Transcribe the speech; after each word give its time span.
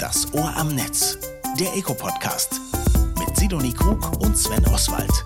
Das 0.00 0.32
Ohr 0.34 0.52
am 0.56 0.74
Netz, 0.74 1.18
der 1.58 1.74
Eco-Podcast 1.74 2.60
mit 3.18 3.34
Sidonie 3.34 3.72
Krug 3.72 4.20
und 4.20 4.36
Sven 4.36 4.64
Oswald. 4.66 5.24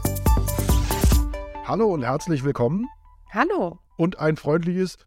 Hallo 1.65 1.87
und 1.93 2.03
herzlich 2.05 2.45
willkommen. 2.45 2.87
Hallo. 3.33 3.81
Und 3.97 4.21
ein 4.21 4.37
freundliches 4.37 4.99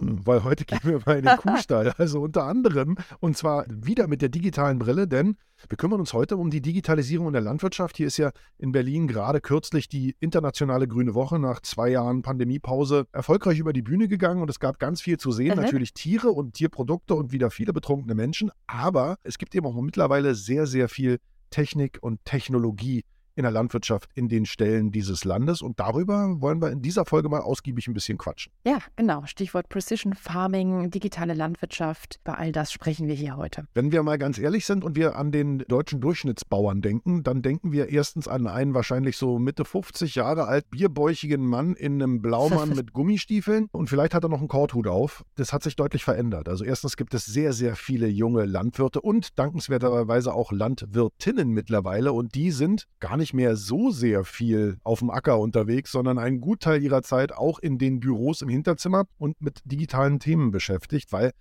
weil 0.00 0.44
heute 0.44 0.64
gehen 0.64 0.80
wir 0.82 1.00
mal 1.04 1.18
in 1.18 1.24
den 1.24 1.36
Kuhstall. 1.36 1.92
Also 1.98 2.20
unter 2.20 2.44
anderem, 2.44 2.96
und 3.20 3.36
zwar 3.36 3.64
wieder 3.68 4.06
mit 4.06 4.22
der 4.22 4.28
digitalen 4.28 4.78
Brille, 4.78 5.08
denn 5.08 5.36
wir 5.68 5.76
kümmern 5.76 6.00
uns 6.00 6.12
heute 6.12 6.36
um 6.36 6.50
die 6.50 6.60
Digitalisierung 6.60 7.28
in 7.28 7.32
der 7.32 7.42
Landwirtschaft. 7.42 7.96
Hier 7.96 8.06
ist 8.06 8.18
ja 8.18 8.30
in 8.58 8.72
Berlin 8.72 9.06
gerade 9.06 9.40
kürzlich 9.40 9.88
die 9.88 10.14
internationale 10.20 10.86
Grüne 10.86 11.14
Woche 11.14 11.38
nach 11.38 11.60
zwei 11.60 11.88
Jahren 11.88 12.22
Pandemiepause 12.22 13.06
erfolgreich 13.12 13.58
über 13.58 13.72
die 13.72 13.82
Bühne 13.82 14.08
gegangen 14.08 14.42
und 14.42 14.50
es 14.50 14.60
gab 14.60 14.78
ganz 14.78 15.00
viel 15.00 15.18
zu 15.18 15.32
sehen. 15.32 15.56
Mhm. 15.56 15.62
Natürlich 15.62 15.94
Tiere 15.94 16.30
und 16.30 16.54
Tierprodukte 16.54 17.14
und 17.14 17.32
wieder 17.32 17.50
viele 17.50 17.72
betrunkene 17.72 18.14
Menschen. 18.14 18.50
Aber 18.66 19.16
es 19.22 19.38
gibt 19.38 19.54
eben 19.54 19.66
auch 19.66 19.80
mittlerweile 19.80 20.34
sehr, 20.34 20.66
sehr 20.66 20.88
viel 20.88 21.18
Technik 21.50 21.98
und 22.02 22.24
Technologie 22.24 23.04
in 23.36 23.42
der 23.42 23.52
Landwirtschaft 23.52 24.10
in 24.14 24.28
den 24.28 24.46
Stellen 24.46 24.90
dieses 24.90 25.24
Landes. 25.24 25.62
Und 25.62 25.78
darüber 25.78 26.40
wollen 26.40 26.60
wir 26.60 26.70
in 26.70 26.82
dieser 26.82 27.04
Folge 27.04 27.28
mal 27.28 27.40
ausgiebig 27.40 27.86
ein 27.86 27.94
bisschen 27.94 28.18
quatschen. 28.18 28.52
Ja, 28.66 28.78
genau. 28.96 29.24
Stichwort 29.26 29.68
Precision 29.68 30.14
Farming, 30.14 30.90
digitale 30.90 31.34
Landwirtschaft. 31.34 32.18
Bei 32.24 32.34
all 32.34 32.50
das 32.50 32.72
sprechen 32.72 33.06
wir 33.06 33.14
hier 33.14 33.36
heute. 33.36 33.68
Wenn 33.74 33.92
wir 33.92 34.02
mal 34.02 34.18
ganz 34.18 34.38
ehrlich 34.38 34.66
sind 34.66 34.84
und 34.84 34.96
wir 34.96 35.16
an 35.16 35.30
den 35.30 35.58
deutschen 35.68 36.00
Durchschnittsbauern 36.00 36.80
denken, 36.80 37.22
dann 37.22 37.42
denken 37.42 37.72
wir 37.72 37.90
erstens 37.90 38.26
an 38.26 38.46
einen 38.46 38.74
wahrscheinlich 38.74 39.16
so 39.18 39.38
Mitte 39.38 39.64
50 39.64 40.14
Jahre 40.14 40.46
alt 40.46 40.70
bierbäuchigen 40.70 41.44
Mann 41.44 41.74
in 41.74 42.02
einem 42.02 42.22
Blaumann 42.22 42.70
mit 42.74 42.92
Gummistiefeln 42.92 43.68
und 43.72 43.90
vielleicht 43.90 44.14
hat 44.14 44.24
er 44.24 44.30
noch 44.30 44.38
einen 44.38 44.48
Korthut 44.48 44.86
auf. 44.86 45.24
Das 45.34 45.52
hat 45.52 45.62
sich 45.62 45.76
deutlich 45.76 46.04
verändert. 46.04 46.48
Also 46.48 46.64
erstens 46.64 46.96
gibt 46.96 47.12
es 47.12 47.26
sehr, 47.26 47.52
sehr 47.52 47.76
viele 47.76 48.06
junge 48.06 48.46
Landwirte 48.46 49.02
und 49.02 49.38
dankenswerterweise 49.38 50.32
auch 50.32 50.52
Landwirtinnen 50.52 51.50
mittlerweile 51.50 52.12
und 52.12 52.34
die 52.34 52.50
sind 52.50 52.86
gar 53.00 53.18
nicht 53.18 53.25
nicht 53.26 53.34
mehr 53.34 53.56
so 53.56 53.90
sehr 53.90 54.22
viel 54.22 54.78
auf 54.84 55.00
dem 55.00 55.10
Acker 55.10 55.40
unterwegs, 55.40 55.90
sondern 55.90 56.16
einen 56.16 56.40
Gutteil 56.40 56.80
ihrer 56.80 57.02
Zeit 57.02 57.32
auch 57.32 57.58
in 57.58 57.76
den 57.76 57.98
Büros 57.98 58.40
im 58.40 58.48
Hinterzimmer 58.48 59.06
und 59.18 59.40
mit 59.40 59.62
digitalen 59.64 60.20
Themen 60.20 60.52
beschäftigt, 60.52 61.10
weil 61.10 61.32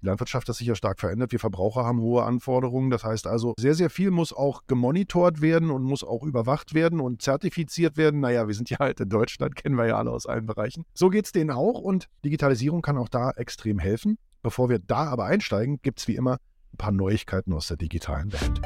die 0.00 0.06
Landwirtschaft 0.06 0.48
hat 0.48 0.56
sich 0.56 0.66
ja 0.66 0.74
stark 0.74 1.00
verändert. 1.00 1.32
Wir 1.32 1.38
Verbraucher 1.38 1.84
haben 1.84 2.00
hohe 2.00 2.22
Anforderungen. 2.22 2.88
Das 2.88 3.04
heißt 3.04 3.26
also, 3.26 3.52
sehr, 3.58 3.74
sehr 3.74 3.90
viel 3.90 4.10
muss 4.10 4.32
auch 4.32 4.62
gemonitort 4.66 5.42
werden 5.42 5.70
und 5.70 5.82
muss 5.82 6.02
auch 6.02 6.22
überwacht 6.22 6.72
werden 6.72 6.98
und 6.98 7.20
zertifiziert 7.20 7.98
werden. 7.98 8.20
Naja, 8.20 8.48
wir 8.48 8.54
sind 8.54 8.70
ja 8.70 8.78
halt 8.78 9.00
in 9.00 9.10
Deutschland, 9.10 9.54
kennen 9.54 9.76
wir 9.76 9.86
ja 9.86 9.98
alle 9.98 10.12
aus 10.12 10.24
allen 10.24 10.46
Bereichen. 10.46 10.84
So 10.94 11.10
geht 11.10 11.26
es 11.26 11.32
denen 11.32 11.50
auch 11.50 11.78
und 11.78 12.08
Digitalisierung 12.24 12.80
kann 12.80 12.96
auch 12.96 13.10
da 13.10 13.32
extrem 13.32 13.78
helfen. 13.78 14.16
Bevor 14.42 14.70
wir 14.70 14.78
da 14.78 15.08
aber 15.08 15.26
einsteigen, 15.26 15.80
gibt 15.82 16.00
es 16.00 16.08
wie 16.08 16.16
immer 16.16 16.38
ein 16.72 16.78
paar 16.78 16.92
Neuigkeiten 16.92 17.52
aus 17.52 17.68
der 17.68 17.76
digitalen 17.76 18.32
Welt. 18.32 18.62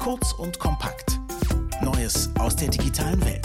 Kurz 0.00 0.32
und 0.32 0.58
kompakt. 0.58 1.20
Neues 1.82 2.30
aus 2.38 2.56
der 2.56 2.68
digitalen 2.68 3.22
Welt 3.22 3.44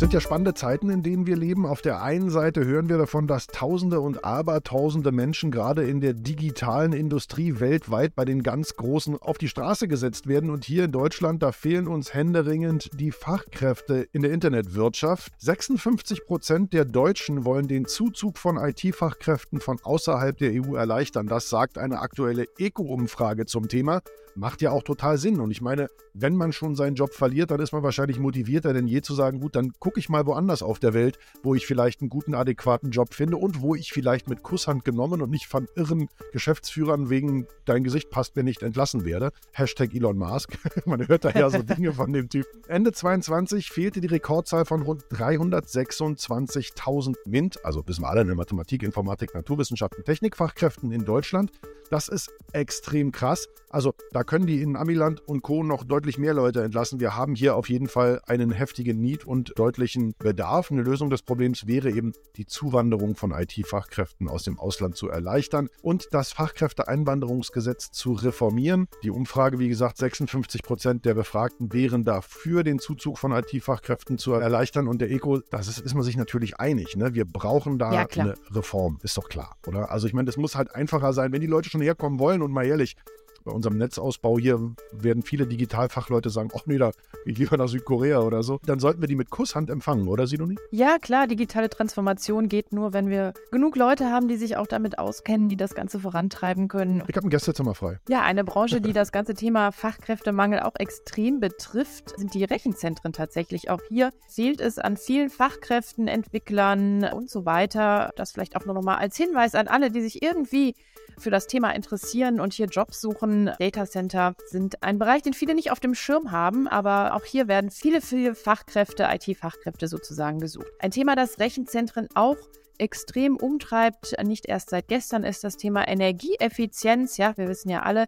sind 0.00 0.14
ja 0.14 0.20
spannende 0.22 0.54
Zeiten, 0.54 0.88
in 0.88 1.02
denen 1.02 1.26
wir 1.26 1.36
leben. 1.36 1.66
Auf 1.66 1.82
der 1.82 2.02
einen 2.02 2.30
Seite 2.30 2.64
hören 2.64 2.88
wir 2.88 2.96
davon, 2.96 3.26
dass 3.26 3.48
Tausende 3.48 4.00
und 4.00 4.24
Abertausende 4.24 5.12
Menschen 5.12 5.50
gerade 5.50 5.86
in 5.86 6.00
der 6.00 6.14
digitalen 6.14 6.94
Industrie 6.94 7.60
weltweit 7.60 8.14
bei 8.14 8.24
den 8.24 8.42
ganz 8.42 8.76
Großen 8.76 9.18
auf 9.18 9.36
die 9.36 9.48
Straße 9.48 9.88
gesetzt 9.88 10.26
werden. 10.26 10.48
Und 10.48 10.64
hier 10.64 10.84
in 10.84 10.92
Deutschland, 10.92 11.42
da 11.42 11.52
fehlen 11.52 11.86
uns 11.86 12.14
händeringend 12.14 12.88
die 12.94 13.12
Fachkräfte 13.12 14.06
in 14.12 14.22
der 14.22 14.32
Internetwirtschaft. 14.32 15.34
56 15.36 16.24
Prozent 16.24 16.72
der 16.72 16.86
Deutschen 16.86 17.44
wollen 17.44 17.68
den 17.68 17.84
Zuzug 17.84 18.38
von 18.38 18.56
IT-Fachkräften 18.56 19.60
von 19.60 19.80
außerhalb 19.82 20.34
der 20.38 20.52
EU 20.54 20.76
erleichtern. 20.76 21.26
Das 21.26 21.50
sagt 21.50 21.76
eine 21.76 21.98
aktuelle 21.98 22.46
ECO-Umfrage 22.56 23.44
zum 23.44 23.68
Thema. 23.68 24.00
Macht 24.34 24.62
ja 24.62 24.70
auch 24.70 24.84
total 24.84 25.18
Sinn. 25.18 25.40
Und 25.40 25.50
ich 25.50 25.60
meine, 25.60 25.88
wenn 26.14 26.36
man 26.36 26.52
schon 26.52 26.74
seinen 26.74 26.94
Job 26.94 27.12
verliert, 27.12 27.50
dann 27.50 27.60
ist 27.60 27.72
man 27.72 27.82
wahrscheinlich 27.82 28.18
motivierter 28.18 28.72
denn 28.72 28.86
je 28.86 29.02
zu 29.02 29.14
sagen, 29.14 29.40
gut, 29.40 29.56
dann 29.56 29.72
guck 29.78 29.89
gucke 29.90 29.98
ich 29.98 30.08
mal 30.08 30.24
woanders 30.24 30.62
auf 30.62 30.78
der 30.78 30.94
Welt, 30.94 31.18
wo 31.42 31.56
ich 31.56 31.66
vielleicht 31.66 32.00
einen 32.00 32.10
guten, 32.10 32.36
adäquaten 32.36 32.92
Job 32.92 33.12
finde 33.12 33.38
und 33.38 33.60
wo 33.60 33.74
ich 33.74 33.90
vielleicht 33.90 34.28
mit 34.28 34.44
Kusshand 34.44 34.84
genommen 34.84 35.20
und 35.20 35.30
nicht 35.30 35.48
von 35.48 35.66
irren 35.74 36.08
Geschäftsführern 36.30 37.10
wegen 37.10 37.48
dein 37.64 37.82
Gesicht 37.82 38.08
passt 38.08 38.36
mir 38.36 38.44
nicht 38.44 38.62
entlassen 38.62 39.04
werde. 39.04 39.32
Hashtag 39.50 39.92
Elon 39.92 40.16
Musk. 40.16 40.56
Man 40.86 41.08
hört 41.08 41.24
da 41.24 41.30
ja 41.30 41.50
so 41.50 41.60
Dinge 41.64 41.92
von 41.92 42.12
dem 42.12 42.28
Typ. 42.28 42.46
Ende 42.68 42.92
22 42.92 43.68
fehlte 43.68 44.00
die 44.00 44.06
Rekordzahl 44.06 44.64
von 44.64 44.82
rund 44.82 45.02
326.000 45.06 47.16
MINT, 47.26 47.64
also 47.64 47.82
wissen 47.88 48.02
wir 48.02 48.10
alle 48.10 48.20
in 48.20 48.28
der 48.28 48.36
Mathematik, 48.36 48.84
Informatik, 48.84 49.34
Naturwissenschaften, 49.34 50.04
Technikfachkräften 50.04 50.92
in 50.92 51.04
Deutschland. 51.04 51.50
Das 51.90 52.08
ist 52.08 52.30
extrem 52.52 53.10
krass. 53.10 53.48
Also 53.68 53.94
da 54.12 54.24
können 54.24 54.46
die 54.46 54.62
in 54.62 54.76
Amiland 54.76 55.20
und 55.26 55.42
Co. 55.42 55.62
noch 55.62 55.84
deutlich 55.84 56.18
mehr 56.18 56.34
Leute 56.34 56.62
entlassen. 56.62 56.98
Wir 56.98 57.16
haben 57.16 57.36
hier 57.36 57.54
auf 57.54 57.68
jeden 57.68 57.86
Fall 57.86 58.20
einen 58.26 58.50
heftigen 58.50 59.00
Need 59.00 59.24
und 59.24 59.52
deutlichen 59.56 60.14
Bedarf. 60.18 60.72
Eine 60.72 60.82
Lösung 60.82 61.08
des 61.08 61.22
Problems 61.22 61.68
wäre 61.68 61.90
eben 61.90 62.12
die 62.36 62.46
Zuwanderung 62.46 63.14
von 63.14 63.30
IT-Fachkräften 63.30 64.28
aus 64.28 64.42
dem 64.42 64.58
Ausland 64.58 64.96
zu 64.96 65.08
erleichtern 65.08 65.68
und 65.82 66.08
das 66.10 66.32
Fachkräfteeinwanderungsgesetz 66.32 67.92
zu 67.92 68.12
reformieren. 68.12 68.88
Die 69.04 69.10
Umfrage, 69.10 69.60
wie 69.60 69.68
gesagt, 69.68 69.98
56 69.98 70.62
Prozent 70.64 71.04
der 71.04 71.14
Befragten 71.14 71.72
wären 71.72 72.04
dafür, 72.04 72.64
den 72.64 72.80
Zuzug 72.80 73.18
von 73.18 73.30
IT-Fachkräften 73.30 74.18
zu 74.18 74.32
erleichtern. 74.32 74.88
Und 74.88 75.00
der 75.00 75.10
ECO, 75.10 75.38
das 75.50 75.68
ist, 75.68 75.78
ist 75.78 75.94
man 75.94 76.02
sich 76.02 76.16
natürlich 76.16 76.58
einig. 76.58 76.96
Ne? 76.96 77.14
Wir 77.14 77.24
brauchen 77.24 77.78
da 77.78 77.92
ja, 77.92 78.06
eine 78.16 78.34
Reform, 78.50 78.98
ist 79.02 79.16
doch 79.16 79.28
klar, 79.28 79.56
oder? 79.66 79.92
Also 79.92 80.08
ich 80.08 80.12
meine, 80.12 80.26
das 80.26 80.36
muss 80.36 80.56
halt 80.56 80.74
einfacher 80.74 81.12
sein, 81.12 81.32
wenn 81.32 81.40
die 81.40 81.46
Leute 81.46 81.70
schon 81.70 81.79
schon 81.80 81.84
herkommen 81.84 82.18
wollen 82.18 82.42
und 82.42 82.52
mal 82.52 82.66
ehrlich, 82.66 82.96
bei 83.42 83.52
unserem 83.52 83.78
Netzausbau 83.78 84.38
hier 84.38 84.60
werden 84.92 85.22
viele 85.22 85.46
Digitalfachleute 85.46 86.28
sagen, 86.28 86.50
ach 86.54 86.66
nee, 86.66 86.76
da 86.76 86.90
gehe 87.24 87.32
ich 87.32 87.38
lieber 87.38 87.56
nach 87.56 87.68
Südkorea 87.68 88.20
oder 88.20 88.42
so. 88.42 88.60
Dann 88.66 88.78
sollten 88.80 89.00
wir 89.00 89.08
die 89.08 89.16
mit 89.16 89.30
Kusshand 89.30 89.70
empfangen, 89.70 90.08
oder 90.08 90.26
Sidoni? 90.26 90.56
Ja, 90.70 90.98
klar, 90.98 91.26
digitale 91.26 91.70
Transformation 91.70 92.50
geht 92.50 92.74
nur, 92.74 92.92
wenn 92.92 93.08
wir 93.08 93.32
genug 93.50 93.76
Leute 93.76 94.10
haben, 94.10 94.28
die 94.28 94.36
sich 94.36 94.58
auch 94.58 94.66
damit 94.66 94.98
auskennen, 94.98 95.48
die 95.48 95.56
das 95.56 95.74
Ganze 95.74 96.00
vorantreiben 96.00 96.68
können. 96.68 97.02
Ich 97.08 97.16
habe 97.16 97.26
ein 97.26 97.30
Gästezimmer 97.30 97.74
frei. 97.74 97.98
Ja, 98.10 98.20
eine 98.20 98.44
Branche, 98.44 98.82
die 98.82 98.92
das 98.92 99.10
ganze 99.10 99.32
Thema 99.32 99.72
Fachkräftemangel 99.72 100.60
auch 100.60 100.74
extrem 100.78 101.40
betrifft, 101.40 102.18
sind 102.18 102.34
die 102.34 102.44
Rechenzentren 102.44 103.14
tatsächlich. 103.14 103.70
Auch 103.70 103.80
hier 103.88 104.10
fehlt 104.28 104.60
es 104.60 104.78
an 104.78 104.98
vielen 104.98 105.30
Fachkräften, 105.30 106.08
Entwicklern 106.08 107.04
und 107.04 107.30
so 107.30 107.46
weiter. 107.46 108.10
Das 108.16 108.32
vielleicht 108.32 108.56
auch 108.56 108.66
nur 108.66 108.74
noch 108.74 108.84
mal 108.84 108.98
als 108.98 109.16
Hinweis 109.16 109.54
an 109.54 109.66
alle, 109.66 109.90
die 109.90 110.02
sich 110.02 110.22
irgendwie 110.22 110.74
für 111.18 111.30
das 111.30 111.46
Thema 111.46 111.70
interessieren 111.72 112.40
und 112.40 112.52
hier 112.52 112.66
Jobs 112.66 113.00
suchen. 113.00 113.50
Data 113.58 113.86
Center 113.86 114.34
sind 114.46 114.82
ein 114.82 114.98
Bereich, 114.98 115.22
den 115.22 115.34
viele 115.34 115.54
nicht 115.54 115.70
auf 115.70 115.80
dem 115.80 115.94
Schirm 115.94 116.30
haben, 116.30 116.68
aber 116.68 117.14
auch 117.14 117.24
hier 117.24 117.48
werden 117.48 117.70
viele, 117.70 118.00
viele 118.00 118.34
Fachkräfte, 118.34 119.08
IT-Fachkräfte 119.10 119.88
sozusagen 119.88 120.40
gesucht. 120.40 120.66
Ein 120.78 120.90
Thema, 120.90 121.16
das 121.16 121.38
Rechenzentren 121.38 122.08
auch 122.14 122.36
extrem 122.78 123.36
umtreibt, 123.36 124.16
nicht 124.24 124.46
erst 124.46 124.70
seit 124.70 124.88
gestern, 124.88 125.24
ist 125.24 125.44
das 125.44 125.56
Thema 125.56 125.86
Energieeffizienz. 125.86 127.18
Ja, 127.18 127.36
wir 127.36 127.48
wissen 127.48 127.68
ja 127.68 127.82
alle, 127.82 128.06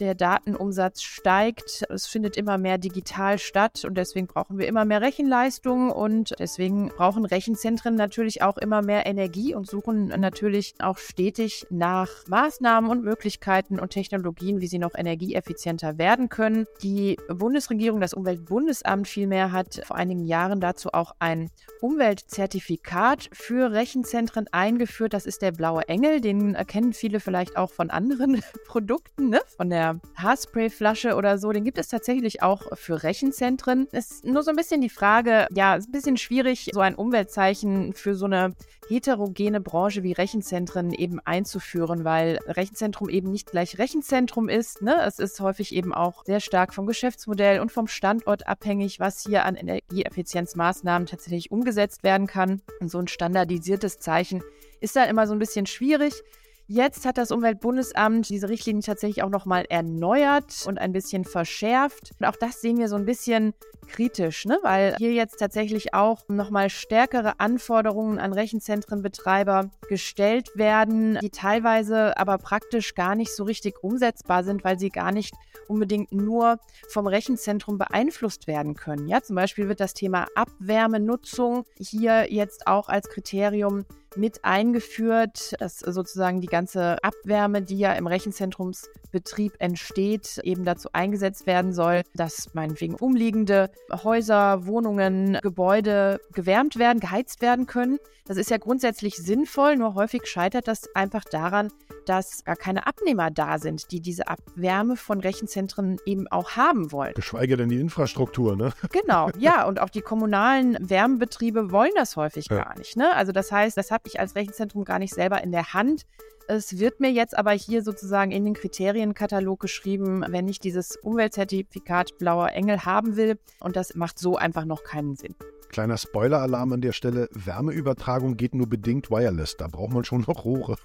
der 0.00 0.14
Datenumsatz 0.14 1.02
steigt. 1.02 1.84
Es 1.88 2.06
findet 2.06 2.36
immer 2.36 2.58
mehr 2.58 2.78
digital 2.78 3.38
statt 3.38 3.84
und 3.84 3.96
deswegen 3.96 4.26
brauchen 4.26 4.58
wir 4.58 4.68
immer 4.68 4.84
mehr 4.84 5.00
Rechenleistung 5.00 5.90
und 5.90 6.34
deswegen 6.38 6.88
brauchen 6.88 7.24
Rechenzentren 7.24 7.94
natürlich 7.94 8.42
auch 8.42 8.58
immer 8.58 8.82
mehr 8.82 9.06
Energie 9.06 9.54
und 9.54 9.66
suchen 9.66 10.08
natürlich 10.08 10.74
auch 10.80 10.98
stetig 10.98 11.66
nach 11.70 12.08
Maßnahmen 12.28 12.90
und 12.90 13.04
Möglichkeiten 13.04 13.78
und 13.78 13.90
Technologien, 13.90 14.60
wie 14.60 14.66
sie 14.66 14.78
noch 14.78 14.94
energieeffizienter 14.94 15.98
werden 15.98 16.28
können. 16.28 16.66
Die 16.82 17.16
Bundesregierung, 17.28 18.00
das 18.00 18.14
Umweltbundesamt 18.14 19.08
vielmehr, 19.08 19.52
hat 19.52 19.82
vor 19.84 19.96
einigen 19.96 20.24
Jahren 20.24 20.60
dazu 20.60 20.90
auch 20.92 21.14
ein 21.18 21.50
Umweltzertifikat 21.80 23.28
für 23.32 23.72
Rechenzentren 23.72 24.46
eingeführt. 24.52 25.14
Das 25.14 25.26
ist 25.26 25.42
der 25.42 25.52
blaue 25.52 25.88
Engel, 25.88 26.20
den 26.20 26.54
erkennen 26.54 26.92
viele 26.92 27.20
vielleicht 27.20 27.56
auch 27.56 27.70
von 27.70 27.90
anderen 27.90 28.42
Produkten, 28.66 29.30
ne? 29.30 29.40
von 29.56 29.70
der 29.70 29.85
der 29.94 30.00
Haarsprayflasche 30.16 31.14
oder 31.14 31.38
so, 31.38 31.52
den 31.52 31.64
gibt 31.64 31.78
es 31.78 31.88
tatsächlich 31.88 32.42
auch 32.42 32.62
für 32.76 33.02
Rechenzentren. 33.02 33.86
Ist 33.92 34.24
nur 34.24 34.42
so 34.42 34.50
ein 34.50 34.56
bisschen 34.56 34.80
die 34.80 34.88
Frage, 34.88 35.46
ja, 35.54 35.76
ist 35.76 35.88
ein 35.88 35.92
bisschen 35.92 36.16
schwierig, 36.16 36.70
so 36.72 36.80
ein 36.80 36.94
Umweltzeichen 36.94 37.92
für 37.92 38.14
so 38.14 38.26
eine 38.26 38.54
heterogene 38.88 39.60
Branche 39.60 40.02
wie 40.02 40.12
Rechenzentren 40.12 40.92
eben 40.92 41.20
einzuführen, 41.24 42.04
weil 42.04 42.38
Rechenzentrum 42.46 43.08
eben 43.08 43.30
nicht 43.30 43.50
gleich 43.50 43.78
Rechenzentrum 43.78 44.48
ist. 44.48 44.82
Ne? 44.82 44.96
Es 45.04 45.18
ist 45.18 45.40
häufig 45.40 45.74
eben 45.74 45.92
auch 45.92 46.24
sehr 46.24 46.40
stark 46.40 46.72
vom 46.72 46.86
Geschäftsmodell 46.86 47.60
und 47.60 47.72
vom 47.72 47.88
Standort 47.88 48.46
abhängig, 48.46 49.00
was 49.00 49.22
hier 49.22 49.44
an 49.44 49.56
Energieeffizienzmaßnahmen 49.56 51.06
tatsächlich 51.06 51.50
umgesetzt 51.50 52.04
werden 52.04 52.26
kann. 52.26 52.62
Und 52.80 52.90
so 52.90 52.98
ein 52.98 53.08
standardisiertes 53.08 53.98
Zeichen 53.98 54.42
ist 54.80 54.94
da 54.94 55.04
immer 55.04 55.26
so 55.26 55.32
ein 55.32 55.38
bisschen 55.38 55.66
schwierig. 55.66 56.22
Jetzt 56.68 57.06
hat 57.06 57.16
das 57.16 57.30
Umweltbundesamt 57.30 58.28
diese 58.28 58.48
Richtlinie 58.48 58.82
tatsächlich 58.82 59.22
auch 59.22 59.30
nochmal 59.30 59.66
erneuert 59.68 60.64
und 60.66 60.78
ein 60.78 60.92
bisschen 60.92 61.24
verschärft. 61.24 62.10
Und 62.18 62.26
auch 62.26 62.34
das 62.34 62.60
sehen 62.60 62.78
wir 62.78 62.88
so 62.88 62.96
ein 62.96 63.04
bisschen 63.04 63.54
kritisch, 63.86 64.46
ne? 64.46 64.58
weil 64.62 64.96
hier 64.98 65.12
jetzt 65.12 65.36
tatsächlich 65.36 65.94
auch 65.94 66.28
nochmal 66.28 66.68
stärkere 66.68 67.38
Anforderungen 67.38 68.18
an 68.18 68.32
Rechenzentrenbetreiber 68.32 69.70
gestellt 69.88 70.50
werden, 70.56 71.18
die 71.22 71.30
teilweise 71.30 72.16
aber 72.18 72.38
praktisch 72.38 72.96
gar 72.96 73.14
nicht 73.14 73.32
so 73.34 73.44
richtig 73.44 73.84
umsetzbar 73.84 74.42
sind, 74.42 74.64
weil 74.64 74.76
sie 74.76 74.90
gar 74.90 75.12
nicht 75.12 75.34
unbedingt 75.68 76.10
nur 76.10 76.58
vom 76.88 77.06
Rechenzentrum 77.06 77.78
beeinflusst 77.78 78.48
werden 78.48 78.74
können. 78.74 79.06
Ja, 79.06 79.22
zum 79.22 79.36
Beispiel 79.36 79.68
wird 79.68 79.78
das 79.78 79.94
Thema 79.94 80.26
Abwärmenutzung 80.34 81.64
hier 81.78 82.32
jetzt 82.32 82.66
auch 82.66 82.88
als 82.88 83.08
Kriterium 83.08 83.84
mit 84.16 84.44
eingeführt, 84.44 85.54
dass 85.60 85.78
sozusagen 85.78 86.40
die 86.40 86.46
ganze 86.46 87.02
Abwärme, 87.02 87.62
die 87.62 87.78
ja 87.78 87.92
im 87.92 88.06
Rechenzentrumsbetrieb 88.06 89.54
entsteht, 89.58 90.38
eben 90.42 90.64
dazu 90.64 90.88
eingesetzt 90.92 91.46
werden 91.46 91.72
soll, 91.72 92.02
dass 92.14 92.54
meinetwegen 92.54 92.94
umliegende 92.94 93.70
Häuser, 93.92 94.66
Wohnungen, 94.66 95.38
Gebäude 95.42 96.20
gewärmt 96.32 96.78
werden, 96.78 97.00
geheizt 97.00 97.42
werden 97.42 97.66
können. 97.66 97.98
Das 98.26 98.36
ist 98.36 98.50
ja 98.50 98.58
grundsätzlich 98.58 99.14
sinnvoll, 99.16 99.76
nur 99.76 99.94
häufig 99.94 100.26
scheitert 100.26 100.66
das 100.66 100.92
einfach 100.94 101.24
daran, 101.24 101.70
dass 102.06 102.44
gar 102.44 102.56
keine 102.56 102.86
Abnehmer 102.86 103.30
da 103.30 103.58
sind, 103.58 103.90
die 103.90 104.00
diese 104.00 104.28
Abwärme 104.28 104.96
von 104.96 105.20
Rechenzentren 105.20 105.98
eben 106.06 106.26
auch 106.28 106.52
haben 106.52 106.92
wollen. 106.92 107.14
Geschweige 107.14 107.56
denn 107.56 107.68
die 107.68 107.80
Infrastruktur, 107.80 108.56
ne? 108.56 108.72
Genau, 108.90 109.30
ja. 109.38 109.66
Und 109.66 109.80
auch 109.80 109.90
die 109.90 110.00
kommunalen 110.00 110.76
Wärmebetriebe 110.80 111.70
wollen 111.70 111.92
das 111.94 112.16
häufig 112.16 112.46
ja. 112.48 112.62
gar 112.62 112.78
nicht. 112.78 112.96
Ne? 112.96 113.14
Also 113.14 113.32
das 113.32 113.52
heißt, 113.52 113.76
das 113.76 113.90
habe 114.06 114.14
ich 114.14 114.20
als 114.20 114.36
Rechenzentrum 114.36 114.84
gar 114.84 115.00
nicht 115.00 115.12
selber 115.12 115.42
in 115.42 115.50
der 115.50 115.72
Hand. 115.72 116.06
Es 116.46 116.78
wird 116.78 117.00
mir 117.00 117.10
jetzt 117.10 117.36
aber 117.36 117.50
hier 117.50 117.82
sozusagen 117.82 118.30
in 118.30 118.44
den 118.44 118.54
Kriterienkatalog 118.54 119.58
geschrieben, 119.58 120.24
wenn 120.28 120.46
ich 120.46 120.60
dieses 120.60 120.96
Umweltzertifikat 120.96 122.18
Blauer 122.18 122.50
Engel 122.50 122.84
haben 122.84 123.16
will. 123.16 123.36
Und 123.58 123.74
das 123.74 123.96
macht 123.96 124.20
so 124.20 124.36
einfach 124.36 124.64
noch 124.64 124.84
keinen 124.84 125.16
Sinn. 125.16 125.34
Kleiner 125.70 125.98
Spoiler-Alarm 125.98 126.74
an 126.74 126.80
der 126.80 126.92
Stelle: 126.92 127.28
Wärmeübertragung 127.32 128.36
geht 128.36 128.54
nur 128.54 128.68
bedingt 128.68 129.10
wireless. 129.10 129.56
Da 129.56 129.66
braucht 129.66 129.92
man 129.92 130.04
schon 130.04 130.20
noch 130.20 130.44
Rohre. 130.44 130.76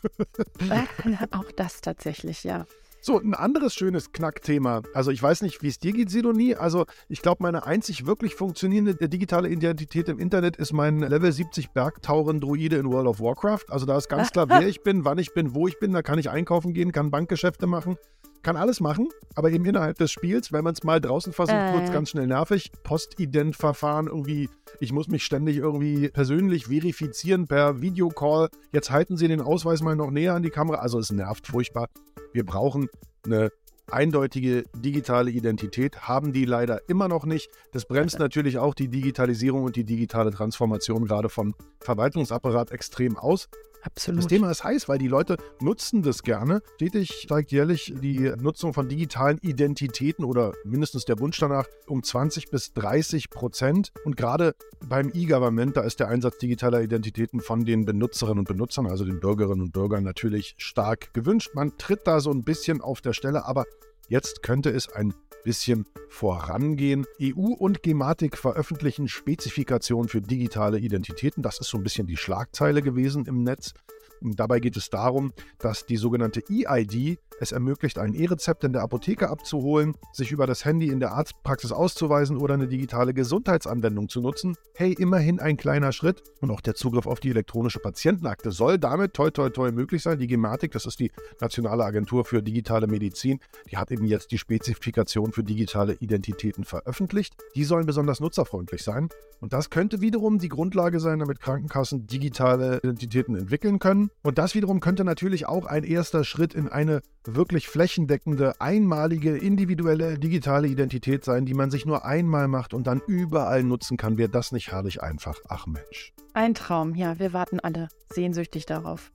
Auch 1.32 1.52
das 1.56 1.82
tatsächlich, 1.82 2.44
ja. 2.44 2.66
So, 3.04 3.20
ein 3.20 3.34
anderes 3.34 3.74
schönes 3.74 4.12
Knackthema. 4.12 4.84
Also 4.94 5.10
ich 5.10 5.22
weiß 5.22 5.42
nicht, 5.42 5.64
wie 5.64 5.70
es 5.70 5.80
dir 5.80 5.92
geht, 5.92 6.12
Sidonie. 6.12 6.56
Also 6.56 6.86
ich 7.10 7.24
glaube, 7.24 7.42
meine 7.42 7.66
einzig 7.66 8.06
wirklich 8.06 8.36
funktionierende 8.36 9.10
digitale 9.10 9.50
Identität 9.50 10.08
im 10.08 10.20
Internet 10.20 10.58
ist 10.58 10.72
mein 10.72 11.00
Level 11.00 11.32
70 11.32 11.72
Bergtauren-Druide 11.72 12.76
in 12.76 12.92
World 12.92 13.08
of 13.08 13.20
Warcraft. 13.20 13.66
Also 13.70 13.88
da 13.88 13.98
ist 13.98 14.08
ganz 14.08 14.32
klar, 14.32 14.48
wer 14.50 14.68
ich 14.68 14.84
bin, 14.84 15.04
wann 15.04 15.18
ich 15.18 15.34
bin, 15.34 15.56
wo 15.56 15.68
ich 15.68 15.80
bin. 15.80 15.94
Da 15.94 16.04
kann 16.04 16.20
ich 16.20 16.30
einkaufen 16.30 16.74
gehen, 16.74 16.92
kann 16.92 17.10
Bankgeschäfte 17.10 17.66
machen 17.66 17.98
kann 18.44 18.58
alles 18.58 18.80
machen, 18.80 19.10
aber 19.36 19.52
eben 19.52 19.66
innerhalb 19.66 19.98
des 19.98 20.12
Spiels, 20.12 20.52
wenn 20.52 20.64
man 20.64 20.74
es 20.74 20.84
mal 20.84 21.00
draußen 21.00 21.34
versucht, 21.34 21.56
äh. 21.56 21.74
wird 21.74 21.84
es 21.86 21.92
ganz 21.92 22.10
schnell 22.10 22.28
nervig. 22.28 22.72
Postident-Verfahren 22.84 24.08
irgendwie, 24.08 24.50
ich 24.80 24.92
muss 24.92 25.08
mich 25.08 25.24
ständig 25.24 25.58
irgendwie 25.58 26.10
persönlich 26.10 26.68
verifizieren 26.68 27.48
per 27.48 27.82
Videocall. 27.82 28.50
Jetzt 28.72 28.92
halten 28.92 29.18
Sie 29.18 29.28
den 29.28 29.42
Ausweis 29.42 29.82
mal 29.82 29.96
noch 29.96 30.12
näher 30.12 30.34
an 30.34 30.44
die 30.44 30.50
Kamera. 30.50 30.80
Also 30.80 31.00
es 31.00 31.12
nervt 31.12 31.48
furchtbar. 31.48 31.88
Wir 32.34 32.46
brauchen 32.46 32.90
eine 33.26 33.52
eindeutige 33.92 34.64
digitale 34.76 35.32
Identität, 35.32 36.08
haben 36.08 36.34
die 36.34 36.46
leider 36.46 36.90
immer 36.90 37.08
noch 37.08 37.26
nicht. 37.26 37.50
Das 37.74 37.86
bremst 37.86 38.20
natürlich 38.20 38.58
auch 38.58 38.74
die 38.74 38.88
Digitalisierung 38.88 39.64
und 39.64 39.76
die 39.76 39.84
digitale 39.84 40.32
Transformation 40.32 41.06
gerade 41.06 41.30
vom 41.30 41.54
Verwaltungsapparat 41.80 42.72
extrem 42.72 43.18
aus. 43.18 43.50
Absolut. 43.82 44.20
Das 44.20 44.28
Thema 44.28 44.52
ist 44.52 44.64
heiß, 44.64 44.88
weil 44.90 44.98
die 44.98 45.08
Leute 45.08 45.38
nutzen 45.60 46.04
das 46.04 46.24
gerne. 46.24 46.62
Stetig 46.76 47.12
steigt 47.12 47.52
jährlich 47.52 47.94
die 48.02 48.32
Nutzung 48.40 48.74
von 48.74 48.88
digitalen 48.88 49.38
Identitäten 49.40 50.24
oder 50.24 50.54
mindestens 50.64 51.06
der 51.06 51.20
Wunsch 51.20 51.40
danach 51.40 51.66
um 51.88 52.04
20 52.04 52.50
bis 52.50 52.74
30 52.74 53.30
Prozent. 53.30 53.92
Und 54.06 54.18
gerade 54.18 54.54
beim 54.88 55.12
E-Government, 55.14 55.78
da 55.78 55.82
ist 55.82 56.00
der 56.00 56.10
Einsatz 56.10 56.38
digitaler 56.38 56.82
Identitäten 56.82 57.42
von 57.42 57.66
den 57.66 57.86
Benutzerinnen 57.86 58.40
und 58.40 58.48
Benutzern, 58.48 58.88
also 58.88 59.06
den 59.06 59.20
Bürgerinnen 59.20 59.62
und 59.62 59.72
Bürgern, 59.72 60.04
natürlich 60.04 60.56
stark 60.58 61.14
gewünscht. 61.14 61.52
Man 61.54 61.78
tritt 61.78 62.06
da 62.06 62.20
so 62.20 62.32
ein 62.32 62.44
bisschen 62.44 62.82
auf 62.82 63.02
der 63.02 63.14
Stelle, 63.14 63.46
aber 63.46 63.66
jetzt 64.10 64.44
könnte 64.44 64.70
es 64.70 64.90
ein 64.90 65.14
bisschen 65.44 65.86
vorangehen. 66.10 67.06
EU 67.22 67.54
und 67.54 67.84
Gematik 67.84 68.38
veröffentlichen 68.38 69.08
Spezifikationen 69.08 70.10
für 70.10 70.22
digitale 70.22 70.80
Identitäten. 70.80 71.44
Das 71.44 71.60
ist 71.60 71.70
so 71.70 71.78
ein 71.78 71.84
bisschen 71.84 72.08
die 72.08 72.18
Schlagzeile 72.18 72.82
gewesen 72.82 73.26
im 73.26 73.44
Netz. 73.44 73.74
Und 74.22 74.40
dabei 74.40 74.60
geht 74.60 74.78
es 74.78 74.90
darum, 74.90 75.34
dass 75.60 75.86
die 75.86 75.98
sogenannte 75.98 76.42
EID 76.50 77.20
es 77.40 77.52
ermöglicht, 77.52 77.98
ein 77.98 78.14
E-Rezept 78.14 78.64
in 78.64 78.74
der 78.74 78.84
Apotheke 78.84 79.30
abzuholen, 79.30 79.96
sich 80.14 80.32
über 80.32 80.46
das 80.46 80.64
Handy 80.64 80.88
in 80.88 81.00
der 81.00 81.14
Arztpraxis 81.14 81.72
auszuweisen 81.72 82.38
oder 82.38 82.54
eine 82.54 82.68
digitale 82.68 83.14
Gesundheitsanwendung 83.14 84.10
zu 84.10 84.22
nutzen. 84.22 84.56
Hey, 84.76 84.94
immerhin 84.94 85.40
ein 85.40 85.58
kleiner 85.58 85.92
Schritt. 85.92 86.22
Und 86.40 86.52
auch 86.52 86.62
der 86.62 86.76
Zugriff 86.76 87.08
auf 87.08 87.20
die 87.20 87.32
elektronische 87.32 87.80
Patientenakte 87.80 88.52
soll 88.52 88.78
damit 88.78 89.14
toi 89.14 89.32
toi 89.32 89.50
toi 89.50 89.72
möglich 89.72 90.04
sein. 90.04 90.20
Die 90.20 90.28
Gematik, 90.28 90.72
das 90.72 90.86
ist 90.86 91.00
die 91.00 91.12
Nationale 91.40 91.84
Agentur 91.84 92.26
für 92.26 92.44
digitale 92.44 92.88
Medizin, 92.88 93.40
die 93.72 93.78
hat 93.78 93.92
eben 93.92 94.06
jetzt 94.06 94.32
die 94.32 94.38
Spezifikation 94.38 95.32
für 95.32 95.44
digitale 95.44 95.94
Identitäten 95.94 96.64
veröffentlicht. 96.64 97.36
Die 97.56 97.64
sollen 97.64 97.86
besonders 97.86 98.20
nutzerfreundlich 98.20 98.84
sein. 98.84 99.10
Und 99.40 99.54
das 99.54 99.72
könnte 99.72 100.02
wiederum 100.02 100.38
die 100.38 100.50
Grundlage 100.50 101.00
sein, 101.00 101.20
damit 101.20 101.40
Krankenkassen 101.40 102.06
digitale 102.06 102.78
Identitäten 102.84 103.36
entwickeln 103.36 103.80
können. 103.80 104.11
Und 104.24 104.38
das 104.38 104.54
wiederum 104.56 104.80
könnte 104.80 105.04
natürlich 105.04 105.48
auch 105.48 105.66
ein 105.66 105.84
erster 105.84 106.24
Schritt 106.24 106.54
in 106.54 106.68
eine 106.68 107.02
wirklich 107.26 107.68
flächendeckende, 107.68 108.60
einmalige, 108.60 109.38
individuelle 109.38 110.20
digitale 110.20 110.68
Identität 110.68 111.26
sein, 111.26 111.46
die 111.46 111.54
man 111.54 111.72
sich 111.72 111.86
nur 111.86 112.06
einmal 112.06 112.48
macht 112.48 112.74
und 112.74 112.86
dann 112.88 113.02
überall 113.08 113.64
nutzen 113.64 113.98
kann. 113.98 114.18
Wäre 114.18 114.30
das 114.30 114.52
nicht 114.52 114.72
herrlich 114.72 115.02
einfach? 115.02 115.40
Ach 115.48 115.66
Mensch. 115.66 116.14
Ein 116.34 116.54
Traum, 116.54 116.96
ja, 116.96 117.20
wir 117.20 117.34
warten 117.34 117.60
alle 117.60 117.90
sehnsüchtig 118.10 118.66
darauf. 118.66 119.12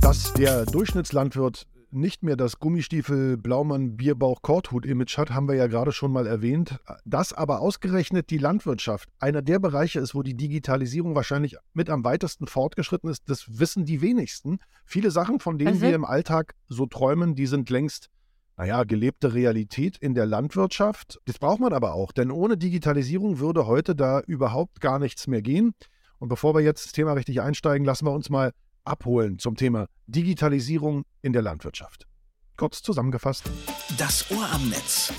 Dass 0.00 0.32
der 0.34 0.66
Durchschnittslandwirt 0.66 1.66
nicht 1.94 2.22
mehr 2.22 2.36
das 2.36 2.58
Gummistiefel 2.58 3.36
Blaumann 3.36 3.96
Bierbauch 3.96 4.42
Korthut 4.42 4.86
Image 4.86 5.16
hat, 5.18 5.30
haben 5.30 5.48
wir 5.48 5.54
ja 5.54 5.66
gerade 5.66 5.92
schon 5.92 6.12
mal 6.12 6.26
erwähnt. 6.26 6.78
Dass 7.04 7.32
aber 7.32 7.60
ausgerechnet 7.60 8.30
die 8.30 8.38
Landwirtschaft 8.38 9.08
einer 9.18 9.42
der 9.42 9.58
Bereiche 9.58 10.00
ist, 10.00 10.14
wo 10.14 10.22
die 10.22 10.36
Digitalisierung 10.36 11.14
wahrscheinlich 11.14 11.56
mit 11.72 11.90
am 11.90 12.04
weitesten 12.04 12.46
fortgeschritten 12.46 13.10
ist, 13.10 13.28
das 13.28 13.58
wissen 13.58 13.84
die 13.84 14.00
wenigsten. 14.00 14.58
Viele 14.84 15.10
Sachen, 15.10 15.40
von 15.40 15.58
denen 15.58 15.78
mhm. 15.78 15.82
wir 15.82 15.94
im 15.94 16.04
Alltag 16.04 16.54
so 16.68 16.86
träumen, 16.86 17.34
die 17.34 17.46
sind 17.46 17.70
längst 17.70 18.10
naja, 18.56 18.84
gelebte 18.84 19.34
Realität 19.34 19.96
in 19.96 20.14
der 20.14 20.26
Landwirtschaft. 20.26 21.20
Das 21.24 21.38
braucht 21.38 21.60
man 21.60 21.72
aber 21.72 21.94
auch, 21.94 22.12
denn 22.12 22.30
ohne 22.30 22.56
Digitalisierung 22.56 23.40
würde 23.40 23.66
heute 23.66 23.96
da 23.96 24.20
überhaupt 24.20 24.80
gar 24.80 24.98
nichts 24.98 25.26
mehr 25.26 25.42
gehen. 25.42 25.74
Und 26.18 26.28
bevor 26.28 26.54
wir 26.54 26.60
jetzt 26.60 26.86
das 26.86 26.92
Thema 26.92 27.12
richtig 27.12 27.40
einsteigen, 27.40 27.84
lassen 27.84 28.06
wir 28.06 28.12
uns 28.12 28.30
mal 28.30 28.52
abholen 28.84 29.38
zum 29.38 29.56
Thema 29.56 29.86
Digitalisierung 30.06 31.04
in 31.22 31.32
der 31.32 31.42
Landwirtschaft. 31.42 32.06
Kurz 32.56 32.82
zusammengefasst. 32.82 33.44
Das 33.98 34.30
Ohr 34.30 34.46
am 34.52 34.68
Netz. 34.68 35.12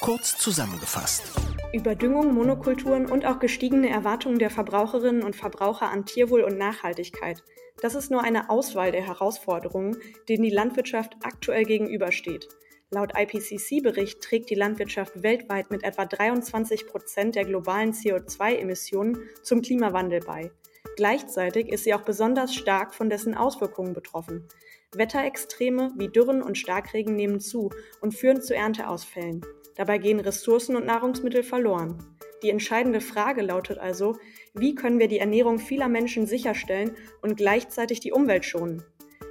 Kurz 0.00 0.38
zusammengefasst. 0.38 1.32
Überdüngung, 1.72 2.34
Monokulturen 2.34 3.06
und 3.06 3.24
auch 3.24 3.38
gestiegene 3.38 3.88
Erwartungen 3.88 4.38
der 4.38 4.50
Verbraucherinnen 4.50 5.22
und 5.22 5.36
Verbraucher 5.36 5.90
an 5.90 6.04
Tierwohl 6.04 6.42
und 6.42 6.58
Nachhaltigkeit. 6.58 7.42
Das 7.80 7.94
ist 7.94 8.10
nur 8.10 8.22
eine 8.22 8.50
Auswahl 8.50 8.92
der 8.92 9.06
Herausforderungen, 9.06 9.96
denen 10.28 10.42
die 10.42 10.50
Landwirtschaft 10.50 11.16
aktuell 11.22 11.64
gegenübersteht. 11.64 12.48
Laut 12.90 13.12
IPCC-Bericht 13.16 14.20
trägt 14.20 14.50
die 14.50 14.54
Landwirtschaft 14.54 15.22
weltweit 15.22 15.70
mit 15.70 15.82
etwa 15.82 16.04
23 16.04 16.86
Prozent 16.86 17.34
der 17.36 17.46
globalen 17.46 17.92
CO2-Emissionen 17.92 19.18
zum 19.42 19.62
Klimawandel 19.62 20.20
bei. 20.20 20.50
Gleichzeitig 20.96 21.68
ist 21.68 21.84
sie 21.84 21.94
auch 21.94 22.02
besonders 22.02 22.54
stark 22.54 22.94
von 22.94 23.08
dessen 23.08 23.34
Auswirkungen 23.34 23.94
betroffen. 23.94 24.46
Wetterextreme 24.94 25.92
wie 25.96 26.08
Dürren 26.08 26.42
und 26.42 26.58
Starkregen 26.58 27.16
nehmen 27.16 27.40
zu 27.40 27.70
und 28.00 28.14
führen 28.14 28.42
zu 28.42 28.54
Ernteausfällen. 28.54 29.44
Dabei 29.74 29.98
gehen 29.98 30.20
Ressourcen 30.20 30.76
und 30.76 30.84
Nahrungsmittel 30.84 31.42
verloren. 31.42 31.96
Die 32.42 32.50
entscheidende 32.50 33.00
Frage 33.00 33.40
lautet 33.40 33.78
also, 33.78 34.18
wie 34.52 34.74
können 34.74 34.98
wir 34.98 35.08
die 35.08 35.18
Ernährung 35.18 35.58
vieler 35.58 35.88
Menschen 35.88 36.26
sicherstellen 36.26 36.96
und 37.22 37.36
gleichzeitig 37.36 38.00
die 38.00 38.12
Umwelt 38.12 38.44
schonen? 38.44 38.84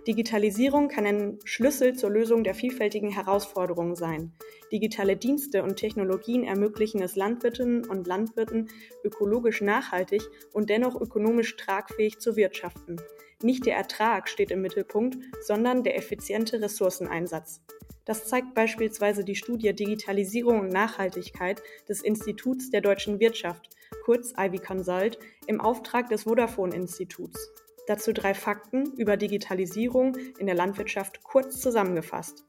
Digitalisierung 0.08 0.88
kann 0.88 1.06
ein 1.06 1.40
Schlüssel 1.46 1.96
zur 1.96 2.10
Lösung 2.10 2.44
der 2.44 2.56
vielfältigen 2.56 3.12
Herausforderungen 3.12 3.96
sein. 3.96 4.34
Digitale 4.72 5.16
Dienste 5.16 5.62
und 5.62 5.76
Technologien 5.76 6.44
ermöglichen 6.44 7.04
es 7.04 7.16
Landwirtinnen 7.16 7.86
und 7.86 8.08
Landwirten, 8.08 8.70
ökologisch 9.04 9.62
nachhaltig 9.62 10.24
und 10.54 10.72
dennoch 10.72 11.00
ökonomisch 11.00 11.56
tragfähig 11.56 12.20
zu 12.20 12.36
wirtschaften. 12.36 13.00
Nicht 13.44 13.68
der 13.68 13.76
Ertrag 13.76 14.28
steht 14.28 14.50
im 14.50 14.62
Mittelpunkt, 14.62 15.18
sondern 15.42 15.84
der 15.84 15.98
effiziente 15.98 16.62
Ressourceneinsatz. 16.62 17.62
Das 18.06 18.28
zeigt 18.28 18.56
beispielsweise 18.56 19.24
die 19.24 19.36
Studie 19.36 19.74
Digitalisierung 19.74 20.62
und 20.62 20.70
Nachhaltigkeit 20.70 21.62
des 21.88 22.02
Instituts 22.02 22.72
der 22.72 22.82
deutschen 22.82 23.20
Wirtschaft, 23.20 23.70
kurz 24.04 24.34
Ivy 24.36 24.58
Consult, 24.58 25.20
im 25.46 25.62
Auftrag 25.62 26.10
des 26.10 26.24
Vodafone 26.24 26.76
Instituts. 26.76 27.52
Dazu 27.88 28.14
drei 28.14 28.34
Fakten 28.34 28.94
über 28.94 29.18
Digitalisierung 29.18 30.16
in 30.38 30.46
der 30.46 30.56
Landwirtschaft 30.56 31.24
kurz 31.24 31.60
zusammengefasst. 31.60 32.46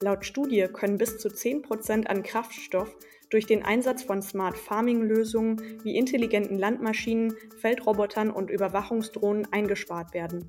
Laut 0.00 0.24
Studie 0.24 0.68
können 0.72 0.98
bis 0.98 1.18
zu 1.18 1.28
10 1.28 1.62
Prozent 1.62 2.08
an 2.08 2.22
Kraftstoff 2.22 2.94
durch 3.30 3.46
den 3.46 3.64
Einsatz 3.64 4.02
von 4.04 4.22
Smart 4.22 4.56
Farming 4.56 5.02
Lösungen 5.02 5.80
wie 5.82 5.96
intelligenten 5.96 6.58
Landmaschinen, 6.58 7.34
Feldrobotern 7.60 8.30
und 8.30 8.50
Überwachungsdrohnen 8.50 9.52
eingespart 9.52 10.14
werden. 10.14 10.48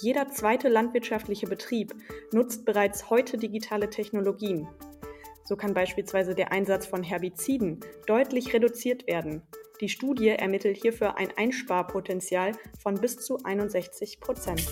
Jeder 0.00 0.28
zweite 0.28 0.68
landwirtschaftliche 0.68 1.46
Betrieb 1.46 1.94
nutzt 2.32 2.64
bereits 2.64 3.10
heute 3.10 3.38
digitale 3.38 3.90
Technologien. 3.90 4.68
So 5.44 5.56
kann 5.56 5.74
beispielsweise 5.74 6.34
der 6.34 6.52
Einsatz 6.52 6.86
von 6.86 7.02
Herbiziden 7.02 7.80
deutlich 8.06 8.52
reduziert 8.52 9.06
werden. 9.06 9.42
Die 9.80 9.88
Studie 9.88 10.28
ermittelt 10.28 10.76
hierfür 10.76 11.16
ein 11.16 11.28
Einsparpotenzial 11.38 12.52
von 12.82 13.00
bis 13.00 13.16
zu 13.16 13.42
61 13.42 14.20
Prozent. 14.20 14.68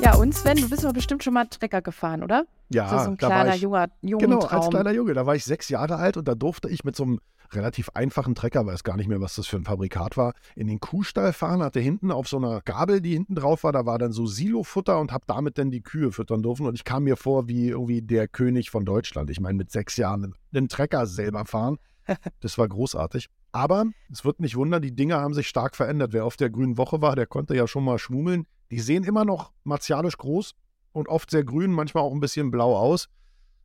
Ja, 0.00 0.14
und 0.14 0.34
Sven, 0.34 0.56
du 0.56 0.70
bist 0.70 0.82
doch 0.82 0.94
bestimmt 0.94 1.22
schon 1.22 1.34
mal 1.34 1.44
Trecker 1.44 1.82
gefahren, 1.82 2.22
oder? 2.22 2.46
Ja, 2.70 2.88
so, 2.88 3.04
so 3.04 3.10
ein 3.10 3.16
da 3.18 3.26
kleiner 3.26 3.50
war 3.50 3.54
ich, 3.56 3.60
junger, 3.60 3.88
junger 4.00 4.26
genau, 4.26 4.40
als 4.40 4.70
kleiner 4.70 4.92
Junge. 4.92 5.12
Da 5.12 5.26
war 5.26 5.34
ich 5.34 5.44
sechs 5.44 5.68
Jahre 5.68 5.96
alt 5.96 6.16
und 6.16 6.26
da 6.26 6.34
durfte 6.34 6.70
ich 6.70 6.84
mit 6.84 6.96
so 6.96 7.02
einem 7.02 7.20
relativ 7.52 7.90
einfachen 7.92 8.34
Trecker, 8.34 8.64
weiß 8.64 8.82
gar 8.82 8.96
nicht 8.96 9.08
mehr, 9.08 9.20
was 9.20 9.34
das 9.34 9.46
für 9.46 9.56
ein 9.56 9.64
Fabrikat 9.64 10.16
war, 10.16 10.32
in 10.56 10.68
den 10.68 10.80
Kuhstall 10.80 11.34
fahren, 11.34 11.62
hatte 11.62 11.80
hinten 11.80 12.10
auf 12.10 12.28
so 12.28 12.38
einer 12.38 12.62
Gabel, 12.62 13.02
die 13.02 13.12
hinten 13.12 13.34
drauf 13.34 13.62
war, 13.64 13.72
da 13.72 13.84
war 13.84 13.98
dann 13.98 14.12
so 14.12 14.24
Silofutter 14.24 15.00
und 15.00 15.12
habe 15.12 15.24
damit 15.26 15.58
dann 15.58 15.70
die 15.70 15.82
Kühe 15.82 16.12
füttern 16.12 16.42
dürfen 16.42 16.66
und 16.66 16.74
ich 16.74 16.84
kam 16.84 17.04
mir 17.04 17.16
vor 17.16 17.46
wie 17.46 17.68
irgendwie 17.68 18.00
der 18.00 18.26
König 18.26 18.70
von 18.70 18.86
Deutschland. 18.86 19.28
Ich 19.28 19.40
meine, 19.40 19.58
mit 19.58 19.70
sechs 19.70 19.98
Jahren 19.98 20.34
den 20.50 20.68
Trecker 20.68 21.06
selber 21.06 21.44
fahren, 21.44 21.76
das 22.40 22.56
war 22.56 22.68
großartig. 22.68 23.28
Aber 23.52 23.86
es 24.12 24.24
wird 24.24 24.40
nicht 24.40 24.56
wundern, 24.56 24.82
die 24.82 24.94
Dinge 24.94 25.16
haben 25.16 25.34
sich 25.34 25.48
stark 25.48 25.74
verändert. 25.76 26.12
Wer 26.12 26.24
auf 26.24 26.36
der 26.36 26.50
Grünen 26.50 26.76
Woche 26.76 27.00
war, 27.00 27.16
der 27.16 27.26
konnte 27.26 27.56
ja 27.56 27.66
schon 27.66 27.84
mal 27.84 27.98
schmummeln. 27.98 28.46
Die 28.70 28.80
sehen 28.80 29.04
immer 29.04 29.24
noch 29.24 29.52
martialisch 29.64 30.18
groß 30.18 30.54
und 30.92 31.08
oft 31.08 31.30
sehr 31.30 31.44
grün, 31.44 31.72
manchmal 31.72 32.04
auch 32.04 32.12
ein 32.12 32.20
bisschen 32.20 32.50
blau 32.50 32.76
aus. 32.76 33.08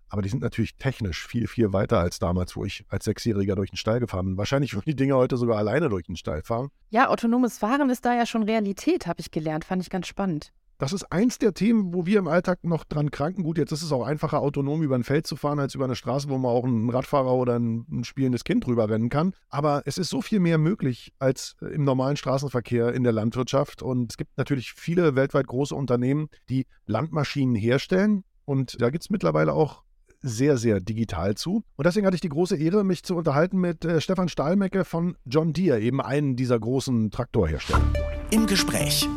Aber 0.07 0.21
die 0.21 0.29
sind 0.29 0.43
natürlich 0.43 0.75
technisch 0.77 1.25
viel, 1.25 1.47
viel 1.47 1.73
weiter 1.73 1.99
als 1.99 2.19
damals, 2.19 2.55
wo 2.55 2.63
ich 2.65 2.85
als 2.87 3.05
Sechsjähriger 3.05 3.55
durch 3.55 3.71
den 3.71 3.77
Stall 3.77 3.99
gefahren 3.99 4.27
bin. 4.27 4.37
Wahrscheinlich 4.37 4.75
würden 4.75 4.85
die 4.85 4.95
Dinger 4.95 5.15
heute 5.15 5.37
sogar 5.37 5.57
alleine 5.57 5.89
durch 5.89 6.05
den 6.05 6.15
Stall 6.15 6.43
fahren. 6.43 6.69
Ja, 6.89 7.09
autonomes 7.09 7.57
Fahren 7.57 7.89
ist 7.89 8.05
da 8.05 8.13
ja 8.13 8.27
schon 8.27 8.43
Realität, 8.43 9.07
habe 9.07 9.21
ich 9.21 9.31
gelernt. 9.31 9.65
Fand 9.65 9.81
ich 9.81 9.89
ganz 9.89 10.05
spannend. 10.07 10.53
Das 10.83 10.91
ist 10.91 11.13
eins 11.13 11.37
der 11.37 11.53
Themen, 11.53 11.93
wo 11.93 12.05
wir 12.05 12.19
im 12.19 12.27
Alltag 12.27 12.65
noch 12.65 12.83
dran 12.83 13.09
kranken. 13.09 13.43
Gut, 13.43 13.57
jetzt 13.57 13.71
ist 13.71 13.83
es 13.83 13.93
auch 13.93 14.05
einfacher, 14.05 14.41
autonom 14.41 14.83
über 14.83 14.95
ein 14.95 15.05
Feld 15.05 15.25
zu 15.25 15.37
fahren, 15.37 15.57
als 15.59 15.75
über 15.75 15.85
eine 15.85 15.95
Straße, 15.95 16.27
wo 16.27 16.37
man 16.37 16.51
auch 16.51 16.65
ein 16.65 16.89
Radfahrer 16.89 17.31
oder 17.31 17.57
ein, 17.57 17.85
ein 17.89 18.03
spielendes 18.03 18.43
Kind 18.43 18.65
drüber 18.65 18.89
rennen 18.89 19.07
kann. 19.07 19.31
Aber 19.47 19.83
es 19.85 19.97
ist 19.97 20.09
so 20.09 20.21
viel 20.21 20.41
mehr 20.41 20.57
möglich 20.57 21.13
als 21.19 21.55
im 21.61 21.85
normalen 21.85 22.17
Straßenverkehr 22.17 22.93
in 22.93 23.05
der 23.05 23.13
Landwirtschaft. 23.13 23.81
Und 23.81 24.11
es 24.11 24.17
gibt 24.17 24.37
natürlich 24.37 24.73
viele 24.73 25.15
weltweit 25.15 25.47
große 25.47 25.73
Unternehmen, 25.73 26.27
die 26.49 26.65
Landmaschinen 26.85 27.55
herstellen. 27.55 28.25
Und 28.43 28.81
da 28.81 28.89
gibt 28.89 29.05
es 29.05 29.09
mittlerweile 29.09 29.53
auch 29.53 29.83
sehr, 30.21 30.57
sehr 30.57 30.81
digital 30.81 31.35
zu. 31.35 31.63
Und 31.77 31.87
deswegen 31.87 32.05
hatte 32.05 32.15
ich 32.15 32.21
die 32.21 32.27
große 32.27 32.57
Ehre, 32.57 32.83
mich 32.83 33.03
zu 33.03 33.15
unterhalten 33.15 33.57
mit 33.57 33.85
äh, 33.85 34.01
Stefan 34.01 34.27
Stahlmecke 34.27 34.83
von 34.83 35.15
John 35.23 35.53
Deere, 35.53 35.79
eben 35.79 36.01
einen 36.01 36.35
dieser 36.35 36.59
großen 36.59 37.09
Traktorhersteller. 37.09 37.79
Im 38.31 38.47
Gespräch. 38.47 39.07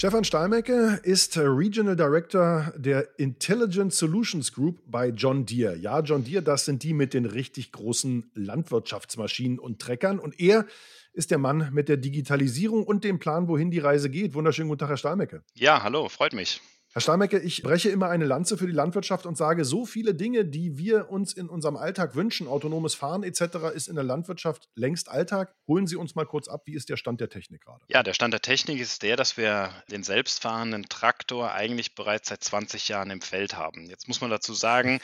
Stefan 0.00 0.24
Stahlmecke 0.24 0.98
ist 1.02 1.36
Regional 1.36 1.94
Director 1.94 2.72
der 2.74 3.18
Intelligent 3.18 3.92
Solutions 3.92 4.50
Group 4.50 4.80
bei 4.86 5.08
John 5.08 5.44
Deere. 5.44 5.76
Ja, 5.76 6.00
John 6.00 6.24
Deere, 6.24 6.42
das 6.42 6.64
sind 6.64 6.82
die 6.84 6.94
mit 6.94 7.12
den 7.12 7.26
richtig 7.26 7.70
großen 7.70 8.30
Landwirtschaftsmaschinen 8.32 9.58
und 9.58 9.78
Treckern. 9.78 10.18
Und 10.18 10.40
er 10.40 10.64
ist 11.12 11.30
der 11.30 11.36
Mann 11.36 11.68
mit 11.74 11.90
der 11.90 11.98
Digitalisierung 11.98 12.84
und 12.84 13.04
dem 13.04 13.18
Plan, 13.18 13.46
wohin 13.46 13.70
die 13.70 13.78
Reise 13.78 14.08
geht. 14.08 14.32
Wunderschönen 14.32 14.70
guten 14.70 14.78
Tag, 14.78 14.88
Herr 14.88 14.96
Stahlmecke. 14.96 15.42
Ja, 15.52 15.82
hallo, 15.82 16.08
freut 16.08 16.32
mich. 16.32 16.62
Herr 16.92 17.00
Steinmecke, 17.00 17.38
ich 17.38 17.62
breche 17.62 17.88
immer 17.88 18.08
eine 18.08 18.24
Lanze 18.24 18.58
für 18.58 18.66
die 18.66 18.72
Landwirtschaft 18.72 19.24
und 19.24 19.36
sage, 19.36 19.64
so 19.64 19.86
viele 19.86 20.12
Dinge, 20.12 20.44
die 20.44 20.76
wir 20.76 21.08
uns 21.08 21.32
in 21.32 21.48
unserem 21.48 21.76
Alltag 21.76 22.16
wünschen, 22.16 22.48
autonomes 22.48 22.96
Fahren 22.96 23.22
etc., 23.22 23.42
ist 23.72 23.86
in 23.86 23.94
der 23.94 24.02
Landwirtschaft 24.02 24.68
längst 24.74 25.08
Alltag. 25.08 25.54
Holen 25.68 25.86
Sie 25.86 25.94
uns 25.94 26.16
mal 26.16 26.26
kurz 26.26 26.48
ab, 26.48 26.62
wie 26.64 26.74
ist 26.74 26.88
der 26.88 26.96
Stand 26.96 27.20
der 27.20 27.28
Technik 27.28 27.62
gerade? 27.62 27.84
Ja, 27.86 28.02
der 28.02 28.12
Stand 28.12 28.34
der 28.34 28.42
Technik 28.42 28.80
ist 28.80 29.04
der, 29.04 29.14
dass 29.14 29.36
wir 29.36 29.70
den 29.92 30.02
selbstfahrenden 30.02 30.88
Traktor 30.88 31.52
eigentlich 31.52 31.94
bereits 31.94 32.28
seit 32.28 32.42
20 32.42 32.88
Jahren 32.88 33.10
im 33.10 33.20
Feld 33.20 33.56
haben. 33.56 33.86
Jetzt 33.88 34.08
muss 34.08 34.20
man 34.20 34.30
dazu 34.30 34.52
sagen, 34.52 35.00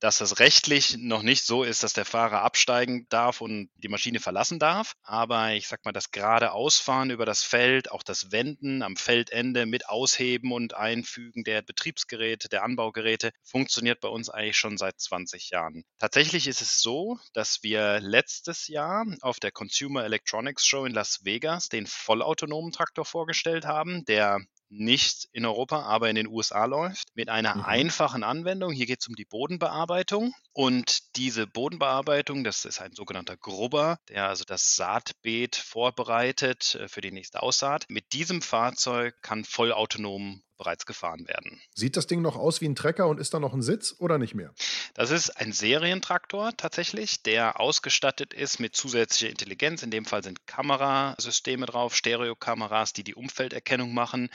dass 0.00 0.18
das 0.18 0.38
rechtlich 0.38 0.96
noch 0.98 1.22
nicht 1.22 1.44
so 1.44 1.62
ist, 1.62 1.82
dass 1.82 1.92
der 1.92 2.04
Fahrer 2.04 2.42
absteigen 2.42 3.06
darf 3.08 3.40
und 3.40 3.70
die 3.76 3.88
Maschine 3.88 4.20
verlassen 4.20 4.58
darf. 4.58 4.94
Aber 5.02 5.52
ich 5.52 5.68
sag 5.68 5.84
mal, 5.84 5.92
das 5.92 6.10
gerade 6.10 6.52
Ausfahren 6.52 7.10
über 7.10 7.26
das 7.26 7.42
Feld, 7.42 7.90
auch 7.90 8.02
das 8.02 8.32
Wenden 8.32 8.82
am 8.82 8.96
Feldende 8.96 9.66
mit 9.66 9.88
Ausheben 9.88 10.52
und 10.52 10.74
Einfügen 10.74 11.44
der 11.44 11.62
Betriebsgeräte, 11.62 12.48
der 12.48 12.64
Anbaugeräte, 12.64 13.32
funktioniert 13.42 14.00
bei 14.00 14.08
uns 14.08 14.28
eigentlich 14.30 14.56
schon 14.56 14.78
seit 14.78 15.00
20 15.00 15.50
Jahren. 15.50 15.84
Tatsächlich 15.98 16.46
ist 16.46 16.60
es 16.60 16.80
so, 16.80 17.18
dass 17.32 17.62
wir 17.62 18.00
letztes 18.00 18.68
Jahr 18.68 19.06
auf 19.20 19.40
der 19.40 19.52
Consumer 19.52 20.04
Electronics 20.04 20.66
Show 20.66 20.84
in 20.84 20.92
Las 20.92 21.24
Vegas 21.24 21.68
den 21.68 21.86
vollautonomen 21.86 22.72
Traktor 22.72 23.04
vorgestellt 23.04 23.64
haben, 23.64 24.04
der 24.04 24.40
nicht 24.68 25.28
in 25.32 25.44
Europa, 25.46 25.82
aber 25.82 26.08
in 26.08 26.16
den 26.16 26.26
USA 26.26 26.64
läuft, 26.64 27.08
mit 27.14 27.28
einer 27.28 27.54
mhm. 27.54 27.64
einfachen 27.64 28.22
Anwendung. 28.22 28.72
Hier 28.72 28.86
geht 28.86 29.00
es 29.00 29.08
um 29.08 29.14
die 29.14 29.24
Bodenbearbeitung. 29.24 30.34
Und 30.52 31.16
diese 31.16 31.46
Bodenbearbeitung, 31.46 32.44
das 32.44 32.64
ist 32.64 32.80
ein 32.80 32.92
sogenannter 32.92 33.36
Grubber, 33.36 33.98
der 34.08 34.28
also 34.28 34.44
das 34.44 34.76
Saatbeet 34.76 35.56
vorbereitet 35.56 36.76
äh, 36.76 36.88
für 36.88 37.00
die 37.00 37.12
nächste 37.12 37.42
Aussaat. 37.42 37.86
Mit 37.88 38.12
diesem 38.12 38.42
Fahrzeug 38.42 39.14
kann 39.22 39.44
vollautonom 39.44 40.42
bereits 40.64 40.86
gefahren 40.86 41.28
werden. 41.28 41.60
Sieht 41.74 41.96
das 41.96 42.06
Ding 42.06 42.22
noch 42.22 42.36
aus 42.36 42.60
wie 42.60 42.66
ein 42.66 42.74
Trecker 42.74 43.06
und 43.06 43.20
ist 43.20 43.34
da 43.34 43.40
noch 43.40 43.52
ein 43.52 43.62
Sitz 43.62 43.94
oder 43.98 44.18
nicht 44.18 44.34
mehr? 44.34 44.54
Das 44.94 45.10
ist 45.10 45.30
ein 45.30 45.52
Serientraktor 45.52 46.56
tatsächlich, 46.56 47.22
der 47.22 47.60
ausgestattet 47.60 48.32
ist 48.32 48.60
mit 48.60 48.74
zusätzlicher 48.74 49.30
Intelligenz. 49.30 49.82
In 49.82 49.90
dem 49.90 50.06
Fall 50.06 50.24
sind 50.24 50.46
Kamerasysteme 50.46 51.66
drauf, 51.66 51.94
Stereokameras, 51.94 52.92
die 52.92 53.04
die 53.04 53.14
Umfelderkennung 53.14 53.92
machen. 53.92 54.30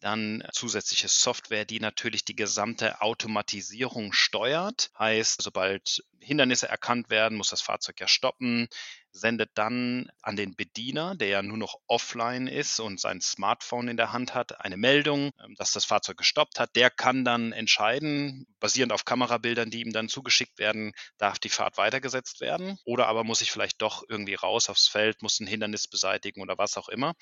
Dann 0.00 0.42
zusätzliche 0.52 1.08
Software, 1.08 1.64
die 1.64 1.80
natürlich 1.80 2.24
die 2.24 2.36
gesamte 2.36 3.00
Automatisierung 3.00 4.12
steuert. 4.12 4.90
Heißt, 4.98 5.40
sobald 5.40 6.04
Hindernisse 6.24 6.68
erkannt 6.68 7.10
werden, 7.10 7.36
muss 7.38 7.50
das 7.50 7.60
Fahrzeug 7.60 8.00
ja 8.00 8.08
stoppen 8.08 8.68
sendet 9.14 9.50
dann 9.54 10.10
an 10.22 10.34
den 10.34 10.56
Bediener, 10.56 11.14
der 11.14 11.28
ja 11.28 11.42
nur 11.42 11.56
noch 11.56 11.78
offline 11.86 12.48
ist 12.48 12.80
und 12.80 13.00
sein 13.00 13.20
Smartphone 13.20 13.86
in 13.86 13.96
der 13.96 14.12
Hand 14.12 14.34
hat, 14.34 14.60
eine 14.60 14.76
Meldung, 14.76 15.30
ähm, 15.42 15.54
dass 15.56 15.72
das 15.72 15.84
Fahrzeug 15.84 16.16
gestoppt 16.18 16.58
hat. 16.58 16.74
Der 16.74 16.90
kann 16.90 17.24
dann 17.24 17.52
entscheiden, 17.52 18.46
basierend 18.58 18.92
auf 18.92 19.04
Kamerabildern, 19.04 19.70
die 19.70 19.82
ihm 19.82 19.92
dann 19.92 20.08
zugeschickt 20.08 20.58
werden, 20.58 20.92
darf 21.16 21.38
die 21.38 21.48
Fahrt 21.48 21.78
weitergesetzt 21.78 22.40
werden 22.40 22.78
oder 22.84 23.06
aber 23.06 23.22
muss 23.22 23.40
ich 23.40 23.52
vielleicht 23.52 23.80
doch 23.80 24.02
irgendwie 24.08 24.34
raus 24.34 24.68
aufs 24.68 24.88
Feld, 24.88 25.22
muss 25.22 25.38
ein 25.38 25.46
Hindernis 25.46 25.86
beseitigen 25.86 26.42
oder 26.42 26.58
was 26.58 26.76
auch 26.76 26.88
immer. 26.88 27.14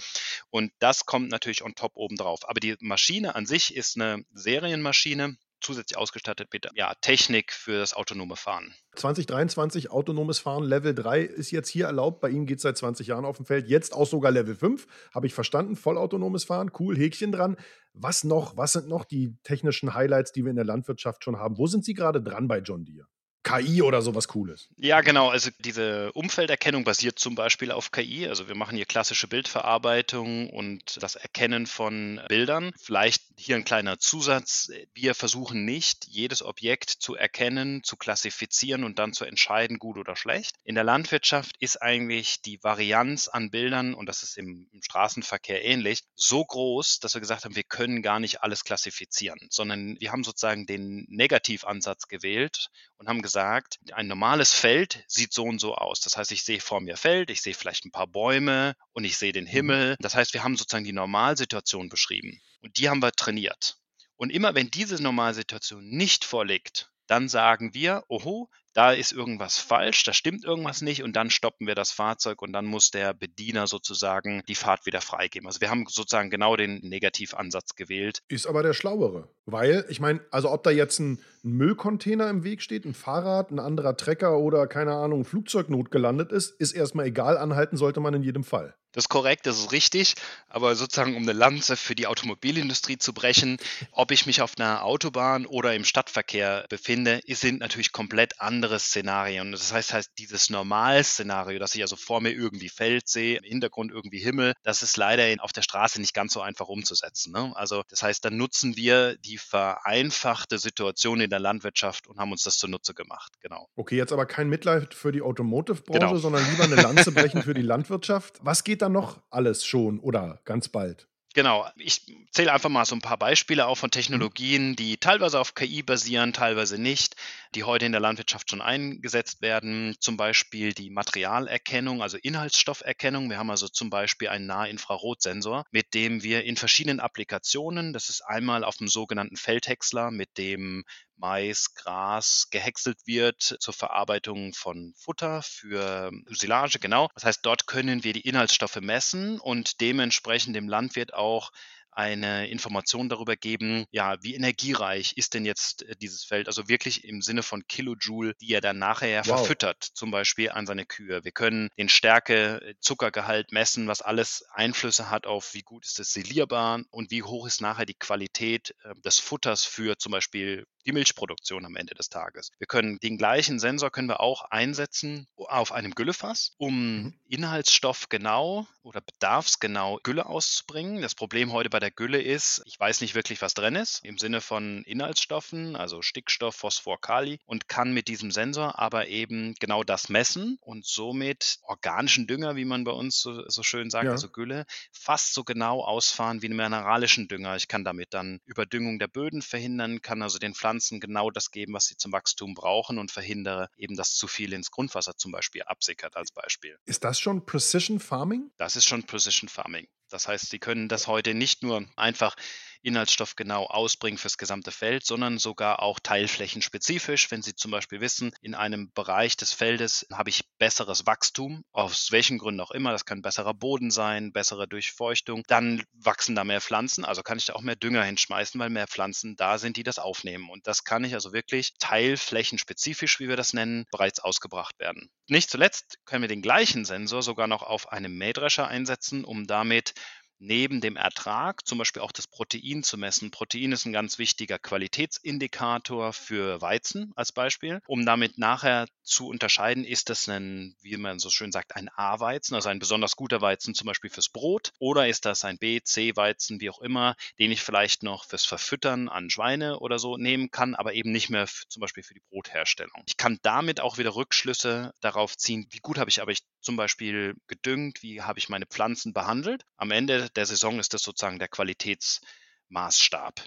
Und 0.49 0.73
das 0.78 1.04
kommt 1.04 1.30
natürlich 1.30 1.62
on 1.62 1.75
top 1.75 1.92
obendrauf. 1.97 2.49
Aber 2.49 2.61
die 2.61 2.76
Maschine 2.80 3.35
an 3.35 3.44
sich 3.44 3.76
ist 3.76 3.97
eine 3.97 4.25
Serienmaschine, 4.32 5.37
zusätzlich 5.62 5.97
ausgestattet 5.97 6.49
mit 6.52 6.69
ja, 6.75 6.95
Technik 7.00 7.52
für 7.52 7.78
das 7.78 7.95
autonome 7.95 8.37
Fahren. 8.37 8.75
2023 8.97 9.90
autonomes 9.90 10.38
Fahren 10.38 10.64
Level 10.64 10.95
3 10.95 11.23
ist 11.23 11.50
jetzt 11.50 11.69
hier 11.69 11.87
erlaubt. 11.87 12.21
Bei 12.21 12.28
Ihnen 12.28 12.47
geht 12.47 12.59
es 12.59 12.62
seit 12.62 12.76
20 12.76 13.07
Jahren 13.07 13.25
auf 13.25 13.37
dem 13.37 13.47
Feld. 13.47 13.69
Jetzt 13.69 13.95
auch 13.95 14.07
sogar 14.07 14.31
Level 14.31 14.54
5. 14.54 14.87
Habe 15.14 15.26
ich 15.26 15.35
verstanden. 15.35 15.76
Vollautonomes 15.76 16.45
Fahren. 16.45 16.71
Cool. 16.78 16.97
Häkchen 16.97 17.33
dran. 17.33 17.57
Was 17.95 18.25
noch? 18.25 18.57
Was 18.57 18.73
sind 18.73 18.88
noch 18.88 19.04
die 19.04 19.37
technischen 19.45 19.95
Highlights, 19.95 20.33
die 20.33 20.45
wir 20.45 20.50
in 20.50 20.57
der 20.57 20.64
Landwirtschaft 20.64 21.25
schon 21.25 21.38
haben? 21.38 21.59
Wo 21.59 21.66
sind 21.66 21.85
Sie 21.85 21.95
gerade 21.95 22.23
dran 22.23 22.49
bei 22.49 22.59
John 22.59 22.85
Deere? 22.85 23.07
KI 23.43 23.83
oder 23.83 24.03
sowas 24.03 24.29
Cooles. 24.29 24.69
Ja, 24.77 25.01
genau. 25.01 25.29
Also 25.29 25.51
diese 25.59 26.13
Umfelderkennung 26.13 26.85
basiert 26.85 27.19
zum 27.19 27.35
Beispiel 27.35 27.73
auf 27.73 27.91
KI. 27.91 28.29
Also 28.29 28.49
wir 28.49 28.55
machen 28.55 28.77
hier 28.77 28.87
klassische 28.87 29.27
Bildverarbeitung 29.27 30.51
und 30.51 31.03
das 31.03 31.17
Erkennen 31.17 31.67
von 31.67 32.21
Bildern. 32.29 32.73
Vielleicht 32.79 33.23
hier 33.37 33.57
ein 33.57 33.65
kleiner 33.65 33.99
Zusatz. 33.99 34.71
Wir 34.95 35.15
versuchen 35.15 35.65
nicht, 35.65 36.07
jedes 36.09 36.43
Objekt 36.43 36.91
zu 36.91 37.17
erkennen, 37.17 37.83
zu 37.83 37.97
klassifizieren 37.97 38.85
und 38.85 38.99
dann 38.99 39.13
zu 39.13 39.25
entscheiden, 39.25 39.79
gut 39.79 39.99
oder 39.99 40.17
schlecht. 40.17 40.57
In 40.65 40.75
der 40.75 40.85
Landwirtschaft 40.85 41.57
ist 41.59 41.83
eigentlich 41.83 42.41
die 42.43 42.63
Varianz 42.63 43.29
an 43.29 43.51
Bildern, 43.51 43.95
und 43.95 44.07
das 44.07 44.23
ist 44.23 44.39
im, 44.39 44.69
Straßenverkehr 44.81 45.65
ähnlich, 45.65 46.03
so 46.15 46.45
groß, 46.45 47.01
dass 47.01 47.15
wir 47.15 47.21
gesagt 47.21 47.45
haben, 47.45 47.57
wir 47.57 47.63
können 47.63 48.03
gar 48.03 48.21
nicht 48.21 48.43
alles 48.43 48.65
klassifizieren, 48.65 49.39
sondern 49.51 49.97
wir 50.01 50.13
haben 50.13 50.25
sozusagen 50.25 50.67
den 50.67 51.07
Negativansatz 51.09 52.09
gewählt 52.09 52.69
und 52.99 53.09
haben 53.09 53.23
gesagt, 53.23 53.32
ein 53.37 54.07
normales 54.07 54.53
Feld 54.53 55.05
sieht 55.07 55.33
so 55.33 55.45
und 55.45 55.61
so 55.61 55.75
aus. 55.75 56.01
Das 56.01 56.17
heißt, 56.17 56.33
ich 56.33 56.45
sehe 56.45 56.61
vor 56.61 56.81
mir 56.81 56.97
Feld, 56.97 57.31
ich 57.31 57.43
sehe 57.43 57.55
vielleicht 57.55 57.85
ein 57.85 57.93
paar 57.93 58.07
Bäume 58.07 58.75
und 58.93 59.05
ich 59.05 59.17
sehe 59.17 59.33
den 59.33 59.45
mhm. 59.45 59.49
Himmel. 59.49 59.97
Das 60.01 60.15
heißt, 60.15 60.35
wir 60.35 60.45
haben 60.45 60.57
sozusagen 60.57 60.85
die 60.85 60.93
Normalsituation 60.93 61.89
beschrieben 61.89 62.41
und 62.61 62.79
die 62.79 62.89
haben 62.89 63.03
wir 63.03 63.12
trainiert. 63.12 63.79
Und 64.17 64.31
immer 64.31 64.55
wenn 64.55 64.71
diese 64.71 65.03
Normalsituation 65.03 65.85
nicht 65.85 66.25
vorliegt, 66.25 66.93
dann 67.07 67.29
sagen 67.29 67.75
wir, 67.75 68.05
oho, 68.09 68.49
da 68.73 68.93
ist 68.93 69.12
irgendwas 69.12 69.59
falsch, 69.59 70.05
da 70.05 70.12
stimmt 70.12 70.45
irgendwas 70.45 70.83
nicht 70.83 71.02
und 71.02 71.14
dann 71.14 71.31
stoppen 71.31 71.67
wir 71.67 71.75
das 71.75 71.93
Fahrzeug 71.93 72.43
und 72.43 72.52
dann 72.52 72.67
muss 72.67 72.91
der 72.91 73.14
Bediener 73.14 73.67
sozusagen 73.67 74.43
die 74.49 74.55
Fahrt 74.55 74.87
wieder 74.87 75.00
freigeben. 75.00 75.47
Also 75.47 75.61
wir 75.61 75.71
haben 75.71 75.85
sozusagen 75.88 76.31
genau 76.31 76.57
den 76.57 76.81
Negativansatz 76.81 77.75
gewählt. 77.75 78.23
Ist 78.29 78.47
aber 78.47 78.62
der 78.62 78.73
schlauere, 78.73 79.29
weil 79.45 79.85
ich 79.88 80.00
meine, 80.00 80.21
also 80.31 80.50
ob 80.50 80.62
da 80.62 80.71
jetzt 80.71 80.99
ein, 80.99 81.21
Müllcontainer 81.45 82.31
im 82.31 82.45
Weg 82.45 82.62
steht, 82.62 82.85
ein 82.85 82.95
Fahrrad, 82.95 83.50
ein 83.50 83.59
anderer 83.59 83.97
Trecker 83.97 84.38
oder 84.38 84.69
keine 84.69 84.93
Ahnung, 84.93 85.25
Flugzeugnot 85.25 85.91
gelandet 85.91 86.31
ist, 86.31 86.50
ist 86.61 86.73
erstmal 86.73 87.07
egal, 87.07 87.37
anhalten 87.37 87.76
sollte 87.76 87.99
man 87.99 88.14
in 88.14 88.23
jedem 88.23 88.45
Fall. 88.45 88.76
Das 88.93 89.05
ist 89.05 89.09
korrekt, 89.09 89.47
das 89.47 89.59
ist 89.59 89.73
richtig. 89.73 90.15
Aber 90.49 90.75
sozusagen, 90.75 91.17
um 91.17 91.23
eine 91.23 91.33
Lanze 91.33 91.77
für 91.77 91.95
die 91.95 92.07
Automobilindustrie 92.07 92.99
zu 92.99 93.13
brechen, 93.13 93.57
ob 93.91 94.11
ich 94.11 94.27
mich 94.27 94.43
auf 94.43 94.59
einer 94.59 94.85
Autobahn 94.85 95.47
oder 95.47 95.75
im 95.75 95.85
Stadtverkehr 95.85 96.67
befinde, 96.69 97.21
sind 97.29 97.61
natürlich 97.61 97.93
komplett 97.93 98.41
andere 98.41 98.79
Szenarien. 98.79 99.53
Das 99.53 99.73
heißt, 99.73 99.93
heißt 99.93 100.11
dieses 100.19 100.51
Normalszenario, 100.51 101.59
dass 101.59 101.75
ich 101.75 101.83
also 101.83 101.97
vor 101.97 102.21
mir 102.21 102.33
irgendwie 102.33 102.69
Feld 102.69 103.09
sehe, 103.09 103.39
im 103.39 103.45
Hintergrund 103.45 103.91
irgendwie 103.91 104.19
Himmel, 104.19 104.53
das 104.63 104.83
ist 104.83 104.97
leider 104.97 105.43
auf 105.43 105.53
der 105.53 105.63
Straße 105.63 106.01
nicht 106.01 106.15
ganz 106.15 106.35
so 106.35 106.41
einfach 106.41 106.69
umzusetzen. 106.69 107.33
Ne? 107.33 107.53
Also 107.55 107.83
das 107.89 108.03
heißt, 108.03 108.25
dann 108.25 108.37
nutzen 108.37 108.77
wir 108.77 109.17
die 109.19 109.39
vereinfachte 109.39 110.59
Situation 110.59 111.21
in 111.21 111.31
der 111.31 111.41
Landwirtschaft 111.41 112.07
und 112.07 112.19
haben 112.19 112.33
uns 112.33 112.43
das 112.43 112.57
zunutze 112.57 112.95
gemacht. 112.95 113.33
Genau. 113.41 113.69
Okay, 113.77 113.97
jetzt 113.97 114.13
aber 114.13 114.27
kein 114.27 114.49
Mitleid 114.49 114.95
für 114.95 115.13
die 115.13 115.23
Automotive-Branche, 115.23 115.99
genau. 115.99 116.17
sondern 116.17 116.49
lieber 116.51 116.65
eine 116.65 116.77
Lanze 116.77 117.13
brechen 117.13 117.43
für 117.43 117.55
die 117.55 117.63
Landwirtschaft. 117.63 118.39
Was 118.43 118.65
geht 118.65 118.82
da 118.83 118.89
noch 118.89 119.23
alles 119.31 119.65
schon 119.65 120.01
oder 120.01 120.41
ganz 120.45 120.69
bald? 120.69 121.09
Genau, 121.35 121.67
ich 121.77 122.03
zähle 122.31 122.53
einfach 122.53 122.69
mal 122.69 122.85
so 122.85 122.95
ein 122.95 123.01
paar 123.01 123.17
Beispiele 123.17 123.67
auf 123.67 123.79
von 123.79 123.91
Technologien, 123.91 124.77
die 124.77 124.99
teilweise 124.99 125.41
auf 125.41 125.55
KI 125.55 125.83
basieren, 125.83 126.35
teilweise 126.35 126.77
nicht, 126.77 127.17
die 127.55 127.65
heute 127.65 127.87
in 127.87 127.93
der 127.93 128.03
Landwirtschaft 128.03 128.51
schon 128.51 128.61
eingesetzt 128.61 129.41
werden. 129.41 129.97
Zum 129.99 130.19
Beispiel 130.19 130.75
die 130.75 130.91
Materialerkennung, 130.91 132.03
also 132.03 132.19
Inhaltsstofferkennung. 132.19 133.31
Wir 133.31 133.39
haben 133.39 133.51
also 133.51 133.69
zum 133.69 133.89
Beispiel 133.89 134.29
einen 134.29 134.45
Nahinfrarotsensor, 134.45 135.65
mit 135.71 135.95
dem 135.95 136.23
wir 136.23 136.45
in 136.45 136.57
verschiedenen 136.57 137.01
Applikationen, 137.01 137.95
das 137.95 138.11
ist 138.11 138.21
einmal 138.21 138.62
auf 138.62 138.77
dem 138.77 138.89
sogenannten 138.89 139.37
Feldhäcksler, 139.37 140.11
mit 140.11 140.37
dem 140.37 140.85
Mais, 141.16 141.75
Gras 141.75 142.49
gehäckselt 142.50 142.99
wird 143.07 143.42
zur 143.42 143.75
Verarbeitung 143.75 144.54
von 144.54 144.92
Futter 144.97 145.42
für 145.42 146.11
Silage, 146.26 146.78
genau. 146.78 147.09
Das 147.14 147.25
heißt, 147.25 147.40
dort 147.42 147.66
können 147.66 148.04
wir 148.04 148.12
die 148.12 148.26
Inhaltsstoffe 148.28 148.81
messen 148.81 149.38
und 149.40 149.81
dementsprechend 149.81 150.57
dem 150.57 150.69
Landwirt 150.69 151.14
auch 151.14 151.52
eine 151.93 152.49
Information 152.49 153.09
darüber 153.09 153.37
geben, 153.37 153.85
ja, 153.91 154.23
wie 154.23 154.35
energiereich 154.35 155.13
ist 155.17 155.35
denn 155.35 155.45
jetzt 155.45 155.83
äh, 155.83 155.97
dieses 155.97 156.25
Feld? 156.25 156.49
Also 156.49 156.69
wirklich 156.69 157.05
im 157.05 157.23
Sinne 157.23 157.43
von 157.43 157.67
Kilojoule, 157.67 158.35
die 158.41 158.53
er 158.53 158.61
dann 158.61 158.79
nachher 158.79 159.27
wow. 159.27 159.39
verfüttert, 159.39 159.83
zum 159.83 160.11
Beispiel 160.11 160.51
an 160.51 160.67
seine 160.67 160.87
Kühe. 160.87 161.25
Wir 161.25 161.33
können 161.33 161.69
den 161.79 161.89
Stärke, 161.89 162.61
äh, 162.63 162.75
Zuckergehalt 162.81 163.53
messen, 163.53 163.87
was 163.87 164.03
alles 164.03 164.45
Einflüsse 164.53 165.11
hat 165.11 165.27
auf, 165.27 165.55
wie 165.55 165.63
gut 165.63 165.85
ist 165.85 166.01
es 166.01 166.13
silierbar 166.13 166.81
und 166.91 167.11
wie 167.11 167.23
hoch 167.23 167.47
ist 167.47 167.61
nachher 167.61 167.87
die 167.87 167.95
Qualität 167.95 168.75
äh, 168.85 168.95
des 169.05 169.19
Futters 169.19 169.65
für 169.65 169.99
zum 169.99 170.13
Beispiel 170.13 170.67
die 170.87 170.93
Milchproduktion 170.93 171.65
am 171.65 171.77
Ende 171.77 171.95
des 171.95 172.09
Tages. 172.09 172.51
Wir 172.59 172.67
können 172.67 172.99
den 172.99 173.19
gleichen 173.19 173.59
Sensor 173.59 173.91
können 173.91 174.09
wir 174.09 174.21
auch 174.21 174.43
einsetzen 174.51 175.27
auf 175.37 175.73
einem 175.73 175.93
Güllefass, 175.93 176.55
um 176.59 177.03
mhm. 177.03 177.15
inhaltsstoffgenau 177.29 178.67
oder 178.83 179.01
bedarfsgenau 179.01 180.01
Gülle 180.03 180.27
auszubringen. 180.27 181.03
Das 181.03 181.15
Problem 181.15 181.53
heute 181.53 181.71
bei 181.71 181.79
der 181.83 181.91
Gülle 181.91 182.21
ist, 182.21 182.62
ich 182.65 182.79
weiß 182.81 183.01
nicht 183.01 183.15
wirklich, 183.15 183.43
was 183.43 183.55
drin 183.55 183.77
ist, 183.77 184.05
im 184.05 184.19
Sinne 184.19 184.41
von 184.41 184.83
Inhaltsstoffen, 184.85 185.77
also 185.77 186.03
Stickstoff, 186.03 186.57
Phosphor, 186.57 187.01
Kali 187.01 187.39
und 187.45 187.69
kann 187.69 187.93
mit 187.93 188.09
diesem 188.09 188.31
Sensor 188.31 188.79
aber 188.79 189.09
eben 189.09 189.55
genau 189.61 189.85
das 189.85 190.09
messen 190.09 190.59
und 190.62 190.87
somit 190.87 191.59
organischen 191.62 192.27
Dünger, 192.27 192.57
wie 192.57 192.65
man 192.65 192.85
bei 192.85 192.93
uns 192.93 193.21
so, 193.21 193.49
so 193.49 193.62
schön 193.62 193.91
sagt, 193.91 194.07
ja. 194.07 194.12
also 194.12 194.29
Gülle, 194.29 194.65
fast 194.93 195.35
so 195.35 195.45
genau 195.45 195.83
ausfahren 195.85 196.43
wie 196.43 196.47
einen 196.47 196.57
mineralischen 196.57 197.29
Dünger. 197.29 197.57
Ich 197.57 197.69
kann 197.69 197.85
damit 197.85 198.15
dann 198.15 198.41
Überdüngung 198.47 198.99
der 198.99 199.09
Böden 199.09 199.43
verhindern, 199.43 200.01
kann 200.01 200.23
also 200.23 200.39
den 200.39 200.55
Pflanzen 200.55 200.73
Pflanzen 200.73 201.01
genau 201.01 201.31
das 201.31 201.51
geben, 201.51 201.75
was 201.75 201.87
sie 201.87 201.97
zum 201.97 202.12
Wachstum 202.12 202.55
brauchen 202.55 202.99
und 202.99 203.11
verhindere 203.11 203.69
eben, 203.77 203.97
dass 203.97 204.15
zu 204.15 204.27
viel 204.27 204.53
ins 204.53 204.71
Grundwasser 204.71 205.17
zum 205.17 205.33
Beispiel 205.33 205.62
absickert 205.62 206.17
als 206.17 206.33
Beispiel. 206.33 206.79
Ist 206.87 207.05
das 207.05 207.21
schon 207.21 207.45
Precision 207.45 208.01
Farming? 208.01 208.51
Das 208.57 208.77
ist 208.77 208.87
schon 208.87 209.03
Precision 209.05 209.49
Farming. 209.49 209.87
Das 210.12 210.28
heißt, 210.28 210.50
sie 210.50 210.59
können 210.59 210.88
das 210.88 211.07
heute 211.07 211.35
nicht 211.35 211.62
nur 211.62 211.85
einfach 211.97 212.37
inhaltsstoffgenau 212.83 213.67
ausbringen 213.67 214.19
fürs 214.19 214.39
gesamte 214.39 214.73
Feld, 214.73 215.05
sondern 215.07 215.39
sogar 215.39 215.83
auch 215.83 216.00
teilflächenspezifisch. 216.00 217.30
Wenn 217.30 217.43
Sie 217.43 217.54
zum 217.54 217.71
Beispiel 217.71 218.00
wissen, 218.00 218.33
in 218.41 218.54
einem 218.54 218.93
Bereich 218.93 219.37
des 219.37 219.52
Feldes 219.52 220.06
habe 220.13 220.30
ich 220.30 220.45
besseres 220.59 221.06
Wachstum, 221.06 221.65
aus 221.73 222.13
welchen 222.13 222.39
Gründen 222.39 222.61
auch 222.61 222.71
immer, 222.71 222.93
das 222.93 223.04
kann 223.04 223.23
besserer 223.23 223.54
Boden 223.54 223.91
sein, 223.91 224.33
bessere 224.33 224.69
Durchfeuchtung, 224.69 225.43
dann 225.47 225.83
wachsen 225.93 226.35
da 226.35 226.45
mehr 226.45 226.61
Pflanzen, 226.61 227.04
also 227.04 227.23
kann 227.23 227.39
ich 227.39 227.47
da 227.47 227.54
auch 227.54 227.63
mehr 227.63 227.76
Dünger 227.76 228.04
hinschmeißen, 228.04 228.61
weil 228.61 228.71
mehr 228.71 228.87
Pflanzen 228.87 229.37
da 229.37 229.59
sind, 229.59 229.76
die 229.76 229.83
das 229.83 229.99
aufnehmen. 229.99 230.50
Und 230.50 230.67
das 230.67 230.85
kann 230.85 231.04
ich 231.04 231.15
also 231.15 231.33
wirklich 231.33 231.75
teilflächenspezifisch, 231.78 233.21
wie 233.21 233.28
wir 233.28 233.37
das 233.37 233.52
nennen, 233.52 233.87
bereits 233.91 234.21
ausgebracht 234.21 234.78
werden. 234.78 235.11
Nicht 235.28 235.50
zuletzt 235.50 235.99
können 236.04 236.23
wir 236.23 236.28
den 236.28 236.43
gleichen 236.43 236.85
Sensor 236.85 237.23
sogar 237.23 237.47
noch 237.47 237.63
auf 237.63 237.91
einem 237.91 238.17
Mähdrescher 238.17 238.69
einsetzen, 238.69 239.25
um 239.25 239.47
damit 239.47 239.95
neben 240.43 240.81
dem 240.81 240.97
Ertrag 240.97 241.65
zum 241.67 241.78
Beispiel 241.78 242.02
auch 242.02 242.13
das 242.13 242.26
Protein 242.26 242.83
zu 242.83 242.99
messen. 242.99 243.31
Protein 243.31 243.73
ist 243.73 243.87
ein 243.87 243.93
ganz 243.93 244.19
wichtiger 244.19 244.59
Qualitätsindikator 244.59 246.13
für 246.13 246.61
Weizen 246.61 247.13
als 247.15 247.33
Beispiel, 247.33 247.81
um 247.87 248.05
damit 248.05 248.39
nachher 248.39 248.87
zu 249.05 249.28
unterscheiden, 249.28 249.85
ist 249.85 250.11
das 250.11 250.28
ein, 250.28 250.76
wie 250.83 250.97
man 250.97 251.19
so 251.19 251.31
schön 251.31 251.52
sagt, 251.52 251.76
ein 251.76 251.89
A-Weizen, 251.89 252.55
also 252.55 252.69
ein 252.69 252.78
besonders 252.78 253.17
guter 253.17 253.41
Weizen 253.41 253.75
zum 253.75 253.87
Beispiel 253.87 254.11
fürs 254.11 254.28
Brot, 254.28 254.73
oder 254.78 255.09
ist 255.09 255.25
das 255.25 255.45
ein 255.45 255.59
B, 255.59 255.81
C-Weizen, 255.81 256.61
wie 256.61 256.71
auch 256.71 256.81
immer, 256.81 257.15
den 257.39 257.52
ich 257.52 257.63
vielleicht 257.63 258.02
noch 258.02 258.25
fürs 258.25 258.45
Verfüttern 258.45 259.09
an 259.09 259.31
Schweine 259.31 259.78
oder 259.78 259.99
so 259.99 260.17
nehmen 260.17 260.50
kann, 260.50 260.75
aber 260.75 260.95
eben 260.95 261.13
nicht 261.13 261.31
mehr 261.31 261.47
zum 261.47 261.81
Beispiel 261.81 262.02
für 262.02 262.15
die 262.15 262.23
Brotherstellung. 262.31 263.02
Ich 263.07 263.17
kann 263.17 263.39
damit 263.43 263.81
auch 263.81 263.99
wieder 263.99 264.15
Rückschlüsse 264.15 264.93
darauf 265.00 265.37
ziehen, 265.37 265.67
wie 265.71 265.78
gut 265.78 265.99
habe 265.99 266.11
ich 266.11 266.21
aber 266.21 266.33
ich 266.33 266.43
zum 266.63 266.77
Beispiel 266.77 267.35
gedüngt, 267.47 268.03
wie 268.03 268.23
habe 268.23 268.39
ich 268.39 268.49
meine 268.49 268.67
Pflanzen 268.67 269.13
behandelt. 269.13 269.65
Am 269.77 269.91
Ende 269.91 270.29
der 270.37 270.47
Saison 270.47 270.79
ist 270.79 270.95
das 270.95 271.03
sozusagen 271.03 271.39
der 271.39 271.49
Qualitätsmaßstab. 271.49 273.45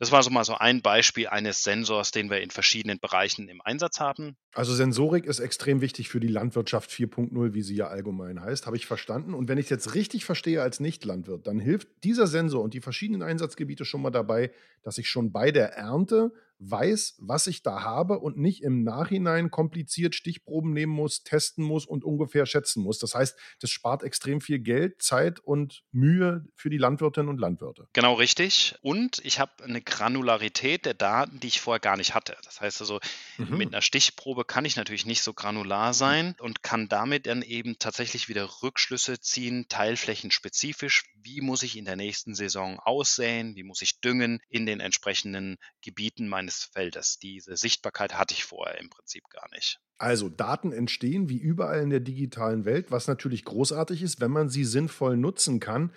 Das 0.00 0.12
war 0.12 0.22
so 0.22 0.30
mal 0.30 0.44
so 0.44 0.54
ein 0.54 0.80
Beispiel 0.80 1.26
eines 1.26 1.64
Sensors, 1.64 2.12
den 2.12 2.30
wir 2.30 2.40
in 2.40 2.50
verschiedenen 2.50 3.00
Bereichen 3.00 3.48
im 3.48 3.60
Einsatz 3.60 3.98
haben. 3.98 4.36
Also 4.54 4.72
Sensorik 4.72 5.26
ist 5.26 5.40
extrem 5.40 5.80
wichtig 5.80 6.08
für 6.08 6.20
die 6.20 6.28
Landwirtschaft 6.28 6.90
4.0, 6.90 7.52
wie 7.52 7.62
sie 7.62 7.74
ja 7.74 7.88
allgemein 7.88 8.40
heißt, 8.40 8.66
habe 8.66 8.76
ich 8.76 8.86
verstanden. 8.86 9.34
Und 9.34 9.48
wenn 9.48 9.58
ich 9.58 9.66
es 9.66 9.70
jetzt 9.70 9.94
richtig 9.96 10.24
verstehe 10.24 10.62
als 10.62 10.78
Nicht-Landwirt, 10.78 11.48
dann 11.48 11.58
hilft 11.58 11.88
dieser 12.04 12.28
Sensor 12.28 12.62
und 12.62 12.74
die 12.74 12.80
verschiedenen 12.80 13.22
Einsatzgebiete 13.22 13.84
schon 13.84 14.02
mal 14.02 14.10
dabei, 14.10 14.52
dass 14.82 14.98
ich 14.98 15.08
schon 15.08 15.32
bei 15.32 15.50
der 15.50 15.72
Ernte 15.72 16.32
weiß, 16.58 17.16
was 17.18 17.46
ich 17.46 17.62
da 17.62 17.82
habe 17.82 18.18
und 18.18 18.36
nicht 18.36 18.62
im 18.62 18.82
Nachhinein 18.82 19.50
kompliziert 19.50 20.14
Stichproben 20.14 20.72
nehmen 20.72 20.92
muss, 20.92 21.22
testen 21.22 21.64
muss 21.64 21.86
und 21.86 22.04
ungefähr 22.04 22.46
schätzen 22.46 22.82
muss. 22.82 22.98
Das 22.98 23.14
heißt, 23.14 23.38
das 23.60 23.70
spart 23.70 24.02
extrem 24.02 24.40
viel 24.40 24.58
Geld, 24.58 25.00
Zeit 25.00 25.40
und 25.40 25.84
Mühe 25.92 26.46
für 26.54 26.70
die 26.70 26.78
Landwirtinnen 26.78 27.28
und 27.28 27.38
Landwirte. 27.38 27.88
Genau 27.92 28.14
richtig. 28.14 28.76
Und 28.82 29.20
ich 29.24 29.38
habe 29.38 29.52
eine 29.62 29.80
Granularität 29.80 30.84
der 30.84 30.94
Daten, 30.94 31.40
die 31.40 31.46
ich 31.46 31.60
vorher 31.60 31.80
gar 31.80 31.96
nicht 31.96 32.14
hatte. 32.14 32.36
Das 32.44 32.60
heißt 32.60 32.80
also, 32.80 32.98
mhm. 33.36 33.56
mit 33.56 33.68
einer 33.68 33.82
Stichprobe 33.82 34.44
kann 34.44 34.64
ich 34.64 34.76
natürlich 34.76 35.06
nicht 35.06 35.22
so 35.22 35.32
granular 35.32 35.94
sein 35.94 36.34
und 36.40 36.62
kann 36.62 36.88
damit 36.88 37.26
dann 37.26 37.42
eben 37.42 37.78
tatsächlich 37.78 38.28
wieder 38.28 38.62
Rückschlüsse 38.62 39.20
ziehen, 39.20 39.66
teilflächenspezifisch. 39.68 41.04
Wie 41.22 41.40
muss 41.40 41.62
ich 41.62 41.76
in 41.76 41.84
der 41.84 41.96
nächsten 41.96 42.34
Saison 42.34 42.80
aussäen? 42.80 43.54
Wie 43.54 43.62
muss 43.62 43.82
ich 43.82 44.00
düngen 44.00 44.40
in 44.48 44.66
den 44.66 44.80
entsprechenden 44.80 45.56
Gebieten 45.82 46.28
meines 46.28 46.47
meines 46.48 46.64
Feldes. 46.64 47.18
Diese 47.18 47.56
Sichtbarkeit 47.56 48.18
hatte 48.18 48.34
ich 48.34 48.44
vorher 48.44 48.80
im 48.80 48.88
Prinzip 48.88 49.28
gar 49.30 49.48
nicht. 49.52 49.80
Also 49.98 50.28
Daten 50.28 50.72
entstehen 50.72 51.28
wie 51.28 51.38
überall 51.38 51.82
in 51.82 51.90
der 51.90 52.00
digitalen 52.00 52.64
Welt, 52.64 52.90
was 52.90 53.06
natürlich 53.06 53.44
großartig 53.44 54.02
ist, 54.02 54.20
wenn 54.20 54.30
man 54.30 54.48
sie 54.48 54.64
sinnvoll 54.64 55.16
nutzen 55.16 55.60
kann. 55.60 55.92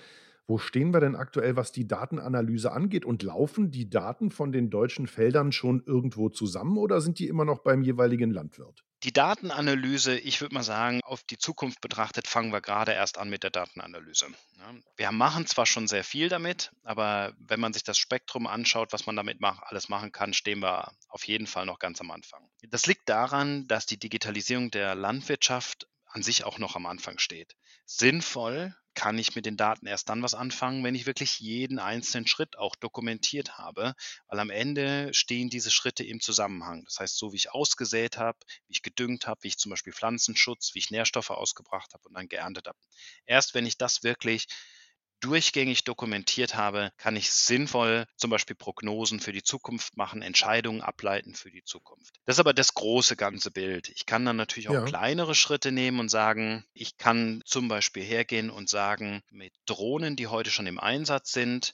Wo 0.48 0.58
stehen 0.58 0.94
wir 0.94 1.00
denn 1.00 1.16
aktuell, 1.16 1.56
was 1.56 1.72
die 1.72 1.88
Datenanalyse 1.88 2.72
angeht? 2.72 3.06
Und 3.06 3.24
laufen 3.24 3.72
die 3.72 3.90
Daten 3.90 4.32
von 4.32 4.52
den 4.52 4.70
deutschen 4.70 5.08
Feldern 5.08 5.52
schon 5.52 5.84
irgendwo 5.86 6.30
zusammen 6.30 6.78
oder 6.78 7.00
sind 7.00 7.20
die 7.20 7.28
immer 7.28 7.46
noch 7.46 7.60
beim 7.60 7.82
jeweiligen 7.82 8.32
Landwirt? 8.32 8.84
Die 9.04 9.12
Datenanalyse, 9.12 10.18
ich 10.20 10.42
würde 10.42 10.54
mal 10.54 10.64
sagen, 10.64 11.02
auf 11.04 11.24
die 11.24 11.40
Zukunft 11.40 11.82
betrachtet, 11.82 12.28
fangen 12.28 12.54
wir 12.54 12.62
gerade 12.62 12.92
erst 12.92 13.18
an 13.18 13.30
mit 13.30 13.42
der 13.42 13.50
Datenanalyse. 13.50 14.28
Wir 14.96 15.12
machen 15.12 15.48
zwar 15.48 15.66
schon 15.66 15.88
sehr 15.88 16.04
viel 16.04 16.30
damit, 16.30 16.72
aber 16.84 17.34
wenn 17.40 17.60
man 17.60 17.74
sich 17.74 17.84
das 17.84 17.98
Spektrum 17.98 18.46
anschaut, 18.46 18.94
was 18.94 19.08
man 19.08 19.16
damit 19.16 19.40
alles 19.42 19.90
machen 19.90 20.12
kann, 20.12 20.34
stehen 20.34 20.60
wir 20.60 20.94
auf 21.08 21.26
jeden 21.26 21.48
Fall 21.48 21.66
noch 21.66 21.80
ganz 21.80 22.00
am 22.00 22.12
Anfang. 22.12 22.48
Das 22.70 22.86
liegt 22.86 23.10
daran, 23.10 23.68
dass 23.68 23.88
die 23.88 23.98
Digitalisierung 23.98 24.70
der 24.70 24.94
Landwirtschaft 24.94 25.88
an 26.06 26.22
sich 26.22 26.44
auch 26.44 26.60
noch 26.60 26.76
am 26.76 26.86
Anfang 26.86 27.18
steht. 27.18 27.56
Sinnvoll 27.86 28.76
kann 28.93 29.17
ich 29.17 29.36
mit 29.36 29.45
den 29.45 29.58
Daten 29.58 29.88
erst 29.88 30.10
dann 30.10 30.21
was 30.21 30.34
anfangen, 30.34 30.84
wenn 30.84 30.95
ich 30.95 31.06
wirklich 31.06 31.39
jeden 31.39 31.80
einzelnen 31.80 32.27
Schritt 32.27 32.58
auch 32.58 32.75
dokumentiert 32.75 33.58
habe, 33.58 33.95
weil 34.27 34.39
am 34.39 34.49
Ende 34.49 35.13
stehen 35.13 35.49
diese 35.49 35.71
Schritte 35.71 36.04
im 36.04 36.19
Zusammenhang. 36.19 36.84
Das 36.86 36.99
heißt, 36.99 37.17
so 37.17 37.32
wie 37.32 37.38
ich 37.38 37.51
ausgesät 37.51 38.17
habe, 38.17 38.38
wie 38.67 38.73
ich 38.73 38.82
gedüngt 38.82 39.27
habe, 39.27 39.43
wie 39.43 39.49
ich 39.49 39.58
zum 39.58 39.69
Beispiel 39.69 39.93
Pflanzenschutz, 39.93 40.75
wie 40.75 40.80
ich 40.80 40.91
Nährstoffe 40.91 41.32
ausgebracht 41.32 41.93
habe 41.93 42.08
und 42.08 42.15
dann 42.15 42.27
geerntet 42.27 42.67
habe. 42.67 42.77
Erst 43.25 43.54
wenn 43.54 43.65
ich 43.65 43.77
das 43.77 44.04
wirklich 44.04 44.47
durchgängig 45.22 45.84
dokumentiert 45.84 46.56
habe, 46.56 46.92
kann 46.98 47.16
ich 47.16 47.32
sinnvoll 47.32 48.06
zum 48.18 48.30
Beispiel 48.30 48.56
Prognosen 48.56 49.20
für 49.20 49.32
die 49.32 49.44
Zukunft 49.44 49.96
machen, 49.96 50.22
Entscheidungen 50.22 50.82
ableiten 50.82 51.36
für 51.36 51.52
die 51.52 51.64
Zukunft. 51.64 52.20
Das 52.26 52.36
ist 52.36 52.40
aber 52.40 52.54
das 52.54 52.74
große 52.74 53.16
ganze 53.16 53.52
Bild. 53.52 53.90
Ich 53.90 54.06
kann 54.06 54.26
dann 54.26 54.36
natürlich 54.36 54.70
auch 54.70 54.74
ja. 54.74 54.86
kleinere 54.86 55.36
Schritte 55.36 55.72
nehmen 55.72 56.00
und 56.00 56.10
sagen, 56.10 56.66
ich 56.74 56.98
kann 56.98 57.42
zum 57.46 57.68
Beispiel 57.68 58.04
hergehen 58.04 58.50
und 58.50 58.70
sagen, 58.70 59.22
mit 59.30 59.54
Drohnen, 59.66 60.16
die 60.16 60.28
heute 60.28 60.52
schon 60.52 60.68
im 60.68 60.80
Einsatz 60.80 61.32
sind, 61.32 61.72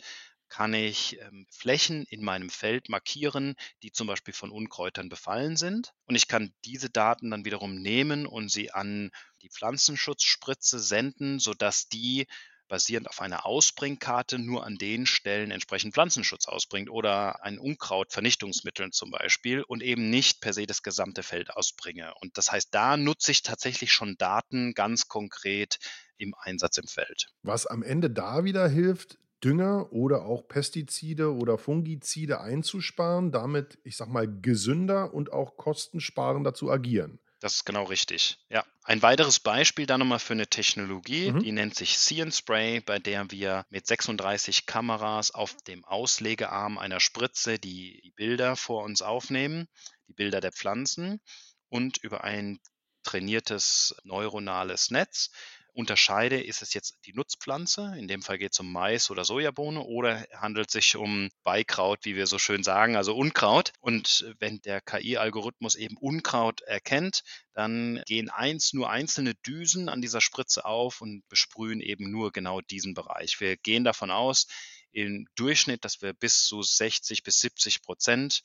kann 0.50 0.74
ich 0.74 1.20
ähm, 1.20 1.46
Flächen 1.50 2.06
in 2.06 2.24
meinem 2.24 2.50
Feld 2.50 2.90
markieren, 2.90 3.56
die 3.84 3.92
zum 3.92 4.08
Beispiel 4.08 4.34
von 4.34 4.52
Unkräutern 4.52 5.10
befallen 5.10 5.58
sind. 5.58 5.94
Und 6.06 6.16
ich 6.16 6.28
kann 6.28 6.54
diese 6.64 6.90
Daten 6.90 7.32
dann 7.32 7.46
wiederum 7.46 7.76
nehmen 7.76 8.26
und 8.26 8.50
sie 8.50 8.72
an 8.72 9.12
die 9.42 9.50
Pflanzenschutzspritze 9.50 10.80
senden, 10.80 11.40
sodass 11.40 11.90
die 11.90 12.28
basierend 12.67 13.10
auf 13.10 13.21
einer 13.21 13.45
Ausbringkarte 13.45 14.39
nur 14.39 14.65
an 14.65 14.75
den 14.77 15.06
Stellen 15.06 15.51
entsprechend 15.51 15.93
Pflanzenschutz 15.93 16.47
ausbringt 16.47 16.89
oder 16.89 17.43
ein 17.43 17.60
Unkrautvernichtungsmittel 17.60 18.91
zum 18.91 19.12
Beispiel 19.12 19.63
und 19.63 19.82
eben 19.82 20.10
nicht 20.10 20.41
per 20.41 20.53
se 20.53 20.65
das 20.65 20.84
gesamte 20.84 21.23
Feld 21.23 21.51
ausbringe. 21.51 22.13
Und 22.21 22.38
das 22.38 22.51
heißt, 22.51 22.69
da 22.73 22.97
nutze 22.97 23.32
ich 23.32 23.43
tatsächlich 23.43 23.91
schon 23.91 24.17
Daten 24.17 24.73
ganz 24.73 25.08
konkret 25.08 25.77
im 26.17 26.34
Einsatz 26.39 26.77
im 26.77 26.88
Feld. 26.88 27.27
Was 27.43 27.65
am 27.65 27.84
Ende 27.84 28.10
da 28.10 28.43
wieder 28.43 28.67
hilft, 28.67 29.17
Dünger 29.43 29.91
oder 29.91 30.25
auch 30.25 30.47
Pestizide 30.47 31.34
oder 31.34 31.58
Fungizide 31.58 32.41
einzusparen, 32.41 33.32
damit, 33.32 33.77
ich 33.84 33.95
sag 33.95 34.10
mal, 34.10 34.27
gesünder 34.41 35.13
und 35.13 35.32
auch 35.32 35.58
kostensparender 35.58 36.53
zu 36.53 36.71
agieren. 36.71 37.19
Das 37.39 37.53
ist 37.56 37.65
genau 37.65 37.84
richtig. 37.84 38.39
Ja. 38.49 38.65
Ein 38.88 39.02
weiteres 39.02 39.41
Beispiel 39.41 39.86
dann 39.86 40.00
nochmal 40.00 40.17
für 40.19 40.32
eine 40.32 40.47
Technologie, 40.47 41.34
mhm. 41.34 41.41
die 41.41 41.52
nennt 41.52 41.76
sich 41.76 41.97
See 41.97 42.26
Spray, 42.32 42.80
bei 42.80 43.00
der 43.00 43.30
wir 43.32 43.65
mit 43.69 43.86
36 43.86 44.65
Kameras 44.65 45.32
auf 45.32 45.58
dem 45.63 45.84
Auslegearm 45.84 46.78
einer 46.78 47.02
Spritze 47.02 47.60
die 47.60 48.13
Bilder 48.15 48.56
vor 48.56 48.86
uns 48.86 49.02
aufnehmen, 49.02 49.67
die 50.08 50.13
Bilder 50.13 50.39
der 50.39 50.54
Pflanzen 50.54 51.19
und 51.67 51.97
über 51.97 52.23
ein 52.23 52.62
trainiertes 53.04 53.93
neuronales 54.06 54.89
Netz 54.89 55.32
unterscheide, 55.78 56.42
ist 56.42 56.63
es 56.63 56.74
jetzt 56.74 56.98
die 57.06 57.13
Nutzpflanze, 57.13 57.94
in 57.98 58.08
dem 58.08 58.24
Fall 58.24 58.40
geht 58.40 58.54
es 58.54 58.60
um 58.60 58.72
Mais 58.72 59.12
oder 59.12 59.24
Sojabohne, 59.24 59.82
oder 59.84 60.26
handelt 60.34 60.70
es 60.70 60.74
sich 60.74 60.96
um 60.96 61.30
Beikraut, 61.44 62.00
wie 62.04 62.16
wir 62.16 62.26
so 62.26 62.40
schön 62.40 62.63
sagen, 62.63 62.96
also 62.96 63.16
Unkraut. 63.16 63.74
Und 63.80 64.34
wenn 64.40 64.60
der 64.62 64.82
KI-Algorithmus 64.82 65.76
eben 65.76 65.96
Unkraut 65.98 66.62
erkennt, 66.62 67.22
dann 67.54 68.02
gehen 68.08 68.30
eins 68.30 68.74
nur 68.74 68.90
einzelne 68.90 69.36
Düsen 69.36 69.88
an 69.88 70.02
dieser 70.02 70.20
Spritze 70.20 70.66
auf 70.66 71.00
und 71.00 71.22
besprühen 71.30 71.80
eben 71.80 72.10
nur 72.10 72.32
genau 72.32 72.60
diesen 72.62 72.96
Bereich. 72.96 73.40
Wir 73.40 73.56
gehen 73.56 73.84
davon 73.84 74.10
aus, 74.10 74.48
im 74.92 75.28
Durchschnitt, 75.36 75.86
dass 75.86 76.02
wir 76.02 76.13
bis 76.13 76.44
zu 76.46 76.63
60 76.63 77.22
bis 77.22 77.40
70 77.40 77.84
Prozent 77.84 78.42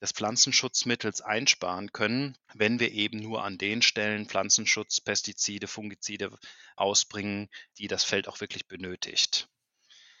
des 0.00 0.12
Pflanzenschutzmittels 0.12 1.20
einsparen 1.20 1.92
können, 1.92 2.36
wenn 2.54 2.80
wir 2.80 2.92
eben 2.92 3.18
nur 3.18 3.44
an 3.44 3.58
den 3.58 3.82
Stellen 3.82 4.26
Pflanzenschutz, 4.26 5.00
Pestizide, 5.00 5.66
Fungizide 5.66 6.30
ausbringen, 6.76 7.48
die 7.78 7.88
das 7.88 8.04
Feld 8.04 8.28
auch 8.28 8.40
wirklich 8.40 8.66
benötigt. 8.66 9.48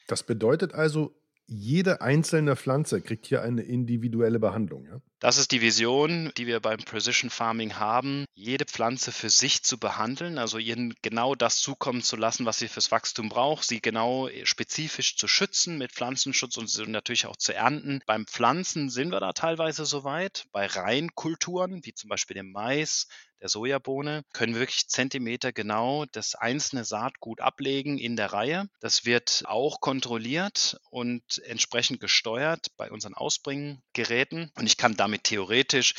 Das 0.06 0.22
bedeutet 0.22 0.72
also, 0.72 1.14
jede 1.46 2.00
einzelne 2.00 2.56
Pflanze 2.56 3.00
kriegt 3.00 3.26
hier 3.26 3.42
eine 3.42 3.62
individuelle 3.62 4.38
Behandlung. 4.38 4.84
Ja? 4.86 5.00
Das 5.20 5.38
ist 5.38 5.52
die 5.52 5.62
Vision, 5.62 6.30
die 6.36 6.46
wir 6.46 6.60
beim 6.60 6.78
Precision 6.78 7.30
Farming 7.30 7.76
haben, 7.76 8.26
jede 8.34 8.66
Pflanze 8.66 9.12
für 9.12 9.30
sich 9.30 9.62
zu 9.62 9.78
behandeln, 9.78 10.36
also 10.38 10.58
ihnen 10.58 10.94
genau 11.00 11.34
das 11.34 11.58
zukommen 11.58 12.02
zu 12.02 12.16
lassen, 12.16 12.44
was 12.44 12.58
sie 12.58 12.68
fürs 12.68 12.90
Wachstum 12.90 13.28
braucht, 13.28 13.64
sie 13.64 13.80
genau 13.80 14.28
spezifisch 14.44 15.16
zu 15.16 15.26
schützen 15.26 15.78
mit 15.78 15.92
Pflanzenschutz 15.92 16.56
und 16.58 16.68
sie 16.68 16.86
natürlich 16.86 17.26
auch 17.26 17.36
zu 17.36 17.54
ernten. 17.54 18.00
Beim 18.06 18.26
Pflanzen 18.26 18.90
sind 18.90 19.10
wir 19.10 19.20
da 19.20 19.32
teilweise 19.32 19.86
soweit. 19.86 20.46
Bei 20.52 20.66
Reinkulturen, 20.66 21.84
wie 21.84 21.94
zum 21.94 22.08
Beispiel 22.08 22.34
dem 22.34 22.52
Mais, 22.52 23.08
der 23.40 23.48
Sojabohne, 23.48 24.24
können 24.32 24.54
wir 24.54 24.60
wirklich 24.60 24.88
Zentimeter 24.88 25.52
genau 25.52 26.04
das 26.06 26.34
einzelne 26.34 26.84
Saatgut 26.84 27.40
ablegen 27.40 27.98
in 27.98 28.16
der 28.16 28.32
Reihe. 28.32 28.68
Das 28.80 29.04
wird 29.04 29.44
auch 29.46 29.80
kontrolliert 29.80 30.78
und 30.90 31.42
entsprechend 31.44 32.00
gesteuert 32.00 32.68
bei 32.76 32.90
unseren 32.90 33.14
Ausbringgeräten. 33.14 34.50
Und 34.56 34.66
ich 34.66 34.76
kann 34.76 34.96
damit 34.96 35.24
theoretisch 35.24 35.94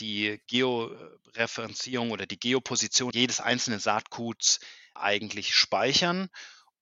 die 0.00 0.40
Georeferenzierung 0.46 2.10
oder 2.10 2.26
die 2.26 2.40
Geoposition 2.40 3.12
jedes 3.12 3.40
einzelnen 3.40 3.80
Saatguts 3.80 4.60
eigentlich 4.94 5.54
speichern 5.54 6.28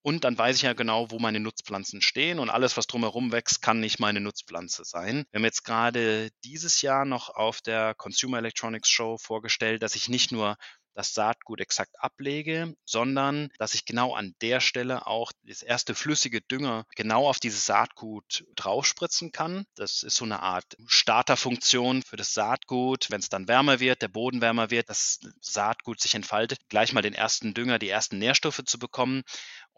und 0.09 0.23
dann 0.23 0.39
weiß 0.39 0.55
ich 0.55 0.63
ja 0.63 0.73
genau, 0.73 1.11
wo 1.11 1.19
meine 1.19 1.39
Nutzpflanzen 1.39 2.01
stehen 2.01 2.39
und 2.39 2.49
alles, 2.49 2.77
was 2.77 2.87
drumherum 2.87 3.31
wächst, 3.31 3.61
kann 3.61 3.79
nicht 3.79 3.99
meine 3.99 4.19
Nutzpflanze 4.19 4.83
sein. 4.83 5.27
Wir 5.29 5.37
haben 5.37 5.45
jetzt 5.45 5.63
gerade 5.63 6.31
dieses 6.43 6.81
Jahr 6.81 7.05
noch 7.05 7.29
auf 7.29 7.61
der 7.61 7.93
Consumer 7.93 8.39
Electronics 8.39 8.89
Show 8.89 9.19
vorgestellt, 9.19 9.83
dass 9.83 9.93
ich 9.93 10.09
nicht 10.09 10.31
nur 10.31 10.57
das 10.99 11.13
Saatgut 11.13 11.61
exakt 11.61 11.95
ablege, 11.99 12.73
sondern 12.83 13.49
dass 13.57 13.73
ich 13.73 13.85
genau 13.85 14.15
an 14.15 14.35
der 14.41 14.59
Stelle 14.59 15.07
auch 15.07 15.31
das 15.43 15.61
erste 15.61 15.95
flüssige 15.95 16.41
Dünger 16.41 16.85
genau 16.95 17.29
auf 17.29 17.39
dieses 17.39 17.65
Saatgut 17.65 18.43
draufspritzen 18.55 19.31
kann. 19.31 19.65
Das 19.75 20.03
ist 20.03 20.17
so 20.17 20.25
eine 20.25 20.41
Art 20.41 20.75
Starterfunktion 20.87 22.01
für 22.01 22.17
das 22.17 22.33
Saatgut. 22.33 23.09
Wenn 23.09 23.21
es 23.21 23.29
dann 23.29 23.47
wärmer 23.47 23.79
wird, 23.79 24.01
der 24.01 24.09
Boden 24.09 24.41
wärmer 24.41 24.71
wird, 24.71 24.89
das 24.89 25.19
Saatgut 25.39 26.01
sich 26.01 26.15
entfaltet, 26.15 26.59
gleich 26.67 26.91
mal 26.91 27.01
den 27.01 27.13
ersten 27.13 27.53
Dünger, 27.53 27.79
die 27.79 27.89
ersten 27.89 28.17
Nährstoffe 28.17 28.63
zu 28.65 28.77
bekommen. 28.77 29.23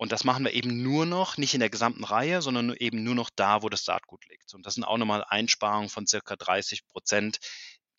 Und 0.02 0.12
das 0.12 0.24
machen 0.24 0.44
wir 0.44 0.54
eben 0.54 0.82
nur 0.82 1.06
noch, 1.06 1.38
nicht 1.38 1.54
in 1.54 1.60
der 1.60 1.70
gesamten 1.70 2.04
Reihe, 2.04 2.42
sondern 2.42 2.74
eben 2.74 3.04
nur 3.04 3.14
noch 3.14 3.30
da, 3.36 3.62
wo 3.62 3.70
das 3.70 3.86
Saatgut 3.86 4.28
liegt. 4.28 4.52
Und 4.56 4.66
das 4.66 4.74
sind 4.74 4.84
auch 4.84 4.98
nochmal 4.98 5.24
Einsparungen 5.28 5.90
von 5.90 6.08
circa 6.08 6.36
30 6.36 6.88
Prozent 6.88 7.38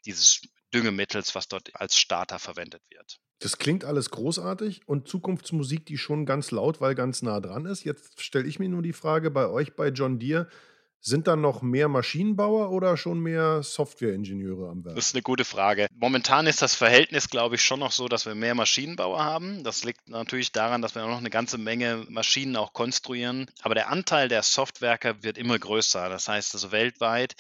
dieses 0.05 0.43
Düngemittels, 0.75 1.37
was 1.37 1.47
dort 1.47 1.71
als 1.77 1.97
Starter 1.97 2.41
verwendet 2.41 2.83
wird. 2.91 3.21
Das 3.39 3.57
klingt 3.57 3.85
alles 3.85 4.11
großartig 4.11 4.81
und 4.89 5.07
Zukunftsmusik, 5.07 5.87
die 5.87 5.97
schon 5.97 6.27
ganz 6.27 6.51
laut, 6.51 6.81
weil 6.81 6.97
ganz 6.97 7.23
nah 7.23 7.39
dran 7.39 7.67
ist. 7.67 7.85
Jetzt 7.85 8.21
stelle 8.21 8.49
ich 8.49 8.59
mir 8.59 8.69
nur 8.69 8.83
die 8.83 8.93
Frage 8.93 9.31
bei 9.31 9.47
euch 9.47 9.77
bei 9.77 9.91
John 9.91 10.19
Deere, 10.19 10.49
sind 11.05 11.27
da 11.27 11.35
noch 11.35 11.63
mehr 11.63 11.89
Maschinenbauer 11.89 12.71
oder 12.71 12.97
schon 12.97 13.19
mehr 13.19 13.63
Softwareingenieure 13.65 14.71
am 14.71 14.85
Werk? 14.85 14.95
Das 14.95 15.09
ist 15.09 15.15
eine 15.15 15.23
gute 15.23 15.45
Frage. 15.45 15.89
Momentan 15.97 16.47
ist 16.47 16.63
das 16.63 16.77
Verhältnis, 16.77 17.29
glaube 17.29 17.57
ich, 17.57 17.63
schon 17.63 17.81
noch 17.81 17.91
so, 17.91 18.07
dass 18.07 18.25
wir 18.25 18.37
mehr 18.37 18.55
Maschinenbauer 18.55 19.23
haben. 19.23 19.65
Das 19.65 19.83
liegt 19.83 20.09
natürlich 20.09 20.53
daran, 20.53 20.81
dass 20.81 20.95
wir 20.95 21.05
noch 21.05 21.19
eine 21.19 21.31
ganze 21.31 21.59
Menge 21.59 22.07
Maschinen 22.09 22.57
auch 22.57 22.73
konstruieren. 22.73 23.51
Aber 23.63 23.75
der 23.75 23.91
Anteil 23.91 24.29
der 24.29 24.45
Softwerker 24.45 25.25
wird 25.25 25.39
immer 25.39 25.59
größer. 25.59 26.09
Das 26.09 26.29
heißt 26.29 26.55
also 26.55 26.71
weltweit 26.71 27.35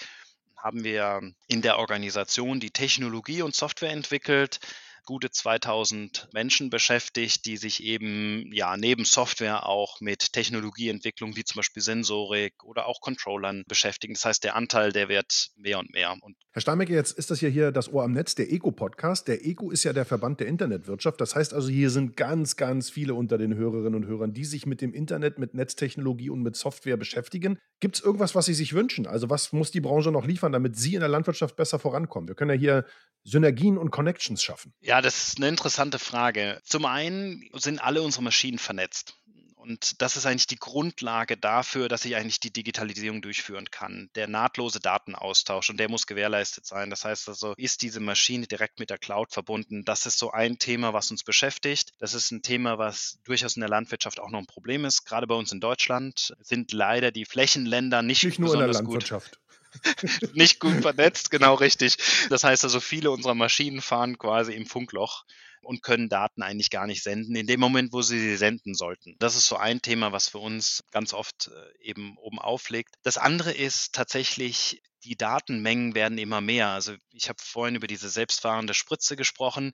haben 0.56 0.84
wir 0.84 1.20
in 1.48 1.60
der 1.60 1.78
Organisation 1.78 2.60
die 2.60 2.70
Technologie 2.70 3.42
und 3.42 3.54
Software 3.54 3.90
entwickelt, 3.90 4.60
gute 5.04 5.30
2000 5.30 6.28
Menschen 6.32 6.70
beschäftigt, 6.70 7.46
die 7.46 7.56
sich 7.56 7.82
eben 7.82 8.50
ja 8.52 8.76
neben 8.76 9.04
Software 9.04 9.66
auch 9.66 10.00
mit 10.00 10.32
Technologieentwicklung 10.32 11.36
wie 11.36 11.44
zum 11.44 11.60
Beispiel 11.60 11.82
Sensorik 11.82 12.64
oder 12.64 12.86
auch 12.86 13.00
Controllern 13.00 13.64
beschäftigen. 13.66 14.14
Das 14.14 14.24
heißt, 14.24 14.44
der 14.44 14.56
Anteil, 14.56 14.92
der 14.92 15.08
wird 15.08 15.50
mehr 15.56 15.78
und 15.78 15.92
mehr. 15.92 16.14
Und 16.20 16.36
Herr 16.52 16.60
Steinmecke, 16.60 16.92
jetzt 16.92 17.18
ist 17.18 17.30
das 17.30 17.40
ja 17.40 17.48
hier 17.48 17.72
das 17.72 17.90
Ohr 17.92 18.04
am 18.04 18.12
Netz, 18.12 18.34
der 18.34 18.52
ECO-Podcast. 18.52 19.26
Der 19.26 19.46
ECO 19.46 19.70
ist 19.70 19.84
ja 19.84 19.94
der 19.94 20.04
Verband 20.04 20.38
der 20.38 20.48
Internetwirtschaft. 20.48 21.20
Das 21.20 21.34
heißt 21.34 21.54
also, 21.54 21.70
hier 21.70 21.88
sind 21.88 22.14
ganz, 22.16 22.56
ganz 22.56 22.90
viele 22.90 23.14
unter 23.14 23.38
den 23.38 23.54
Hörerinnen 23.54 23.94
und 23.94 24.06
Hörern, 24.06 24.34
die 24.34 24.44
sich 24.44 24.66
mit 24.66 24.82
dem 24.82 24.92
Internet, 24.92 25.38
mit 25.38 25.54
Netztechnologie 25.54 26.28
und 26.28 26.42
mit 26.42 26.56
Software 26.56 26.98
beschäftigen. 26.98 27.58
Gibt 27.80 27.96
es 27.96 28.02
irgendwas, 28.02 28.34
was 28.34 28.44
Sie 28.44 28.54
sich 28.54 28.74
wünschen? 28.74 29.06
Also 29.06 29.30
was 29.30 29.52
muss 29.52 29.70
die 29.70 29.80
Branche 29.80 30.12
noch 30.12 30.26
liefern, 30.26 30.52
damit 30.52 30.76
Sie 30.76 30.94
in 30.94 31.00
der 31.00 31.08
Landwirtschaft 31.08 31.56
besser 31.56 31.78
vorankommen? 31.78 32.28
Wir 32.28 32.34
können 32.34 32.50
ja 32.50 32.56
hier 32.56 32.84
Synergien 33.24 33.78
und 33.78 33.90
Connections 33.90 34.42
schaffen. 34.42 34.74
Ja, 34.80 34.91
das 35.00 35.28
ist 35.28 35.36
eine 35.38 35.48
interessante 35.48 35.98
Frage. 35.98 36.60
Zum 36.64 36.84
einen 36.84 37.48
sind 37.54 37.78
alle 37.78 38.02
unsere 38.02 38.24
Maschinen 38.24 38.58
vernetzt. 38.58 39.14
Und 39.62 40.02
das 40.02 40.16
ist 40.16 40.26
eigentlich 40.26 40.48
die 40.48 40.56
Grundlage 40.56 41.36
dafür, 41.36 41.88
dass 41.88 42.04
ich 42.04 42.16
eigentlich 42.16 42.40
die 42.40 42.52
Digitalisierung 42.52 43.22
durchführen 43.22 43.70
kann. 43.70 44.10
Der 44.16 44.26
nahtlose 44.26 44.80
Datenaustausch 44.80 45.70
und 45.70 45.76
der 45.76 45.88
muss 45.88 46.08
gewährleistet 46.08 46.66
sein. 46.66 46.90
Das 46.90 47.04
heißt 47.04 47.28
also, 47.28 47.54
ist 47.56 47.82
diese 47.82 48.00
Maschine 48.00 48.48
direkt 48.48 48.80
mit 48.80 48.90
der 48.90 48.98
Cloud 48.98 49.32
verbunden? 49.32 49.84
Das 49.84 50.04
ist 50.04 50.18
so 50.18 50.32
ein 50.32 50.58
Thema, 50.58 50.94
was 50.94 51.12
uns 51.12 51.22
beschäftigt. 51.22 51.92
Das 52.00 52.12
ist 52.12 52.32
ein 52.32 52.42
Thema, 52.42 52.78
was 52.78 53.20
durchaus 53.22 53.54
in 53.54 53.60
der 53.60 53.68
Landwirtschaft 53.68 54.18
auch 54.18 54.30
noch 54.30 54.40
ein 54.40 54.46
Problem 54.46 54.84
ist. 54.84 55.04
Gerade 55.04 55.28
bei 55.28 55.36
uns 55.36 55.52
in 55.52 55.60
Deutschland 55.60 56.34
sind 56.40 56.72
leider 56.72 57.12
die 57.12 57.24
Flächenländer 57.24 58.02
nicht, 58.02 58.24
nicht 58.24 58.40
nur 58.40 58.54
in 58.54 58.58
der 58.58 58.68
Landwirtschaft. 58.68 59.30
Gut 59.30 59.41
nicht 60.34 60.60
gut 60.60 60.82
vernetzt, 60.82 61.30
genau 61.30 61.54
richtig. 61.54 61.96
Das 62.28 62.44
heißt 62.44 62.64
also, 62.64 62.80
viele 62.80 63.10
unserer 63.10 63.34
Maschinen 63.34 63.80
fahren 63.80 64.18
quasi 64.18 64.52
im 64.52 64.66
Funkloch. 64.66 65.24
und 65.64 65.82
können 65.82 66.08
Daten 66.08 66.42
eigentlich 66.42 66.70
gar 66.70 66.88
nicht 66.88 67.04
senden 67.04 67.36
in 67.36 67.46
dem 67.46 67.60
Moment, 67.60 67.92
wo 67.92 68.02
sie 68.02 68.18
sie 68.18 68.36
senden 68.36 68.74
sollten. 68.74 69.14
Das 69.20 69.36
ist 69.36 69.46
so 69.46 69.56
ein 69.56 69.80
Thema, 69.80 70.10
was 70.10 70.28
für 70.28 70.38
uns 70.38 70.82
ganz 70.90 71.14
oft 71.14 71.52
äh, 71.54 71.88
eben 71.88 72.16
oben 72.18 72.40
auflegt. 72.40 72.96
Das 73.04 73.16
andere 73.16 73.52
ist 73.52 73.94
tatsächlich 73.94 74.82
die 75.04 75.16
Datenmengen 75.16 75.94
werden 75.94 76.18
immer 76.18 76.40
mehr. 76.40 76.68
Also 76.68 76.94
ich 77.12 77.28
habe 77.28 77.38
vorhin 77.42 77.76
über 77.76 77.86
diese 77.86 78.08
selbstfahrende 78.08 78.74
Spritze 78.74 79.16
gesprochen 79.16 79.72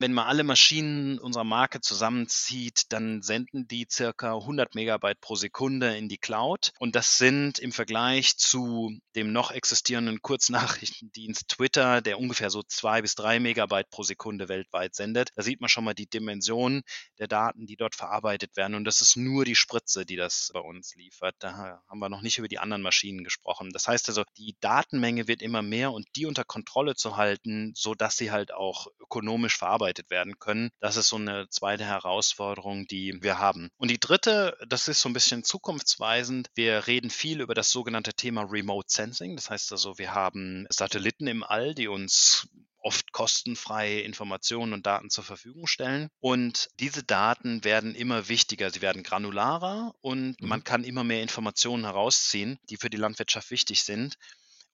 wenn 0.00 0.14
man 0.14 0.26
alle 0.26 0.44
Maschinen 0.44 1.18
unserer 1.18 1.44
Marke 1.44 1.82
zusammenzieht, 1.82 2.90
dann 2.90 3.20
senden 3.20 3.68
die 3.68 3.86
circa 3.88 4.34
100 4.34 4.74
Megabyte 4.74 5.20
pro 5.20 5.34
Sekunde 5.36 5.94
in 5.94 6.08
die 6.08 6.16
Cloud. 6.16 6.72
Und 6.78 6.96
das 6.96 7.18
sind 7.18 7.58
im 7.58 7.70
Vergleich 7.70 8.38
zu 8.38 8.98
dem 9.14 9.32
noch 9.32 9.50
existierenden 9.50 10.22
Kurznachrichtendienst 10.22 11.48
Twitter, 11.48 12.00
der 12.00 12.18
ungefähr 12.18 12.48
so 12.48 12.62
zwei 12.62 13.02
bis 13.02 13.14
drei 13.14 13.40
Megabyte 13.40 13.90
pro 13.90 14.02
Sekunde 14.02 14.48
weltweit 14.48 14.94
sendet. 14.94 15.28
Da 15.36 15.42
sieht 15.42 15.60
man 15.60 15.68
schon 15.68 15.84
mal 15.84 15.94
die 15.94 16.08
Dimension 16.08 16.82
der 17.18 17.28
Daten, 17.28 17.66
die 17.66 17.76
dort 17.76 17.94
verarbeitet 17.94 18.56
werden. 18.56 18.76
Und 18.76 18.84
das 18.84 19.02
ist 19.02 19.16
nur 19.16 19.44
die 19.44 19.56
Spritze, 19.56 20.06
die 20.06 20.16
das 20.16 20.50
bei 20.54 20.60
uns 20.60 20.94
liefert. 20.94 21.36
Da 21.40 21.82
haben 21.86 21.98
wir 21.98 22.08
noch 22.08 22.22
nicht 22.22 22.38
über 22.38 22.48
die 22.48 22.58
anderen 22.58 22.82
Maschinen 22.82 23.22
gesprochen. 23.22 23.68
Das 23.74 23.86
heißt 23.86 24.08
also, 24.08 24.24
die 24.38 24.56
Datenmenge 24.60 25.28
wird 25.28 25.42
immer 25.42 25.60
mehr 25.60 25.92
und 25.92 26.06
die 26.16 26.24
unter 26.24 26.44
Kontrolle 26.44 26.94
zu 26.94 27.18
halten, 27.18 27.74
so 27.76 27.94
dass 27.94 28.16
sie 28.16 28.30
halt 28.30 28.54
auch 28.54 28.86
ökonomisch 28.98 29.58
verarbeitet 29.58 29.89
verarbeitet 29.90 30.10
werden 30.10 30.38
können. 30.38 30.70
Das 30.80 30.96
ist 30.96 31.08
so 31.08 31.16
eine 31.16 31.48
zweite 31.48 31.84
Herausforderung, 31.84 32.86
die 32.86 33.18
wir 33.20 33.38
haben. 33.38 33.70
Und 33.76 33.90
die 33.90 33.98
dritte, 33.98 34.56
das 34.68 34.88
ist 34.88 35.00
so 35.00 35.08
ein 35.08 35.12
bisschen 35.12 35.44
zukunftsweisend. 35.44 36.48
Wir 36.54 36.86
reden 36.86 37.10
viel 37.10 37.40
über 37.40 37.54
das 37.54 37.70
sogenannte 37.70 38.14
Thema 38.14 38.42
Remote 38.42 38.88
Sensing. 38.88 39.36
Das 39.36 39.50
heißt 39.50 39.72
also, 39.72 39.98
wir 39.98 40.14
haben 40.14 40.66
Satelliten 40.70 41.26
im 41.26 41.42
All, 41.42 41.74
die 41.74 41.88
uns 41.88 42.48
oft 42.82 43.12
kostenfreie 43.12 44.00
Informationen 44.00 44.72
und 44.72 44.86
Daten 44.86 45.10
zur 45.10 45.24
Verfügung 45.24 45.66
stellen. 45.66 46.08
Und 46.20 46.68
diese 46.80 47.02
Daten 47.02 47.62
werden 47.62 47.94
immer 47.94 48.28
wichtiger, 48.28 48.70
sie 48.70 48.80
werden 48.80 49.02
granularer 49.02 49.94
und 50.00 50.40
mhm. 50.40 50.48
man 50.48 50.64
kann 50.64 50.84
immer 50.84 51.04
mehr 51.04 51.20
Informationen 51.20 51.84
herausziehen, 51.84 52.58
die 52.70 52.78
für 52.78 52.88
die 52.88 52.96
Landwirtschaft 52.96 53.50
wichtig 53.50 53.82
sind. 53.82 54.16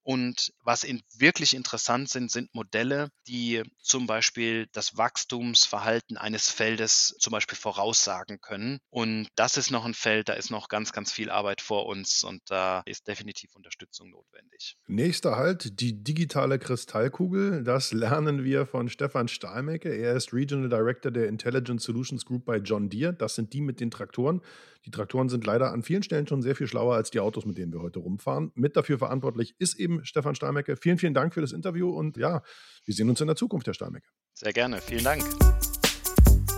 Und 0.06 0.52
was 0.62 0.84
in, 0.84 1.02
wirklich 1.18 1.52
interessant 1.52 2.08
sind, 2.08 2.30
sind 2.30 2.54
Modelle, 2.54 3.08
die 3.26 3.64
zum 3.82 4.06
Beispiel 4.06 4.68
das 4.70 4.96
Wachstumsverhalten 4.96 6.16
eines 6.16 6.48
Feldes 6.48 7.16
zum 7.18 7.32
Beispiel 7.32 7.58
voraussagen 7.58 8.40
können. 8.40 8.78
Und 8.88 9.26
das 9.34 9.56
ist 9.56 9.72
noch 9.72 9.84
ein 9.84 9.94
Feld, 9.94 10.28
da 10.28 10.34
ist 10.34 10.52
noch 10.52 10.68
ganz, 10.68 10.92
ganz 10.92 11.10
viel 11.10 11.28
Arbeit 11.28 11.60
vor 11.60 11.86
uns 11.86 12.22
und 12.22 12.40
da 12.46 12.84
ist 12.86 13.08
definitiv 13.08 13.56
Unterstützung 13.56 14.10
notwendig. 14.10 14.76
Nächster 14.86 15.34
Halt, 15.34 15.80
die 15.80 16.04
digitale 16.04 16.60
Kristallkugel. 16.60 17.64
Das 17.64 17.92
lernen 17.92 18.44
wir 18.44 18.64
von 18.64 18.88
Stefan 18.88 19.26
Stahlmecke. 19.26 19.88
Er 19.92 20.14
ist 20.14 20.32
Regional 20.32 20.68
Director 20.68 21.10
der 21.10 21.26
Intelligent 21.26 21.82
Solutions 21.82 22.24
Group 22.24 22.44
bei 22.44 22.58
John 22.58 22.88
Deere. 22.88 23.12
Das 23.12 23.34
sind 23.34 23.52
die 23.52 23.60
mit 23.60 23.80
den 23.80 23.90
Traktoren. 23.90 24.40
Die 24.86 24.92
Traktoren 24.92 25.28
sind 25.28 25.44
leider 25.44 25.72
an 25.72 25.82
vielen 25.82 26.04
Stellen 26.04 26.28
schon 26.28 26.42
sehr 26.42 26.54
viel 26.54 26.68
schlauer 26.68 26.94
als 26.94 27.10
die 27.10 27.18
Autos, 27.18 27.44
mit 27.44 27.58
denen 27.58 27.72
wir 27.72 27.80
heute 27.80 27.98
rumfahren. 27.98 28.52
Mit 28.54 28.76
dafür 28.76 28.98
verantwortlich 28.98 29.56
ist 29.58 29.74
eben 29.80 30.04
Stefan 30.04 30.36
Steinmecke. 30.36 30.76
Vielen, 30.76 30.98
vielen 30.98 31.12
Dank 31.12 31.34
für 31.34 31.40
das 31.40 31.50
Interview 31.50 31.90
und 31.90 32.16
ja, 32.16 32.42
wir 32.84 32.94
sehen 32.94 33.10
uns 33.10 33.20
in 33.20 33.26
der 33.26 33.34
Zukunft, 33.34 33.66
Herr 33.66 33.74
Steinmecke. 33.74 34.06
Sehr 34.34 34.52
gerne, 34.52 34.80
vielen 34.80 35.02
Dank. 35.02 35.24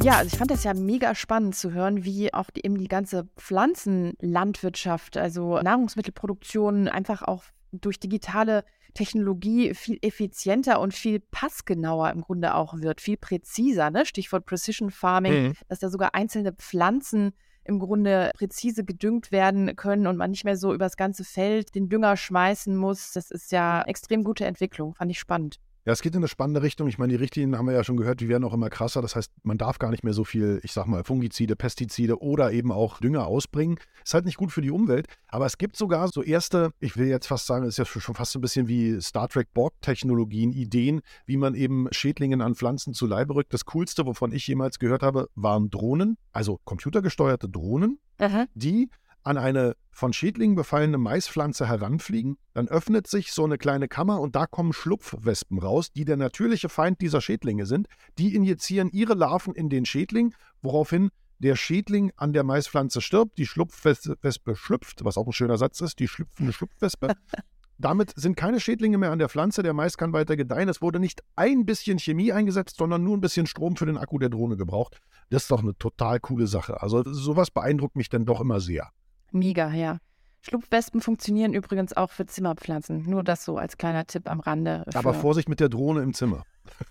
Ja, 0.03 0.19
also 0.19 0.31
ich 0.31 0.39
fand 0.39 0.51
das 0.51 0.63
ja 0.63 0.75
mega 0.75 1.15
spannend 1.15 1.57
zu 1.57 1.73
hören, 1.73 2.05
wie 2.05 2.35
auch 2.35 2.51
die, 2.51 2.67
eben 2.67 2.77
die 2.77 2.87
ganze 2.87 3.31
Pflanzenlandwirtschaft, 3.39 5.17
also 5.17 5.63
Nahrungsmittelproduktion 5.63 6.87
einfach 6.87 7.23
auch 7.23 7.45
durch 7.73 7.99
digitale 7.99 8.63
Technologie 8.93 9.73
viel 9.73 9.97
effizienter 10.03 10.81
und 10.81 10.93
viel 10.93 11.21
passgenauer 11.31 12.11
im 12.11 12.21
Grunde 12.21 12.55
auch 12.55 12.75
wird, 12.79 13.01
viel 13.01 13.17
präziser. 13.17 13.91
Ne? 13.91 14.05
Stichwort 14.05 14.45
Precision 14.45 14.91
Farming, 14.91 15.49
mhm. 15.49 15.53
dass 15.69 15.79
da 15.79 15.89
sogar 15.89 16.15
einzelne 16.15 16.53
Pflanzen 16.53 17.33
im 17.69 17.79
Grunde 17.79 18.31
präzise 18.35 18.85
gedüngt 18.85 19.31
werden 19.31 19.77
können 19.77 20.07
und 20.07 20.17
man 20.17 20.31
nicht 20.31 20.45
mehr 20.45 20.57
so 20.57 20.75
übers 20.75 20.97
ganze 20.97 21.23
Feld 21.23 21.75
den 21.75 21.89
Dünger 21.89 22.17
schmeißen 22.17 22.75
muss. 22.77 23.13
Das 23.13 23.31
ist 23.31 23.53
ja 23.53 23.83
extrem 23.83 24.25
gute 24.25 24.47
Entwicklung, 24.47 24.95
fand 24.95 25.11
ich 25.11 25.19
spannend. 25.19 25.61
Ja, 25.89 25.93
es 25.93 26.03
geht 26.03 26.13
in 26.13 26.19
eine 26.19 26.29
spannende 26.29 26.61
Richtung. 26.61 26.87
Ich 26.87 26.99
meine, 26.99 27.15
die 27.15 27.17
Richtlinien 27.17 27.57
haben 27.57 27.65
wir 27.65 27.73
ja 27.73 27.83
schon 27.83 27.97
gehört, 27.97 28.21
die 28.21 28.29
werden 28.29 28.45
auch 28.45 28.53
immer 28.53 28.69
krasser. 28.69 29.01
Das 29.01 29.17
heißt, 29.17 29.33
man 29.43 29.57
darf 29.57 29.79
gar 29.79 29.91
nicht 29.91 30.05
mehr 30.05 30.13
so 30.13 30.23
viel, 30.23 30.61
ich 30.63 30.75
sag 30.75 30.87
mal, 30.87 31.03
Fungizide, 31.03 31.57
Pestizide 31.57 32.21
oder 32.21 32.53
eben 32.53 32.73
auch 32.73 33.01
Dünger 33.01 33.27
ausbringen. 33.27 33.79
Ist 34.05 34.13
halt 34.13 34.27
nicht 34.27 34.37
gut 34.37 34.53
für 34.53 34.61
die 34.61 34.71
Umwelt. 34.71 35.07
Aber 35.29 35.47
es 35.47 35.57
gibt 35.57 35.79
sogar 35.79 36.09
so 36.09 36.23
erste, 36.23 36.73
ich 36.79 36.99
will 36.99 37.07
jetzt 37.07 37.27
fast 37.27 37.47
sagen, 37.47 37.65
ist 37.65 37.79
ja 37.79 37.87
schon 37.87 38.15
fast 38.15 38.35
ein 38.35 38.43
bisschen 38.43 38.69
wie 38.69 39.01
Star 39.01 39.31
Trek 39.31 39.55
Borg-Technologien, 39.55 40.53
Ideen, 40.53 41.01
wie 41.25 41.39
man 41.39 41.55
eben 41.55 41.89
Schädlingen 41.91 42.43
an 42.43 42.55
Pflanzen 42.55 42.93
zu 42.93 43.07
Leibe 43.07 43.35
rückt. 43.35 43.55
Das 43.55 43.65
coolste, 43.65 44.05
wovon 44.05 44.31
ich 44.33 44.47
jemals 44.47 44.79
gehört 44.79 45.03
habe, 45.03 45.31
waren 45.37 45.71
Drohnen, 45.71 46.19
also 46.33 46.61
computergesteuerte 46.65 47.49
Drohnen, 47.49 47.99
Aha. 48.19 48.45
die 48.53 48.91
an 49.29 49.37
eine 49.37 49.77
von 49.91 50.13
Schädlingen 50.13 50.57
befallene 50.57 50.97
Maispflanze 50.97 51.69
heranfliegen, 51.69 52.39
dann 52.55 52.67
öffnet 52.67 53.07
sich 53.07 53.33
so 53.33 53.45
eine 53.45 53.59
kleine 53.59 53.87
Kammer 53.87 54.21
und 54.21 54.35
da 54.35 54.47
kommen 54.47 54.73
Schlupfwespen 54.73 55.59
raus, 55.59 55.93
die 55.93 56.05
der 56.05 56.17
natürliche 56.17 56.69
Feind 56.69 57.01
dieser 57.01 57.21
Schädlinge 57.21 57.67
sind. 57.67 57.89
Die 58.17 58.35
injizieren 58.35 58.91
ihre 58.91 59.15
Larven 59.15 59.55
in 59.55 59.69
den 59.69 59.85
Schädling, 59.85 60.35
woraufhin 60.63 61.11
der 61.41 61.57
Schädling 61.57 62.11
an 62.17 62.33
der 62.33 62.43
Maispflanze 62.43 63.01
stirbt, 63.01 63.37
die 63.37 63.47
Schlupfwespe 63.47 64.57
schlüpft, 64.57 65.05
was 65.05 65.19
auch 65.19 65.27
ein 65.27 65.33
schöner 65.33 65.59
Satz 65.59 65.81
ist, 65.83 65.99
die 65.99 66.09
schlüpfende 66.09 66.53
Schlupfwespe. 66.53 67.15
Damit 67.81 68.13
sind 68.17 68.37
keine 68.37 68.59
Schädlinge 68.59 68.99
mehr 68.99 69.13
an 69.13 69.21
der 69.21 69.29
Pflanze, 69.29 69.63
der 69.63 69.73
Mais 69.73 69.97
kann 69.97 70.13
weiter 70.13 70.37
gedeihen. 70.37 70.69
Es 70.69 70.83
wurde 70.83 70.99
nicht 70.99 71.23
ein 71.37 71.65
bisschen 71.65 72.01
Chemie 72.01 72.33
eingesetzt, 72.33 72.77
sondern 72.79 73.05
nur 73.05 73.17
ein 73.17 73.21
bisschen 73.21 73.47
Strom 73.47 73.77
für 73.77 73.87
den 73.87 73.99
Akku 73.99 74.19
der 74.19 74.31
Drohne 74.31 74.57
gebraucht. 74.57 74.99
Das 75.31 75.43
ist 75.43 75.51
doch 75.53 75.63
eine 75.63 75.77
total 75.79 76.19
coole 76.19 76.49
Sache. 76.49 76.83
Also 76.83 77.05
sowas 77.05 77.53
beeindruckt 77.53 77.95
mich 77.95 78.09
dann 78.09 78.25
doch 78.25 78.41
immer 78.41 78.59
sehr. 78.59 78.91
Mega, 79.33 79.71
ja. 79.73 79.99
Schlupfwespen 80.41 81.01
funktionieren 81.01 81.53
übrigens 81.53 81.97
auch 81.97 82.11
für 82.11 82.27
Zimmerpflanzen. 82.27 83.05
Nur 83.09 83.23
das 83.25 83.45
so 83.45 83.57
als 83.59 83.77
kleiner 83.77 84.07
Tipp 84.07 84.31
am 84.31 84.41
Rande. 84.41 84.85
Aber 84.95 85.15
Vorsicht 85.15 85.49
mit 85.49 85.61
der 85.61 85.69
Drohne 85.69 86.03
im 86.03 86.15
Zimmer. 86.15 86.45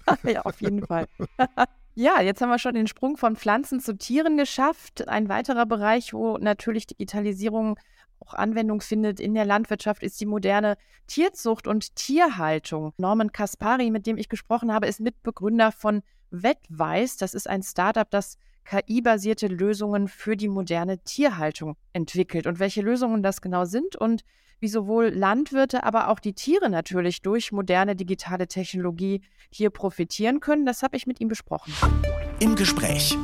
ja, 0.24 0.42
auf 0.42 0.62
jeden 0.62 0.86
Fall. 0.86 1.08
ja, 1.96 2.22
jetzt 2.22 2.42
haben 2.42 2.50
wir 2.50 2.60
schon 2.60 2.76
den 2.76 2.88
Sprung 2.88 3.18
von 3.18 3.36
Pflanzen 3.36 3.80
zu 3.80 3.98
Tieren 3.98 4.38
geschafft. 4.38 5.08
Ein 5.08 5.30
weiterer 5.30 5.66
Bereich, 5.66 6.14
wo 6.14 6.38
natürlich 6.38 6.88
Digitalisierung 6.88 7.80
auch 8.20 8.34
Anwendung 8.34 8.82
findet 8.82 9.20
in 9.20 9.34
der 9.34 9.46
Landwirtschaft, 9.46 10.04
ist 10.04 10.20
die 10.20 10.26
moderne 10.26 10.76
Tierzucht 11.06 11.68
und 11.68 11.96
Tierhaltung. 11.96 12.94
Norman 12.98 13.32
Kaspari, 13.32 13.92
mit 13.92 14.08
dem 14.08 14.18
ich 14.18 14.28
gesprochen 14.28 14.74
habe, 14.74 14.88
ist 14.88 15.00
Mitbegründer 15.00 15.72
von 15.72 16.02
Wettweiß. 16.32 17.18
Das 17.18 17.34
ist 17.34 17.48
ein 17.48 17.64
Startup, 17.64 18.10
das 18.10 18.38
KI-basierte 18.68 19.48
Lösungen 19.48 20.10
für 20.10 20.36
die 20.36 20.50
moderne 20.50 20.98
Tierhaltung 21.00 21.78
entwickelt. 21.94 22.48
Und 22.48 22.60
welche 22.60 22.82
Lösungen 22.82 23.24
das 23.24 23.40
genau 23.40 23.64
sind 23.64 23.96
und 23.96 24.24
wie 24.60 24.68
sowohl 24.68 25.08
Landwirte, 25.08 25.84
aber 25.84 26.10
auch 26.10 26.20
die 26.20 26.34
Tiere 26.34 26.70
natürlich 26.70 27.22
durch 27.22 27.54
moderne 27.54 27.96
digitale 27.96 28.48
Technologie 28.48 29.22
hier 29.52 29.70
profitieren 29.70 30.42
können, 30.42 30.66
das 30.66 30.84
habe 30.84 30.98
ich 30.98 31.08
mit 31.08 31.22
ihm 31.22 31.30
besprochen. 31.30 31.74
Im 32.42 32.56
Gespräch. 32.56 33.18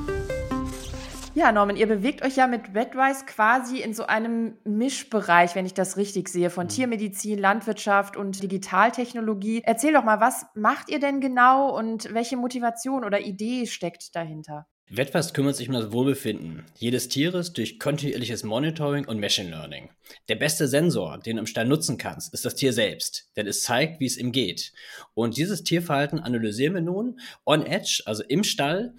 Ja, 1.35 1.51
Norman, 1.51 1.75
ihr 1.75 1.87
bewegt 1.87 2.23
euch 2.23 2.37
ja 2.37 2.47
mit 2.47 2.75
Redwise 2.75 3.25
quasi 3.25 3.79
in 3.79 3.93
so 3.93 4.05
einem 4.05 4.53
Mischbereich, 4.63 5.55
wenn 5.55 5.65
ich 5.65 5.73
das 5.73 5.97
richtig 5.97 6.29
sehe, 6.29 6.51
von 6.51 6.67
mhm. 6.67 6.69
Tiermedizin, 6.69 7.37
Landwirtschaft 7.37 8.15
und 8.15 8.41
Digitaltechnologie. 8.41 9.63
Erzähl 9.65 9.91
doch 9.91 10.03
mal, 10.03 10.21
was 10.21 10.45
macht 10.53 10.89
ihr 10.89 10.99
denn 10.99 11.19
genau 11.19 11.75
und 11.75 12.13
welche 12.13 12.37
Motivation 12.37 13.03
oder 13.03 13.19
Idee 13.19 13.65
steckt 13.65 14.15
dahinter? 14.15 14.67
Wetfast 14.89 15.33
kümmert 15.33 15.55
sich 15.55 15.69
um 15.69 15.73
das 15.73 15.91
Wohlbefinden 15.91 16.65
jedes 16.75 17.07
Tieres 17.07 17.53
durch 17.53 17.79
kontinuierliches 17.79 18.43
Monitoring 18.43 19.05
und 19.05 19.19
Machine 19.19 19.49
Learning. 19.49 19.89
Der 20.27 20.35
beste 20.35 20.67
Sensor, 20.67 21.17
den 21.19 21.37
du 21.37 21.41
im 21.41 21.47
Stall 21.47 21.65
nutzen 21.65 21.97
kannst, 21.97 22.33
ist 22.33 22.45
das 22.45 22.55
Tier 22.55 22.73
selbst, 22.73 23.29
denn 23.35 23.47
es 23.47 23.63
zeigt, 23.63 23.99
wie 23.99 24.05
es 24.05 24.17
ihm 24.17 24.31
geht. 24.31 24.73
Und 25.13 25.37
dieses 25.37 25.63
Tierverhalten 25.63 26.19
analysieren 26.19 26.73
wir 26.75 26.81
nun 26.81 27.19
on 27.45 27.65
Edge, 27.65 28.03
also 28.05 28.23
im 28.23 28.43
Stall 28.43 28.93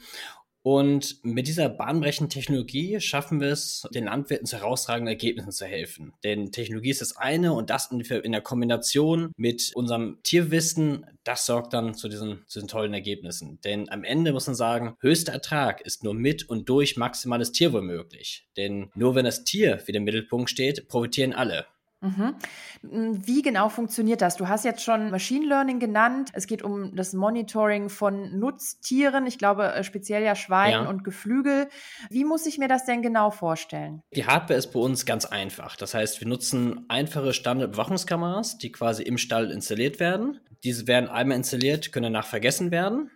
und 0.64 1.22
mit 1.22 1.46
dieser 1.46 1.68
bahnbrechenden 1.68 2.31
Technologie 2.31 2.98
schaffen 2.98 3.38
wir 3.38 3.48
es, 3.48 3.87
den 3.94 4.05
Landwirten 4.05 4.46
zu 4.46 4.57
herausragenden 4.57 5.09
Ergebnissen 5.12 5.53
zu 5.53 5.66
helfen. 5.66 6.14
Denn 6.24 6.53
Technologie 6.53 6.88
ist 6.88 7.03
das 7.03 7.18
eine 7.18 7.53
und 7.53 7.68
das 7.68 7.90
in 7.90 8.33
der 8.33 8.40
Kombination 8.40 9.31
mit 9.37 9.72
unserem 9.74 10.20
Tierwissen, 10.22 11.05
das 11.22 11.44
sorgt 11.44 11.74
dann 11.74 11.92
zu 11.92 12.09
diesen, 12.09 12.44
zu 12.46 12.61
diesen 12.61 12.68
tollen 12.68 12.94
Ergebnissen. 12.94 13.61
Denn 13.62 13.90
am 13.90 14.05
Ende 14.05 14.33
muss 14.33 14.46
man 14.46 14.57
sagen, 14.57 14.96
höchster 15.00 15.35
Ertrag 15.35 15.83
ist 15.83 16.03
nur 16.03 16.14
mit 16.14 16.48
und 16.48 16.66
durch 16.66 16.96
maximales 16.96 17.53
Tierwohl 17.53 17.83
möglich. 17.83 18.48
Denn 18.57 18.90
nur 18.94 19.14
wenn 19.14 19.27
das 19.27 19.44
Tier 19.44 19.83
wieder 19.87 19.98
im 19.98 20.05
Mittelpunkt 20.05 20.48
steht, 20.48 20.88
profitieren 20.88 21.35
alle. 21.35 21.66
Mhm. 22.05 22.35
Hm, 22.83 23.27
wie 23.27 23.43
genau 23.43 23.69
funktioniert 23.69 24.21
das? 24.21 24.37
Du 24.37 24.49
hast 24.49 24.64
jetzt 24.64 24.83
schon 24.83 25.11
Machine 25.11 25.47
Learning 25.47 25.81
genannt. 25.81 26.31
Es 26.35 26.47
geht 26.47 26.62
um 26.62 26.95
das 26.95 27.14
Monitoring 27.14 27.88
von 27.88 28.38
Nutztieren, 28.38 29.27
ich 29.27 29.38
glaube 29.38 29.73
äh, 29.73 29.85
speziell 29.85 30.23
ja 30.23 30.35
Schweinen 30.35 30.85
ja. 30.85 30.88
und 30.88 31.03
Geflügel. 31.03 31.69
Wie 32.11 32.25
muss 32.25 32.47
ich 32.47 32.59
mir 32.59 32.69
das 32.69 32.85
denn 32.85 33.01
genau 33.03 33.31
vorstellen? 33.31 34.03
Die 34.14 34.27
Hardware 34.27 34.59
ist 34.59 34.73
bei 34.73 34.81
uns 34.81 35.07
ganz 35.07 35.25
einfach. 35.25 35.77
Das 35.77 35.95
heißt, 35.95 36.21
wir 36.21 36.29
nutzen 36.29 36.85
einfache 36.88 37.33
Standardüberwachungskameras, 37.33 38.59
die 38.59 38.71
quasi 38.71 39.03
im 39.03 39.17
Stall 39.17 39.51
installiert 39.51 39.99
werden. 39.99 40.40
Diese 40.62 40.87
werden 40.87 41.09
einmal 41.09 41.38
installiert, 41.38 41.93
können 41.93 42.12
danach 42.12 42.27
vergessen 42.27 42.71
werden. 42.71 43.11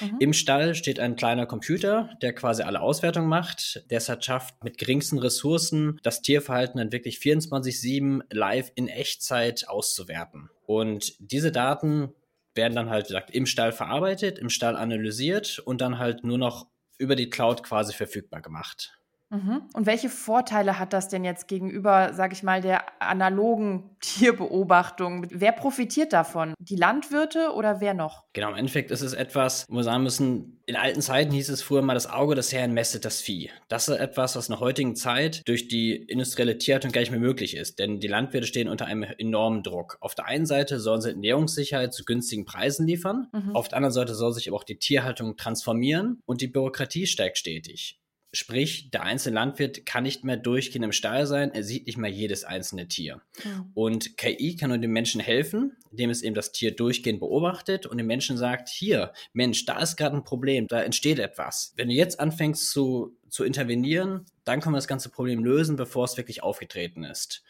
Mhm. 0.00 0.16
Im 0.20 0.32
Stall 0.32 0.74
steht 0.74 1.00
ein 1.00 1.16
kleiner 1.16 1.46
Computer, 1.46 2.10
der 2.22 2.34
quasi 2.34 2.62
alle 2.62 2.80
Auswertungen 2.80 3.28
macht, 3.28 3.84
der 3.90 3.98
es 3.98 4.08
halt 4.08 4.24
schafft, 4.24 4.62
mit 4.64 4.78
geringsten 4.78 5.18
Ressourcen 5.18 5.98
das 6.02 6.22
Tierverhalten 6.22 6.78
dann 6.78 6.92
wirklich 6.92 7.18
24-7 7.18 8.22
live 8.30 8.72
in 8.74 8.88
Echtzeit 8.88 9.68
auszuwerten. 9.68 10.50
Und 10.66 11.14
diese 11.18 11.52
Daten 11.52 12.12
werden 12.54 12.74
dann 12.74 12.90
halt, 12.90 13.08
gesagt, 13.08 13.30
im 13.30 13.46
Stall 13.46 13.72
verarbeitet, 13.72 14.38
im 14.38 14.48
Stall 14.48 14.76
analysiert 14.76 15.58
und 15.58 15.80
dann 15.80 15.98
halt 15.98 16.24
nur 16.24 16.38
noch 16.38 16.68
über 16.98 17.16
die 17.16 17.28
Cloud 17.28 17.62
quasi 17.62 17.92
verfügbar 17.92 18.40
gemacht. 18.40 18.96
Mhm. 19.30 19.62
Und 19.74 19.86
welche 19.86 20.08
Vorteile 20.08 20.78
hat 20.78 20.92
das 20.92 21.08
denn 21.08 21.24
jetzt 21.24 21.48
gegenüber, 21.48 22.12
sage 22.14 22.34
ich 22.34 22.42
mal, 22.42 22.60
der 22.60 22.84
analogen 23.02 23.90
Tierbeobachtung? 24.00 25.26
Wer 25.30 25.52
profitiert 25.52 26.12
davon? 26.12 26.54
Die 26.58 26.76
Landwirte 26.76 27.52
oder 27.54 27.80
wer 27.80 27.94
noch? 27.94 28.24
Genau, 28.32 28.50
im 28.50 28.56
Endeffekt 28.56 28.90
ist 28.90 29.00
es 29.00 29.12
etwas, 29.12 29.66
wo 29.68 29.76
wir 29.76 29.82
sagen 29.82 30.02
müssen, 30.02 30.60
in 30.66 30.76
alten 30.76 31.02
Zeiten 31.02 31.32
hieß 31.32 31.50
es 31.50 31.62
früher 31.62 31.82
mal, 31.82 31.94
das 31.94 32.08
Auge 32.08 32.34
des 32.34 32.52
Herrn 32.52 32.72
messet 32.72 33.04
das 33.04 33.20
Vieh. 33.20 33.50
Das 33.68 33.88
ist 33.88 33.98
etwas, 33.98 34.34
was 34.36 34.48
in 34.48 34.52
der 34.52 34.60
heutigen 34.60 34.96
Zeit 34.96 35.42
durch 35.46 35.68
die 35.68 35.94
industrielle 35.94 36.56
Tierhaltung 36.56 36.90
gar 36.90 37.00
nicht 37.00 37.10
mehr 37.10 37.20
möglich 37.20 37.56
ist, 37.56 37.78
denn 37.78 38.00
die 38.00 38.08
Landwirte 38.08 38.46
stehen 38.46 38.68
unter 38.68 38.86
einem 38.86 39.02
enormen 39.02 39.62
Druck. 39.62 39.98
Auf 40.00 40.14
der 40.14 40.26
einen 40.26 40.46
Seite 40.46 40.80
sollen 40.80 41.02
sie 41.02 41.10
Ernährungssicherheit 41.10 41.92
zu 41.92 42.04
günstigen 42.04 42.44
Preisen 42.44 42.86
liefern, 42.86 43.28
mhm. 43.32 43.54
auf 43.54 43.68
der 43.68 43.76
anderen 43.76 43.92
Seite 43.92 44.14
soll 44.14 44.32
sich 44.32 44.48
aber 44.48 44.56
auch 44.56 44.64
die 44.64 44.78
Tierhaltung 44.78 45.36
transformieren 45.36 46.20
und 46.24 46.40
die 46.40 46.48
Bürokratie 46.48 47.06
steigt 47.06 47.36
stetig. 47.36 47.98
Sprich, 48.34 48.90
der 48.90 49.02
einzelne 49.02 49.36
Landwirt 49.36 49.86
kann 49.86 50.02
nicht 50.02 50.24
mehr 50.24 50.36
durchgehend 50.36 50.84
im 50.84 50.92
Stall 50.92 51.26
sein, 51.26 51.52
er 51.52 51.62
sieht 51.62 51.86
nicht 51.86 51.98
mehr 51.98 52.10
jedes 52.10 52.44
einzelne 52.44 52.88
Tier. 52.88 53.22
Ja. 53.44 53.66
Und 53.74 54.16
KI 54.16 54.56
kann 54.56 54.70
nur 54.70 54.78
dem 54.78 54.92
Menschen 54.92 55.20
helfen, 55.20 55.76
indem 55.90 56.10
es 56.10 56.22
eben 56.22 56.34
das 56.34 56.52
Tier 56.52 56.74
durchgehend 56.74 57.20
beobachtet 57.20 57.86
und 57.86 57.98
dem 57.98 58.06
Menschen 58.06 58.36
sagt, 58.36 58.68
hier, 58.68 59.12
Mensch, 59.32 59.64
da 59.64 59.80
ist 59.80 59.96
gerade 59.96 60.16
ein 60.16 60.24
Problem, 60.24 60.66
da 60.66 60.82
entsteht 60.82 61.18
etwas. 61.18 61.72
Wenn 61.76 61.88
du 61.88 61.94
jetzt 61.94 62.18
anfängst 62.18 62.70
zu, 62.70 63.16
zu 63.28 63.44
intervenieren, 63.44 64.26
dann 64.44 64.60
können 64.60 64.74
wir 64.74 64.78
das 64.78 64.88
ganze 64.88 65.08
Problem 65.08 65.44
lösen, 65.44 65.76
bevor 65.76 66.04
es 66.04 66.16
wirklich 66.16 66.42
aufgetreten 66.42 67.04
ist. 67.04 67.42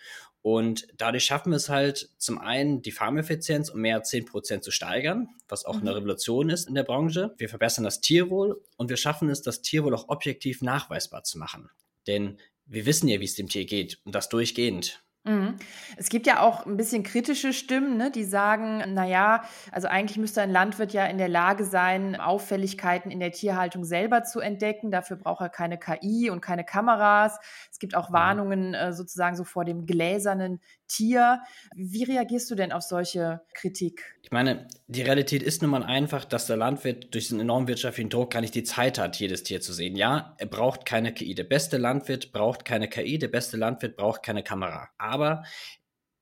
Und 0.45 0.89
dadurch 0.99 1.25
schaffen 1.25 1.53
wir 1.53 1.57
es 1.57 1.71
halt 1.71 2.11
zum 2.19 2.39
einen, 2.39 2.83
die 2.83 2.93
Farmeffizienz 2.93 3.71
um 3.71 3.81
mehr 3.81 3.97
als 3.97 4.13
10% 4.13 4.61
zu 4.61 4.71
steigern, 4.71 5.31
was 5.49 5.65
auch 5.65 5.77
mhm. 5.77 5.81
eine 5.81 5.97
Revolution 5.97 6.51
ist 6.51 6.69
in 6.69 6.75
der 6.75 6.83
Branche. 6.83 7.35
Wir 7.39 7.49
verbessern 7.49 7.83
das 7.83 8.03
Tierwohl 8.03 8.63
und 8.77 8.91
wir 8.91 8.99
schaffen 8.99 9.31
es, 9.31 9.41
das 9.41 9.63
Tierwohl 9.63 9.95
auch 9.95 10.11
objektiv 10.11 10.61
nachweisbar 10.61 11.25
zu 11.25 11.39
machen. 11.39 11.71
Denn 12.07 12.37
wir 12.67 12.85
wissen 12.85 13.09
ja, 13.09 13.21
wie 13.21 13.25
es 13.25 13.37
dem 13.37 13.49
Tier 13.49 13.65
geht 13.65 14.03
und 14.05 14.15
das 14.15 14.29
durchgehend. 14.29 15.03
Mhm. 15.27 15.57
Es 15.97 16.11
gibt 16.11 16.27
ja 16.27 16.41
auch 16.41 16.67
ein 16.67 16.77
bisschen 16.77 17.03
kritische 17.03 17.55
Stimmen, 17.55 17.97
ne, 17.97 18.11
die 18.11 18.25
sagen, 18.25 18.93
naja, 18.93 19.45
also 19.73 19.89
eigentlich 19.89 20.19
müsste 20.19 20.43
ein 20.43 20.51
Landwirt 20.51 20.93
ja 20.93 21.07
in 21.07 21.17
der 21.17 21.29
Lage 21.29 21.65
sein, 21.65 22.17
Auffälligkeiten 22.21 23.11
in 23.11 23.21
der 23.21 23.33
Tierhaltung 23.33 23.85
selber 23.85 24.25
zu 24.25 24.41
entdecken. 24.41 24.91
Dafür 24.91 25.17
braucht 25.17 25.41
er 25.41 25.49
keine 25.49 25.79
KI 25.79 26.29
und 26.29 26.43
keine 26.43 26.63
Kameras. 26.65 27.39
Es 27.71 27.79
gibt 27.79 27.95
auch 27.95 28.11
mhm. 28.11 28.15
Warnungen 28.15 28.75
äh, 28.75 28.93
sozusagen 28.93 29.35
so 29.35 29.45
vor 29.45 29.65
dem 29.65 29.87
gläsernen 29.87 30.61
Tier. 30.97 31.41
Wie 31.75 32.05
reagierst 32.05 32.51
du 32.51 32.55
denn 32.55 32.73
auf 32.73 32.83
solche 32.83 33.41
Kritik? 33.55 34.17
Ich 34.23 34.31
meine, 34.31 34.69
die 34.87 35.03
Realität 35.03 35.43
ist 35.43 35.63
nun 35.63 35.71
mal 35.71 35.83
einfach, 35.83 36.25
dass 36.25 36.47
der 36.47 36.57
Landwirt 36.57 37.15
durch 37.15 37.25
diesen 37.25 37.41
enormen 37.41 37.69
wirtschaftlichen 37.69 38.11
Druck 38.11 38.33
gar 38.33 38.41
nicht 38.41 38.55
die 38.55 38.65
Zeit 38.65 38.99
hat, 38.99 39.17
jedes 39.17 39.43
Tier 39.43 39.61
zu 39.61 39.73
sehen. 39.73 39.97
Ja, 39.97 40.35
er 40.39 40.47
braucht 40.47 40.87
keine 40.87 41.13
KI. 41.13 41.35
Der 41.35 41.45
beste 41.45 41.77
Landwirt 41.77 42.33
braucht 42.33 42.65
keine 42.65 42.89
KI, 42.89 43.19
der 43.19 43.29
beste 43.29 43.57
Landwirt 43.57 43.97
braucht 43.97 44.23
keine 44.23 44.43
Kamera. 44.43 44.89
Aber 44.99 45.27
er 45.29 45.45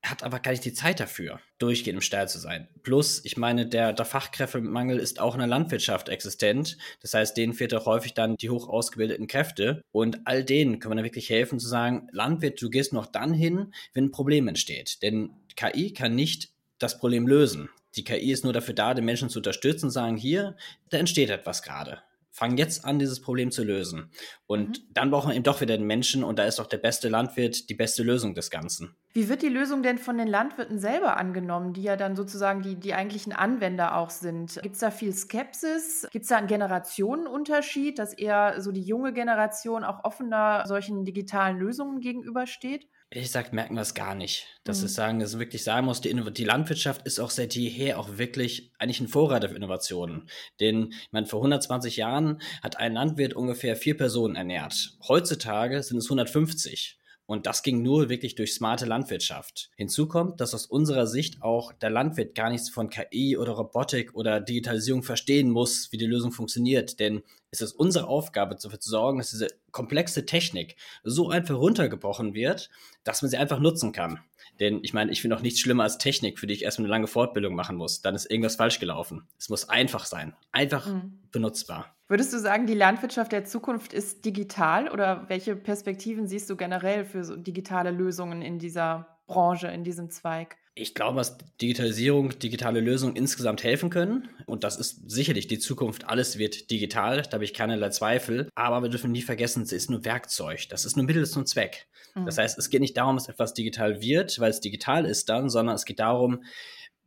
hat 0.02 0.24
aber 0.24 0.40
gar 0.40 0.50
nicht 0.50 0.64
die 0.64 0.72
Zeit 0.72 0.98
dafür, 0.98 1.40
durchgehend 1.58 1.98
im 1.98 2.02
Stall 2.02 2.28
zu 2.28 2.38
sein. 2.38 2.68
Plus, 2.82 3.24
ich 3.24 3.36
meine, 3.36 3.66
der, 3.66 3.92
der 3.92 4.04
Fachkräftemangel 4.04 4.98
ist 4.98 5.20
auch 5.20 5.34
in 5.34 5.38
der 5.38 5.48
Landwirtschaft 5.48 6.08
existent. 6.08 6.76
Das 7.00 7.14
heißt, 7.14 7.36
denen 7.36 7.52
fehlt 7.52 7.72
auch 7.74 7.86
häufig 7.86 8.14
dann 8.14 8.36
die 8.36 8.50
hoch 8.50 8.68
ausgebildeten 8.68 9.28
Kräfte. 9.28 9.82
Und 9.92 10.20
all 10.24 10.44
denen 10.44 10.80
können 10.80 10.92
wir 10.92 10.96
dann 10.96 11.04
wirklich 11.04 11.30
helfen 11.30 11.60
zu 11.60 11.68
sagen, 11.68 12.08
Landwirt, 12.10 12.60
du 12.60 12.68
gehst 12.68 12.92
noch 12.92 13.06
dann 13.06 13.32
hin, 13.32 13.72
wenn 13.94 14.06
ein 14.06 14.10
Problem 14.10 14.48
entsteht. 14.48 15.02
Denn 15.02 15.30
KI 15.54 15.92
kann 15.92 16.14
nicht 16.16 16.50
das 16.78 16.98
Problem 16.98 17.28
lösen. 17.28 17.70
Die 17.94 18.04
KI 18.04 18.32
ist 18.32 18.42
nur 18.42 18.52
dafür 18.52 18.74
da, 18.74 18.94
den 18.94 19.04
Menschen 19.04 19.28
zu 19.28 19.38
unterstützen 19.38 19.90
sagen, 19.90 20.16
hier, 20.16 20.56
da 20.90 20.98
entsteht 20.98 21.30
etwas 21.30 21.62
gerade 21.62 22.02
fangen 22.32 22.56
jetzt 22.56 22.84
an, 22.84 22.98
dieses 22.98 23.20
Problem 23.20 23.50
zu 23.50 23.62
lösen. 23.62 24.10
Und 24.46 24.68
mhm. 24.68 24.94
dann 24.94 25.10
brauchen 25.10 25.28
wir 25.28 25.36
eben 25.36 25.44
doch 25.44 25.60
wieder 25.60 25.76
den 25.76 25.86
Menschen 25.86 26.24
und 26.24 26.38
da 26.38 26.44
ist 26.44 26.58
doch 26.58 26.66
der 26.66 26.78
beste 26.78 27.08
Landwirt 27.08 27.68
die 27.68 27.74
beste 27.74 28.02
Lösung 28.02 28.34
des 28.34 28.50
Ganzen. 28.50 28.96
Wie 29.12 29.28
wird 29.28 29.42
die 29.42 29.48
Lösung 29.48 29.82
denn 29.82 29.98
von 29.98 30.16
den 30.16 30.26
Landwirten 30.26 30.78
selber 30.78 31.18
angenommen, 31.18 31.74
die 31.74 31.82
ja 31.82 31.96
dann 31.96 32.16
sozusagen 32.16 32.62
die, 32.62 32.76
die 32.76 32.94
eigentlichen 32.94 33.34
Anwender 33.34 33.96
auch 33.96 34.08
sind? 34.08 34.58
Gibt 34.62 34.74
es 34.74 34.80
da 34.80 34.90
viel 34.90 35.12
Skepsis? 35.12 36.08
Gibt 36.10 36.22
es 36.22 36.30
da 36.30 36.38
einen 36.38 36.46
Generationenunterschied, 36.46 37.98
dass 37.98 38.14
eher 38.14 38.60
so 38.62 38.72
die 38.72 38.82
junge 38.82 39.12
Generation 39.12 39.84
auch 39.84 40.02
offener 40.04 40.64
solchen 40.66 41.04
digitalen 41.04 41.58
Lösungen 41.58 42.00
gegenübersteht? 42.00 42.88
Ehrlich 43.12 43.28
gesagt 43.28 43.52
merken 43.52 43.74
wir 43.74 43.82
es 43.82 43.94
gar 43.94 44.14
nicht. 44.14 44.46
Dass 44.64 44.80
mhm. 44.80 44.86
es 44.86 44.94
sagen, 44.94 45.20
dass 45.20 45.34
es 45.34 45.38
wirklich 45.38 45.62
sagen 45.62 45.86
muss, 45.86 46.00
die, 46.00 46.14
die, 46.32 46.44
Landwirtschaft 46.44 47.06
ist 47.06 47.18
auch 47.18 47.30
seit 47.30 47.54
jeher 47.54 47.98
auch 47.98 48.16
wirklich 48.16 48.72
eigentlich 48.78 49.00
ein 49.00 49.08
Vorreiter 49.08 49.48
für 49.50 49.56
Innovationen. 49.56 50.28
Denn, 50.60 50.92
ich 50.92 51.12
meine, 51.12 51.26
vor 51.26 51.40
120 51.40 51.96
Jahren 51.96 52.40
hat 52.62 52.78
ein 52.78 52.94
Landwirt 52.94 53.34
ungefähr 53.34 53.76
vier 53.76 53.96
Personen 53.96 54.34
ernährt. 54.34 54.96
Heutzutage 55.06 55.82
sind 55.82 55.98
es 55.98 56.06
150. 56.06 56.98
Und 57.32 57.46
das 57.46 57.62
ging 57.62 57.80
nur 57.80 58.10
wirklich 58.10 58.34
durch 58.34 58.52
smarte 58.52 58.84
Landwirtschaft. 58.84 59.70
Hinzu 59.76 60.06
kommt, 60.06 60.42
dass 60.42 60.52
aus 60.52 60.66
unserer 60.66 61.06
Sicht 61.06 61.40
auch 61.40 61.72
der 61.72 61.88
Landwirt 61.88 62.34
gar 62.34 62.50
nichts 62.50 62.68
von 62.68 62.90
KI 62.90 63.38
oder 63.38 63.52
Robotik 63.52 64.14
oder 64.14 64.38
Digitalisierung 64.38 65.02
verstehen 65.02 65.48
muss, 65.48 65.90
wie 65.92 65.96
die 65.96 66.04
Lösung 66.04 66.30
funktioniert. 66.30 67.00
Denn 67.00 67.22
es 67.50 67.62
ist 67.62 67.72
unsere 67.72 68.06
Aufgabe, 68.06 68.54
dafür 68.54 68.80
zu 68.80 68.90
sorgen, 68.90 69.16
dass 69.16 69.30
diese 69.30 69.48
komplexe 69.70 70.26
Technik 70.26 70.76
so 71.04 71.30
einfach 71.30 71.56
runtergebrochen 71.56 72.34
wird, 72.34 72.68
dass 73.02 73.22
man 73.22 73.30
sie 73.30 73.38
einfach 73.38 73.60
nutzen 73.60 73.92
kann. 73.92 74.20
Denn 74.60 74.80
ich 74.82 74.92
meine, 74.92 75.10
ich 75.10 75.22
finde 75.22 75.34
auch 75.34 75.42
nichts 75.42 75.60
schlimmer 75.60 75.84
als 75.84 75.96
Technik, 75.96 76.38
für 76.38 76.46
die 76.46 76.52
ich 76.52 76.64
erstmal 76.64 76.84
eine 76.84 76.92
lange 76.92 77.06
Fortbildung 77.06 77.54
machen 77.54 77.76
muss. 77.76 78.02
Dann 78.02 78.14
ist 78.14 78.30
irgendwas 78.30 78.56
falsch 78.56 78.78
gelaufen. 78.78 79.26
Es 79.38 79.48
muss 79.48 79.70
einfach 79.70 80.04
sein. 80.04 80.36
Einfach 80.52 80.86
mhm. 80.86 81.18
benutzbar. 81.30 81.96
Würdest 82.12 82.34
du 82.34 82.38
sagen, 82.38 82.66
die 82.66 82.74
Landwirtschaft 82.74 83.32
der 83.32 83.46
Zukunft 83.46 83.94
ist 83.94 84.26
digital 84.26 84.90
oder 84.90 85.24
welche 85.28 85.56
Perspektiven 85.56 86.26
siehst 86.26 86.50
du 86.50 86.56
generell 86.56 87.06
für 87.06 87.24
so 87.24 87.36
digitale 87.36 87.90
Lösungen 87.90 88.42
in 88.42 88.58
dieser 88.58 89.18
Branche, 89.26 89.68
in 89.68 89.82
diesem 89.82 90.10
Zweig? 90.10 90.58
Ich 90.74 90.94
glaube, 90.94 91.16
dass 91.16 91.38
Digitalisierung, 91.62 92.38
digitale 92.38 92.80
Lösungen 92.80 93.16
insgesamt 93.16 93.64
helfen 93.64 93.88
können. 93.88 94.28
Und 94.44 94.62
das 94.62 94.76
ist 94.76 95.10
sicherlich 95.10 95.46
die 95.46 95.58
Zukunft. 95.58 96.06
Alles 96.06 96.36
wird 96.36 96.70
digital, 96.70 97.22
da 97.22 97.32
habe 97.32 97.44
ich 97.44 97.54
keinerlei 97.54 97.88
Zweifel. 97.88 98.50
Aber 98.54 98.82
wir 98.82 98.90
dürfen 98.90 99.10
nie 99.10 99.22
vergessen, 99.22 99.62
es 99.62 99.72
ist 99.72 99.88
nur 99.88 100.04
Werkzeug. 100.04 100.68
Das 100.68 100.84
ist 100.84 100.98
nur 100.98 101.06
Mittel 101.06 101.24
zum 101.24 101.46
Zweck. 101.46 101.86
Mhm. 102.14 102.26
Das 102.26 102.36
heißt, 102.36 102.58
es 102.58 102.68
geht 102.68 102.82
nicht 102.82 102.98
darum, 102.98 103.16
dass 103.16 103.30
etwas 103.30 103.54
digital 103.54 104.02
wird, 104.02 104.38
weil 104.38 104.50
es 104.50 104.60
digital 104.60 105.06
ist 105.06 105.30
dann, 105.30 105.48
sondern 105.48 105.76
es 105.76 105.86
geht 105.86 105.98
darum, 105.98 106.42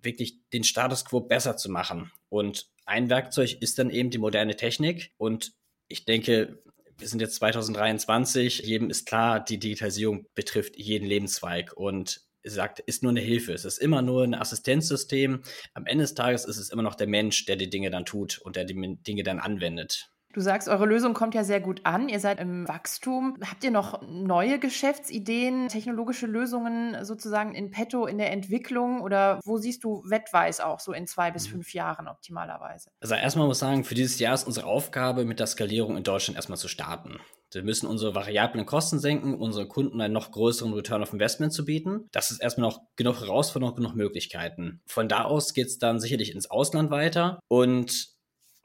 wirklich 0.06 0.38
den 0.54 0.64
Status 0.64 1.06
quo 1.06 1.20
besser 1.20 1.58
zu 1.58 1.70
machen. 1.70 2.12
Und 2.30 2.68
ein 2.86 3.10
Werkzeug 3.10 3.58
ist 3.62 3.80
dann 3.80 3.90
eben 3.90 4.10
die 4.12 4.18
moderne 4.18 4.56
Technik. 4.56 5.12
Und 5.18 5.54
ich 5.88 6.06
denke, 6.06 6.62
wir 6.98 7.08
sind 7.08 7.20
jetzt 7.20 7.36
2023, 7.36 8.60
jedem 8.60 8.90
ist 8.90 9.06
klar, 9.06 9.44
die 9.44 9.60
Digitalisierung 9.60 10.28
betrifft 10.34 10.78
jeden 10.78 11.08
Lebenszweig 11.08 11.74
und 11.76 12.22
sagt, 12.44 12.80
ist 12.80 13.04
nur 13.04 13.10
eine 13.10 13.22
Hilfe. 13.22 13.54
Es 13.54 13.66
ist 13.66 13.80
immer 13.80 14.02
nur 14.02 14.24
ein 14.24 14.36
Assistenzsystem. 14.36 15.42
Am 15.74 15.86
Ende 15.86 16.04
des 16.04 16.14
Tages 16.14 16.46
ist 16.46 16.58
es 16.58 16.70
immer 16.70 16.84
noch 16.84 16.96
der 16.96 17.08
Mensch, 17.08 17.46
der 17.46 17.56
die 17.56 17.70
Dinge 17.70 17.90
dann 17.90 18.06
tut 18.06 18.38
und 18.40 18.56
der 18.56 18.66
die 18.66 18.98
Dinge 19.04 19.24
dann 19.24 19.40
anwendet. 19.40 20.12
Du 20.36 20.42
sagst, 20.42 20.68
eure 20.68 20.86
Lösung 20.86 21.14
kommt 21.14 21.34
ja 21.34 21.46
sehr 21.46 21.62
gut 21.62 21.80
an. 21.86 22.10
Ihr 22.10 22.20
seid 22.20 22.42
im 22.42 22.68
Wachstum. 22.68 23.38
Habt 23.50 23.64
ihr 23.64 23.72
noch 23.72 24.02
neue 24.02 24.60
Geschäftsideen, 24.60 25.70
technologische 25.70 26.26
Lösungen 26.26 27.06
sozusagen 27.06 27.56
in 27.56 27.72
petto, 27.72 28.06
in 28.06 28.18
der 28.18 28.34
Entwicklung? 28.34 29.00
Oder 29.00 29.40
wo 29.46 29.56
siehst 29.56 29.86
du 29.86 30.04
Wettweis 30.06 30.60
auch 30.60 30.82
so 30.82 30.92
in 30.92 31.08
zwei 31.08 31.32
bis 31.32 31.48
mhm. 31.48 31.52
fünf 31.52 31.74
Jahren 31.74 32.10
optimalerweise? 32.10 32.90
Also 33.00 33.16
erstmal 33.16 33.48
muss 33.48 33.56
ich 33.56 33.62
sagen, 33.62 33.86
für 33.86 33.96
dieses 33.96 34.20
Jahr 34.20 34.34
ist 34.34 34.46
unsere 34.46 34.66
Aufgabe, 34.66 35.24
mit 35.24 35.40
der 35.40 35.48
Skalierung 35.48 35.96
in 35.96 36.04
Deutschland 36.04 36.36
erstmal 36.36 36.58
zu 36.58 36.68
starten. 36.68 37.18
Wir 37.54 37.64
müssen 37.64 37.88
unsere 37.88 38.14
variablen 38.14 38.66
Kosten 38.66 39.00
senken, 39.00 39.36
unseren 39.36 39.70
Kunden 39.70 40.02
einen 40.02 40.14
noch 40.14 40.32
größeren 40.32 40.74
Return 40.74 41.02
of 41.02 41.14
Investment 41.14 41.54
zu 41.54 41.64
bieten. 41.64 42.10
Das 42.12 42.30
ist 42.32 42.42
erstmal 42.42 42.70
noch 42.70 42.82
genug 42.98 43.22
Herausforderungen, 43.22 43.78
genug 43.78 43.96
Möglichkeiten. 43.96 44.82
Von 44.86 45.08
da 45.08 45.24
aus 45.24 45.54
geht 45.54 45.68
es 45.68 45.78
dann 45.78 46.02
sicherlich 46.02 46.36
ins 46.36 46.52
Ausland 46.52 46.92
weiter 46.92 47.40
und 47.48 48.15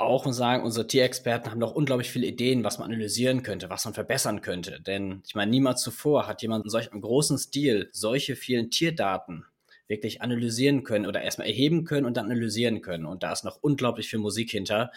auch 0.00 0.26
und 0.26 0.32
sagen, 0.32 0.64
unsere 0.64 0.86
Tierexperten 0.86 1.50
haben 1.50 1.58
noch 1.58 1.74
unglaublich 1.74 2.10
viele 2.10 2.26
Ideen, 2.26 2.64
was 2.64 2.78
man 2.78 2.90
analysieren 2.90 3.42
könnte, 3.42 3.70
was 3.70 3.84
man 3.84 3.94
verbessern 3.94 4.40
könnte. 4.40 4.80
Denn 4.80 5.22
ich 5.26 5.34
meine, 5.34 5.50
niemals 5.50 5.82
zuvor 5.82 6.26
hat 6.26 6.42
jemand 6.42 6.64
in 6.64 6.70
solch 6.70 6.90
einem 6.92 7.02
großen 7.02 7.38
Stil 7.38 7.88
solche 7.92 8.36
vielen 8.36 8.70
Tierdaten 8.70 9.44
wirklich 9.86 10.22
analysieren 10.22 10.84
können 10.84 11.06
oder 11.06 11.20
erstmal 11.20 11.48
erheben 11.48 11.84
können 11.84 12.06
und 12.06 12.16
dann 12.16 12.26
analysieren 12.26 12.80
können. 12.80 13.06
Und 13.06 13.22
da 13.22 13.32
ist 13.32 13.44
noch 13.44 13.58
unglaublich 13.60 14.08
viel 14.08 14.20
Musik 14.20 14.50
hinter, 14.50 14.92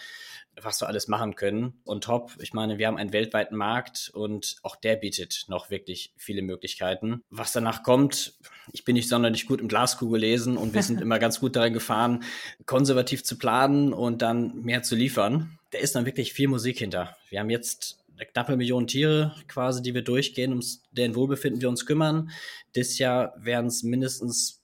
was 0.60 0.80
wir 0.80 0.88
alles 0.88 1.08
machen 1.08 1.34
können. 1.34 1.80
Und 1.84 2.04
top, 2.04 2.32
ich 2.40 2.52
meine, 2.52 2.78
wir 2.78 2.86
haben 2.86 2.96
einen 2.96 3.12
weltweiten 3.12 3.56
Markt 3.56 4.10
und 4.14 4.56
auch 4.62 4.76
der 4.76 4.96
bietet 4.96 5.44
noch 5.48 5.70
wirklich 5.70 6.12
viele 6.16 6.42
Möglichkeiten. 6.42 7.22
Was 7.30 7.52
danach 7.52 7.82
kommt, 7.82 8.34
ich 8.72 8.84
bin 8.84 8.94
nicht 8.94 9.08
sonderlich 9.08 9.46
gut 9.46 9.60
im 9.60 9.68
Glaskugel 9.68 10.20
lesen 10.20 10.56
und 10.56 10.74
wir 10.74 10.82
sind 10.82 11.00
immer 11.02 11.18
ganz 11.18 11.40
gut 11.40 11.56
darin 11.56 11.72
gefahren, 11.72 12.24
konservativ 12.66 13.24
zu 13.24 13.38
planen 13.38 13.92
und 13.92 14.22
dann 14.22 14.62
mehr 14.62 14.82
zu 14.82 14.94
liefern. 14.94 15.58
Da 15.70 15.78
ist 15.78 15.94
dann 15.94 16.06
wirklich 16.06 16.32
viel 16.32 16.48
Musik 16.48 16.78
hinter. 16.78 17.16
Wir 17.30 17.40
haben 17.40 17.50
jetzt 17.50 17.98
eine 18.16 18.26
knappe 18.26 18.56
Million 18.56 18.86
Tiere 18.86 19.34
quasi, 19.48 19.82
die 19.82 19.94
wir 19.94 20.02
durchgehen, 20.02 20.52
um 20.52 20.60
deren 20.92 21.14
Wohlbefinden 21.14 21.60
wir 21.60 21.68
uns 21.68 21.84
kümmern. 21.84 22.30
Dieses 22.76 22.98
Jahr 22.98 23.34
werden 23.38 23.66
es 23.66 23.82
mindestens 23.82 24.63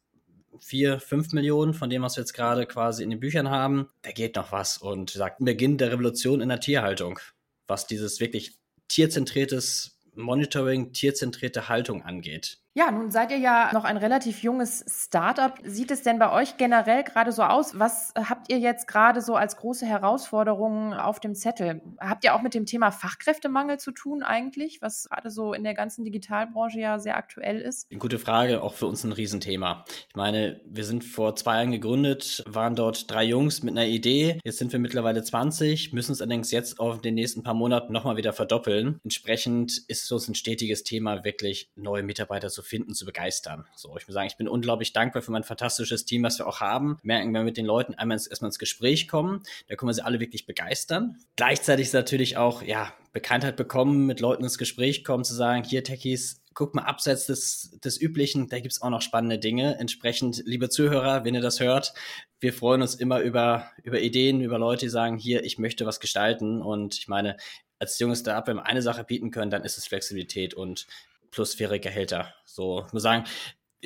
vier, 0.60 1.00
fünf 1.00 1.32
Millionen 1.32 1.74
von 1.74 1.90
dem, 1.90 2.02
was 2.02 2.16
wir 2.16 2.22
jetzt 2.22 2.34
gerade 2.34 2.66
quasi 2.66 3.02
in 3.02 3.10
den 3.10 3.20
Büchern 3.20 3.50
haben. 3.50 3.88
Da 4.02 4.12
geht 4.12 4.36
noch 4.36 4.52
was 4.52 4.78
und 4.78 5.10
sagt 5.10 5.38
Beginn 5.40 5.78
der 5.78 5.92
Revolution 5.92 6.40
in 6.40 6.48
der 6.48 6.60
Tierhaltung, 6.60 7.18
was 7.66 7.86
dieses 7.86 8.20
wirklich 8.20 8.52
tierzentriertes 8.88 9.98
Monitoring, 10.14 10.92
tierzentrierte 10.92 11.68
Haltung 11.68 12.02
angeht. 12.02 12.59
Ja, 12.72 12.92
nun 12.92 13.10
seid 13.10 13.32
ihr 13.32 13.38
ja 13.38 13.70
noch 13.72 13.82
ein 13.82 13.96
relativ 13.96 14.44
junges 14.44 14.84
Startup. 14.86 15.54
Sieht 15.64 15.90
es 15.90 16.04
denn 16.04 16.20
bei 16.20 16.30
euch 16.30 16.56
generell 16.56 17.02
gerade 17.02 17.32
so 17.32 17.42
aus? 17.42 17.76
Was 17.80 18.12
habt 18.16 18.48
ihr 18.48 18.60
jetzt 18.60 18.86
gerade 18.86 19.22
so 19.22 19.34
als 19.34 19.56
große 19.56 19.84
Herausforderungen 19.86 20.94
auf 20.94 21.18
dem 21.18 21.34
Zettel? 21.34 21.82
Habt 21.98 22.22
ihr 22.22 22.32
auch 22.32 22.42
mit 22.42 22.54
dem 22.54 22.66
Thema 22.66 22.92
Fachkräftemangel 22.92 23.80
zu 23.80 23.90
tun 23.90 24.22
eigentlich, 24.22 24.80
was 24.80 25.08
gerade 25.10 25.30
so 25.30 25.52
in 25.52 25.64
der 25.64 25.74
ganzen 25.74 26.04
Digitalbranche 26.04 26.78
ja 26.78 27.00
sehr 27.00 27.16
aktuell 27.16 27.60
ist? 27.60 27.90
Gute 27.98 28.20
Frage, 28.20 28.62
auch 28.62 28.74
für 28.74 28.86
uns 28.86 29.02
ein 29.02 29.10
Riesenthema. 29.10 29.84
Ich 30.08 30.14
meine, 30.14 30.60
wir 30.64 30.84
sind 30.84 31.02
vor 31.02 31.34
zwei 31.34 31.56
Jahren 31.56 31.72
gegründet, 31.72 32.44
waren 32.46 32.76
dort 32.76 33.10
drei 33.10 33.24
Jungs 33.24 33.64
mit 33.64 33.76
einer 33.76 33.86
Idee. 33.88 34.38
Jetzt 34.44 34.58
sind 34.58 34.70
wir 34.70 34.78
mittlerweile 34.78 35.24
20, 35.24 35.92
müssen 35.92 36.12
es 36.12 36.22
allerdings 36.22 36.52
jetzt 36.52 36.78
auf 36.78 37.00
den 37.00 37.16
nächsten 37.16 37.42
paar 37.42 37.54
Monaten 37.54 37.92
nochmal 37.92 38.16
wieder 38.16 38.32
verdoppeln. 38.32 39.00
Entsprechend 39.02 39.76
ist 39.88 40.04
es 40.04 40.12
uns 40.12 40.28
ein 40.28 40.36
stetiges 40.36 40.84
Thema, 40.84 41.24
wirklich 41.24 41.68
neue 41.74 42.04
Mitarbeiter 42.04 42.48
zu 42.48 42.59
finden, 42.62 42.94
zu 42.94 43.04
begeistern. 43.04 43.66
So, 43.74 43.96
ich 43.96 44.06
muss 44.06 44.14
sagen, 44.14 44.26
ich 44.26 44.36
bin 44.36 44.48
unglaublich 44.48 44.92
dankbar 44.92 45.22
für 45.22 45.32
mein 45.32 45.44
fantastisches 45.44 46.04
Team, 46.04 46.22
was 46.22 46.38
wir 46.38 46.46
auch 46.46 46.60
haben. 46.60 46.98
Merken, 47.02 47.32
wir 47.32 47.42
mit 47.42 47.56
den 47.56 47.66
Leuten 47.66 47.94
einmal 47.94 48.16
ins, 48.16 48.26
erstmal 48.26 48.48
ins 48.48 48.58
Gespräch 48.58 49.08
kommen, 49.08 49.42
da 49.68 49.76
können 49.76 49.88
wir 49.88 49.94
sie 49.94 50.04
alle 50.04 50.20
wirklich 50.20 50.46
begeistern. 50.46 51.16
Gleichzeitig 51.36 51.86
ist 51.86 51.94
natürlich 51.94 52.36
auch, 52.36 52.62
ja, 52.62 52.92
Bekanntheit 53.12 53.56
bekommen, 53.56 54.06
mit 54.06 54.20
Leuten 54.20 54.44
ins 54.44 54.58
Gespräch 54.58 55.02
kommen, 55.02 55.24
zu 55.24 55.34
sagen, 55.34 55.64
hier 55.64 55.82
Techies, 55.82 56.42
guck 56.54 56.74
mal, 56.74 56.82
abseits 56.82 57.26
des, 57.26 57.78
des 57.82 58.00
Üblichen, 58.00 58.48
da 58.48 58.60
gibt 58.60 58.72
es 58.72 58.82
auch 58.82 58.90
noch 58.90 59.02
spannende 59.02 59.38
Dinge. 59.38 59.78
Entsprechend, 59.78 60.42
liebe 60.46 60.68
Zuhörer, 60.68 61.24
wenn 61.24 61.34
ihr 61.34 61.40
das 61.40 61.60
hört, 61.60 61.94
wir 62.40 62.52
freuen 62.52 62.82
uns 62.82 62.94
immer 62.94 63.20
über, 63.20 63.70
über 63.82 64.00
Ideen, 64.00 64.40
über 64.40 64.58
Leute, 64.58 64.86
die 64.86 64.90
sagen, 64.90 65.18
hier, 65.18 65.44
ich 65.44 65.58
möchte 65.58 65.86
was 65.86 66.00
gestalten. 66.00 66.62
Und 66.62 66.96
ich 66.96 67.08
meine, 67.08 67.36
als 67.78 67.98
junges 67.98 68.20
Startup, 68.20 68.46
wenn 68.46 68.56
wir 68.56 68.66
eine 68.66 68.82
Sache 68.82 69.04
bieten 69.04 69.30
können, 69.30 69.50
dann 69.50 69.64
ist 69.64 69.78
es 69.78 69.86
Flexibilität 69.86 70.54
und 70.54 70.86
plus 71.30 71.54
faire 71.54 71.78
Gehälter. 71.78 72.34
So, 72.44 72.86
muss 72.92 73.02
sagen, 73.02 73.24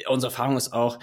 unsere 0.09 0.33
Erfahrung 0.33 0.57
ist 0.57 0.73
auch, 0.73 0.99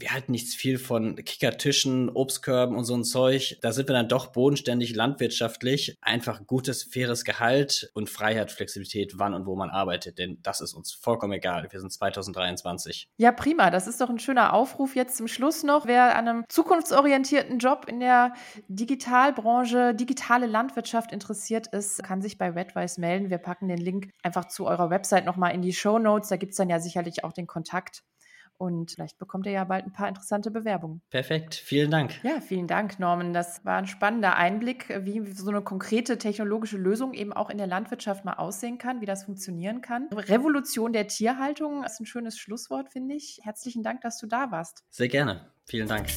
wir 0.00 0.12
halten 0.12 0.32
nichts 0.32 0.54
viel 0.54 0.78
von 0.78 1.16
Kickertischen, 1.16 2.08
Obstkörben 2.08 2.76
und 2.76 2.84
so 2.84 2.94
ein 2.94 3.04
Zeug. 3.04 3.58
Da 3.62 3.72
sind 3.72 3.88
wir 3.88 3.94
dann 3.94 4.08
doch 4.08 4.28
bodenständig 4.28 4.94
landwirtschaftlich. 4.94 5.96
Einfach 6.00 6.46
gutes, 6.46 6.82
faires 6.82 7.24
Gehalt 7.24 7.90
und 7.94 8.08
Freiheit, 8.08 8.50
Flexibilität, 8.50 9.18
wann 9.18 9.34
und 9.34 9.46
wo 9.46 9.56
man 9.56 9.70
arbeitet. 9.70 10.18
Denn 10.18 10.38
das 10.42 10.60
ist 10.60 10.74
uns 10.74 10.92
vollkommen 10.92 11.34
egal. 11.34 11.68
Wir 11.70 11.80
sind 11.80 11.92
2023. 11.92 13.08
Ja, 13.18 13.32
prima. 13.32 13.70
Das 13.70 13.86
ist 13.86 14.00
doch 14.00 14.10
ein 14.10 14.18
schöner 14.18 14.52
Aufruf 14.54 14.96
jetzt 14.96 15.16
zum 15.16 15.28
Schluss 15.28 15.62
noch. 15.62 15.86
Wer 15.86 16.16
an 16.16 16.28
einem 16.28 16.44
zukunftsorientierten 16.48 17.58
Job 17.58 17.86
in 17.88 18.00
der 18.00 18.34
Digitalbranche, 18.68 19.94
digitale 19.94 20.46
Landwirtschaft 20.46 21.12
interessiert 21.12 21.66
ist, 21.68 22.02
kann 22.02 22.22
sich 22.22 22.38
bei 22.38 22.50
Redwise 22.50 23.00
melden. 23.00 23.30
Wir 23.30 23.38
packen 23.38 23.68
den 23.68 23.78
Link 23.78 24.10
einfach 24.22 24.46
zu 24.46 24.66
eurer 24.66 24.90
Website 24.90 25.24
nochmal 25.24 25.54
in 25.54 25.62
die 25.62 25.72
Show 25.72 25.98
Notes. 25.98 26.28
Da 26.28 26.36
gibt 26.36 26.52
es 26.52 26.56
dann 26.56 26.70
ja 26.70 26.80
sicherlich 26.80 27.24
auch 27.24 27.32
den 27.32 27.46
Kontakt. 27.46 28.02
Und 28.60 28.90
vielleicht 28.90 29.16
bekommt 29.16 29.46
ihr 29.46 29.52
ja 29.52 29.64
bald 29.64 29.86
ein 29.86 29.92
paar 29.94 30.06
interessante 30.06 30.50
Bewerbungen. 30.50 31.00
Perfekt, 31.08 31.54
vielen 31.54 31.90
Dank. 31.90 32.22
Ja, 32.22 32.42
vielen 32.42 32.66
Dank, 32.66 32.98
Norman. 32.98 33.32
Das 33.32 33.64
war 33.64 33.78
ein 33.78 33.86
spannender 33.86 34.36
Einblick, 34.36 34.86
wie 35.06 35.32
so 35.32 35.48
eine 35.48 35.62
konkrete 35.62 36.18
technologische 36.18 36.76
Lösung 36.76 37.14
eben 37.14 37.32
auch 37.32 37.48
in 37.48 37.56
der 37.56 37.66
Landwirtschaft 37.66 38.26
mal 38.26 38.34
aussehen 38.34 38.76
kann, 38.76 39.00
wie 39.00 39.06
das 39.06 39.24
funktionieren 39.24 39.80
kann. 39.80 40.08
Revolution 40.12 40.92
der 40.92 41.06
Tierhaltung 41.06 41.84
ist 41.84 42.00
ein 42.00 42.06
schönes 42.06 42.36
Schlusswort, 42.36 42.90
finde 42.90 43.14
ich. 43.14 43.40
Herzlichen 43.42 43.82
Dank, 43.82 44.02
dass 44.02 44.18
du 44.18 44.26
da 44.26 44.50
warst. 44.50 44.84
Sehr 44.90 45.08
gerne. 45.08 45.46
Vielen 45.64 45.88
Dank. 45.88 46.08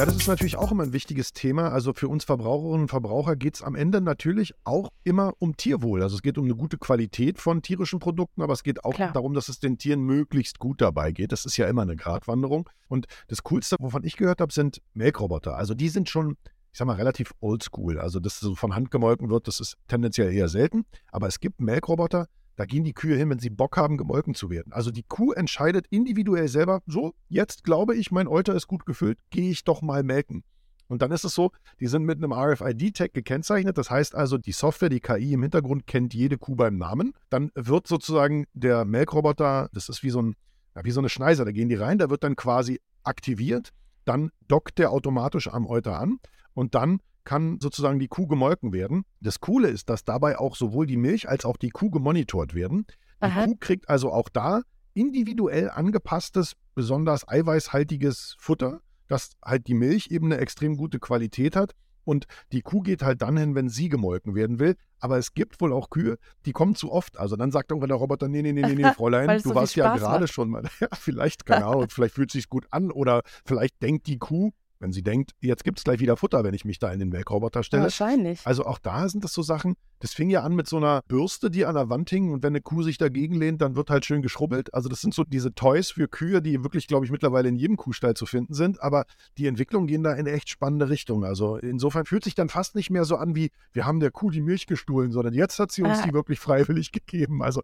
Ja, 0.00 0.06
das 0.06 0.16
ist 0.16 0.28
natürlich 0.28 0.56
auch 0.56 0.72
immer 0.72 0.84
ein 0.84 0.94
wichtiges 0.94 1.34
Thema. 1.34 1.72
Also 1.72 1.92
für 1.92 2.08
uns 2.08 2.24
Verbraucherinnen 2.24 2.84
und 2.84 2.88
Verbraucher 2.88 3.36
geht 3.36 3.56
es 3.56 3.62
am 3.62 3.74
Ende 3.74 4.00
natürlich 4.00 4.54
auch 4.64 4.88
immer 5.04 5.34
um 5.40 5.58
Tierwohl. 5.58 6.02
Also 6.02 6.16
es 6.16 6.22
geht 6.22 6.38
um 6.38 6.46
eine 6.46 6.54
gute 6.54 6.78
Qualität 6.78 7.38
von 7.38 7.60
tierischen 7.60 7.98
Produkten, 7.98 8.40
aber 8.40 8.54
es 8.54 8.62
geht 8.62 8.82
auch 8.82 8.94
Klar. 8.94 9.12
darum, 9.12 9.34
dass 9.34 9.50
es 9.50 9.60
den 9.60 9.76
Tieren 9.76 10.00
möglichst 10.00 10.58
gut 10.58 10.80
dabei 10.80 11.12
geht. 11.12 11.32
Das 11.32 11.44
ist 11.44 11.58
ja 11.58 11.68
immer 11.68 11.82
eine 11.82 11.96
Gratwanderung. 11.96 12.66
Und 12.88 13.08
das 13.28 13.42
Coolste, 13.42 13.76
wovon 13.78 14.02
ich 14.02 14.16
gehört 14.16 14.40
habe, 14.40 14.54
sind 14.54 14.80
Melkroboter. 14.94 15.58
Also 15.58 15.74
die 15.74 15.90
sind 15.90 16.08
schon 16.08 16.38
ich 16.72 16.78
sag 16.78 16.86
mal, 16.86 16.96
relativ 16.96 17.32
oldschool. 17.40 17.98
Also, 17.98 18.20
dass 18.20 18.40
so 18.40 18.54
von 18.54 18.74
Hand 18.74 18.90
gemolken 18.90 19.28
wird, 19.28 19.48
das 19.48 19.60
ist 19.60 19.76
tendenziell 19.88 20.32
eher 20.32 20.48
selten. 20.48 20.86
Aber 21.10 21.26
es 21.26 21.40
gibt 21.40 21.60
Melkroboter, 21.60 22.26
da 22.56 22.64
gehen 22.64 22.84
die 22.84 22.92
Kühe 22.92 23.16
hin, 23.16 23.30
wenn 23.30 23.38
sie 23.38 23.50
Bock 23.50 23.76
haben, 23.76 23.96
gemolken 23.96 24.34
zu 24.34 24.50
werden. 24.50 24.72
Also 24.72 24.90
die 24.90 25.02
Kuh 25.02 25.32
entscheidet 25.32 25.86
individuell 25.90 26.48
selber, 26.48 26.82
so, 26.86 27.14
jetzt 27.28 27.64
glaube 27.64 27.96
ich, 27.96 28.10
mein 28.10 28.28
Euter 28.28 28.54
ist 28.54 28.66
gut 28.66 28.86
gefüllt, 28.86 29.18
gehe 29.30 29.50
ich 29.50 29.64
doch 29.64 29.82
mal 29.82 30.02
melken. 30.02 30.44
Und 30.90 31.02
dann 31.02 31.12
ist 31.12 31.24
es 31.24 31.34
so, 31.34 31.52
die 31.78 31.86
sind 31.86 32.02
mit 32.02 32.18
einem 32.18 32.32
RFID-Tag 32.32 33.14
gekennzeichnet. 33.14 33.78
Das 33.78 33.90
heißt 33.90 34.16
also, 34.16 34.38
die 34.38 34.50
Software, 34.50 34.88
die 34.88 34.98
KI 34.98 35.34
im 35.34 35.42
Hintergrund 35.42 35.86
kennt 35.86 36.14
jede 36.14 36.36
Kuh 36.36 36.56
beim 36.56 36.78
Namen. 36.78 37.12
Dann 37.28 37.52
wird 37.54 37.86
sozusagen 37.86 38.46
der 38.54 38.84
Melkroboter, 38.84 39.68
das 39.72 39.88
ist 39.88 40.02
wie 40.02 40.10
so, 40.10 40.20
ein, 40.20 40.34
ja, 40.74 40.84
wie 40.84 40.90
so 40.90 41.00
eine 41.00 41.08
Schneiser, 41.08 41.44
da 41.44 41.52
gehen 41.52 41.68
die 41.68 41.76
rein, 41.76 41.98
da 41.98 42.10
wird 42.10 42.24
dann 42.24 42.34
quasi 42.34 42.80
aktiviert. 43.04 43.70
Dann 44.04 44.32
dockt 44.48 44.78
der 44.78 44.90
automatisch 44.90 45.46
am 45.46 45.64
Euter 45.64 45.96
an 46.00 46.18
und 46.54 46.74
dann 46.74 46.98
kann 47.24 47.58
sozusagen 47.60 47.98
die 47.98 48.08
Kuh 48.08 48.26
gemolken 48.26 48.72
werden. 48.72 49.04
Das 49.20 49.40
Coole 49.40 49.68
ist, 49.68 49.90
dass 49.90 50.04
dabei 50.04 50.38
auch 50.38 50.56
sowohl 50.56 50.86
die 50.86 50.96
Milch 50.96 51.28
als 51.28 51.44
auch 51.44 51.56
die 51.56 51.70
Kuh 51.70 51.90
gemonitort 51.90 52.54
werden. 52.54 52.86
Die 53.22 53.26
Aha. 53.26 53.44
Kuh 53.44 53.56
kriegt 53.56 53.88
also 53.88 54.12
auch 54.12 54.28
da 54.28 54.62
individuell 54.94 55.70
angepasstes, 55.70 56.54
besonders 56.74 57.28
eiweißhaltiges 57.28 58.36
Futter, 58.38 58.80
das 59.08 59.32
halt 59.44 59.66
die 59.66 59.74
Milch 59.74 60.08
eben 60.10 60.26
eine 60.26 60.38
extrem 60.38 60.76
gute 60.76 60.98
Qualität 60.98 61.56
hat. 61.56 61.74
Und 62.04 62.24
die 62.52 62.62
Kuh 62.62 62.80
geht 62.80 63.02
halt 63.02 63.22
dann 63.22 63.36
hin, 63.36 63.54
wenn 63.54 63.68
sie 63.68 63.88
gemolken 63.88 64.34
werden 64.34 64.58
will. 64.58 64.76
Aber 64.98 65.18
es 65.18 65.34
gibt 65.34 65.60
wohl 65.60 65.72
auch 65.72 65.90
Kühe, 65.90 66.18
die 66.46 66.52
kommen 66.52 66.74
zu 66.74 66.90
oft. 66.90 67.18
Also 67.18 67.36
dann 67.36 67.52
sagt 67.52 67.70
irgendwann 67.70 67.88
der 67.88 67.98
Roboter, 67.98 68.28
nee, 68.28 68.42
nee, 68.42 68.52
nee, 68.52 68.62
nee, 68.62 68.74
nee 68.74 68.92
Fräulein, 68.96 69.28
du 69.28 69.50
so 69.50 69.54
warst 69.54 69.76
ja 69.76 69.96
gerade 69.96 70.26
schon 70.26 70.50
mal. 70.50 70.64
Ja, 70.80 70.88
vielleicht, 70.98 71.46
keine 71.46 71.66
Ahnung, 71.66 71.88
vielleicht 71.90 72.14
fühlt 72.14 72.30
es 72.30 72.34
sich 72.34 72.48
gut 72.48 72.66
an 72.70 72.90
oder 72.90 73.22
vielleicht 73.44 73.82
denkt 73.82 74.06
die 74.06 74.18
Kuh, 74.18 74.50
wenn 74.80 74.92
sie 74.92 75.02
denkt, 75.02 75.32
jetzt 75.40 75.62
gibt 75.62 75.78
es 75.78 75.84
gleich 75.84 76.00
wieder 76.00 76.16
Futter, 76.16 76.42
wenn 76.42 76.54
ich 76.54 76.64
mich 76.64 76.78
da 76.78 76.90
in 76.90 76.98
den 76.98 77.10
Melkroboter 77.10 77.62
stelle. 77.62 77.84
Wahrscheinlich. 77.84 78.40
Also 78.44 78.64
auch 78.64 78.78
da 78.78 79.08
sind 79.08 79.22
das 79.22 79.32
so 79.32 79.42
Sachen, 79.42 79.76
das 80.00 80.14
fing 80.14 80.30
ja 80.30 80.42
an 80.42 80.54
mit 80.54 80.66
so 80.66 80.78
einer 80.78 81.02
Bürste, 81.06 81.50
die 81.50 81.66
an 81.66 81.74
der 81.74 81.90
Wand 81.90 82.08
hing 82.08 82.32
und 82.32 82.42
wenn 82.42 82.52
eine 82.52 82.62
Kuh 82.62 82.82
sich 82.82 82.96
dagegen 82.96 83.34
lehnt, 83.34 83.60
dann 83.60 83.76
wird 83.76 83.90
halt 83.90 84.06
schön 84.06 84.22
geschrubbelt. 84.22 84.72
Also 84.72 84.88
das 84.88 85.02
sind 85.02 85.14
so 85.14 85.22
diese 85.24 85.54
Toys 85.54 85.90
für 85.90 86.08
Kühe, 86.08 86.40
die 86.40 86.64
wirklich, 86.64 86.86
glaube 86.86 87.04
ich, 87.04 87.12
mittlerweile 87.12 87.48
in 87.48 87.56
jedem 87.56 87.76
Kuhstall 87.76 88.14
zu 88.14 88.24
finden 88.24 88.54
sind, 88.54 88.82
aber 88.82 89.04
die 89.36 89.46
Entwicklungen 89.46 89.86
gehen 89.86 90.02
da 90.02 90.12
in 90.12 90.20
eine 90.20 90.32
echt 90.32 90.48
spannende 90.48 90.88
Richtung. 90.88 91.24
Also 91.24 91.56
insofern 91.58 92.06
fühlt 92.06 92.24
sich 92.24 92.34
dann 92.34 92.48
fast 92.48 92.74
nicht 92.74 92.90
mehr 92.90 93.04
so 93.04 93.16
an 93.16 93.36
wie, 93.36 93.50
wir 93.72 93.84
haben 93.84 94.00
der 94.00 94.10
Kuh 94.10 94.30
die 94.30 94.40
Milch 94.40 94.66
gestohlen, 94.66 95.12
sondern 95.12 95.34
jetzt 95.34 95.58
hat 95.58 95.70
sie 95.70 95.82
uns 95.82 95.98
ah. 95.98 96.06
die 96.06 96.14
wirklich 96.14 96.40
freiwillig 96.40 96.90
gegeben. 96.90 97.42
Also 97.42 97.62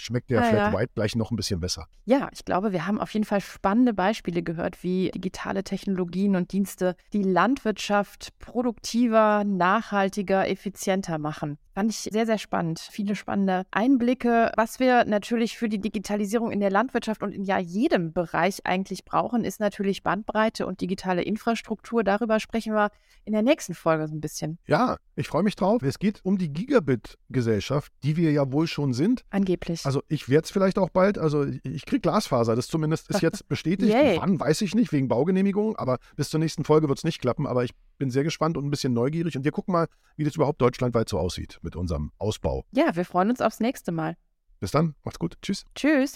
schmeckt 0.00 0.30
der 0.30 0.42
ja, 0.42 0.48
Flat. 0.48 0.72
White 0.74 0.92
gleich 0.94 1.16
noch 1.16 1.30
ein 1.30 1.36
bisschen 1.36 1.60
besser. 1.60 1.86
Ja, 2.04 2.28
ich 2.32 2.44
glaube, 2.44 2.72
wir 2.72 2.86
haben 2.86 3.00
auf 3.00 3.12
jeden 3.12 3.24
Fall 3.24 3.40
spannende 3.40 3.94
Beispiele 3.94 4.42
gehört, 4.42 4.82
wie 4.82 5.10
digitale 5.10 5.64
Technologien 5.64 6.36
und 6.36 6.52
Dienste 6.52 6.96
die 7.12 7.22
Landwirtschaft 7.22 8.38
produktiver, 8.38 9.44
nachhaltiger, 9.44 10.48
effizienter 10.48 11.18
machen. 11.18 11.58
Fand 11.78 11.92
ich 11.92 12.08
sehr, 12.12 12.26
sehr 12.26 12.38
spannend. 12.38 12.80
Viele 12.80 13.14
spannende 13.14 13.62
Einblicke. 13.70 14.50
Was 14.56 14.80
wir 14.80 15.04
natürlich 15.04 15.56
für 15.56 15.68
die 15.68 15.78
Digitalisierung 15.78 16.50
in 16.50 16.58
der 16.58 16.72
Landwirtschaft 16.72 17.22
und 17.22 17.30
in 17.30 17.44
ja 17.44 17.60
jedem 17.60 18.12
Bereich 18.12 18.66
eigentlich 18.66 19.04
brauchen, 19.04 19.44
ist 19.44 19.60
natürlich 19.60 20.02
Bandbreite 20.02 20.66
und 20.66 20.80
digitale 20.80 21.22
Infrastruktur. 21.22 22.02
Darüber 22.02 22.40
sprechen 22.40 22.74
wir 22.74 22.90
in 23.24 23.32
der 23.32 23.42
nächsten 23.42 23.74
Folge 23.74 24.08
so 24.08 24.14
ein 24.16 24.20
bisschen. 24.20 24.58
Ja, 24.66 24.96
ich 25.14 25.28
freue 25.28 25.44
mich 25.44 25.54
drauf. 25.54 25.80
Es 25.82 26.00
geht 26.00 26.18
um 26.24 26.36
die 26.36 26.52
Gigabit-Gesellschaft, 26.52 27.92
die 28.02 28.16
wir 28.16 28.32
ja 28.32 28.50
wohl 28.50 28.66
schon 28.66 28.92
sind. 28.92 29.22
Angeblich. 29.30 29.86
Also 29.86 30.02
ich 30.08 30.28
werde 30.28 30.46
es 30.46 30.50
vielleicht 30.50 30.78
auch 30.78 30.90
bald. 30.90 31.16
Also 31.16 31.46
ich 31.62 31.86
kriege 31.86 32.00
Glasfaser. 32.00 32.56
Das 32.56 32.66
zumindest 32.66 33.08
ist 33.08 33.22
jetzt 33.22 33.48
bestätigt. 33.48 33.94
Wann, 33.94 34.40
weiß 34.40 34.62
ich 34.62 34.74
nicht, 34.74 34.90
wegen 34.90 35.06
Baugenehmigung. 35.06 35.76
Aber 35.76 35.98
bis 36.16 36.30
zur 36.30 36.40
nächsten 36.40 36.64
Folge 36.64 36.88
wird 36.88 36.98
es 36.98 37.04
nicht 37.04 37.20
klappen. 37.20 37.46
Aber 37.46 37.62
ich 37.62 37.70
bin 37.98 38.10
sehr 38.10 38.24
gespannt 38.24 38.56
und 38.56 38.64
ein 38.64 38.70
bisschen 38.70 38.94
neugierig. 38.94 39.36
Und 39.36 39.44
wir 39.44 39.52
gucken 39.52 39.70
mal, 39.70 39.86
wie 40.16 40.24
das 40.24 40.34
überhaupt 40.34 40.60
deutschlandweit 40.60 41.08
so 41.08 41.18
aussieht 41.18 41.60
mit 41.68 41.76
unserem 41.76 42.12
Ausbau. 42.16 42.64
Ja, 42.72 42.96
wir 42.96 43.04
freuen 43.04 43.28
uns 43.28 43.42
aufs 43.42 43.60
nächste 43.60 43.92
Mal. 43.92 44.16
Bis 44.58 44.70
dann. 44.70 44.94
Macht's 45.04 45.18
gut. 45.18 45.36
Tschüss. 45.42 45.66
Tschüss. 45.74 46.14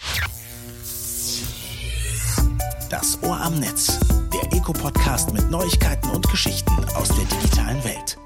Das 2.88 3.22
Ohr 3.22 3.38
am 3.38 3.60
Netz, 3.60 4.00
der 4.32 4.52
Eco-Podcast 4.56 5.32
mit 5.34 5.50
Neuigkeiten 5.50 6.08
und 6.10 6.26
Geschichten 6.30 6.72
aus 6.94 7.08
der 7.08 7.24
digitalen 7.26 7.84
Welt. 7.84 8.18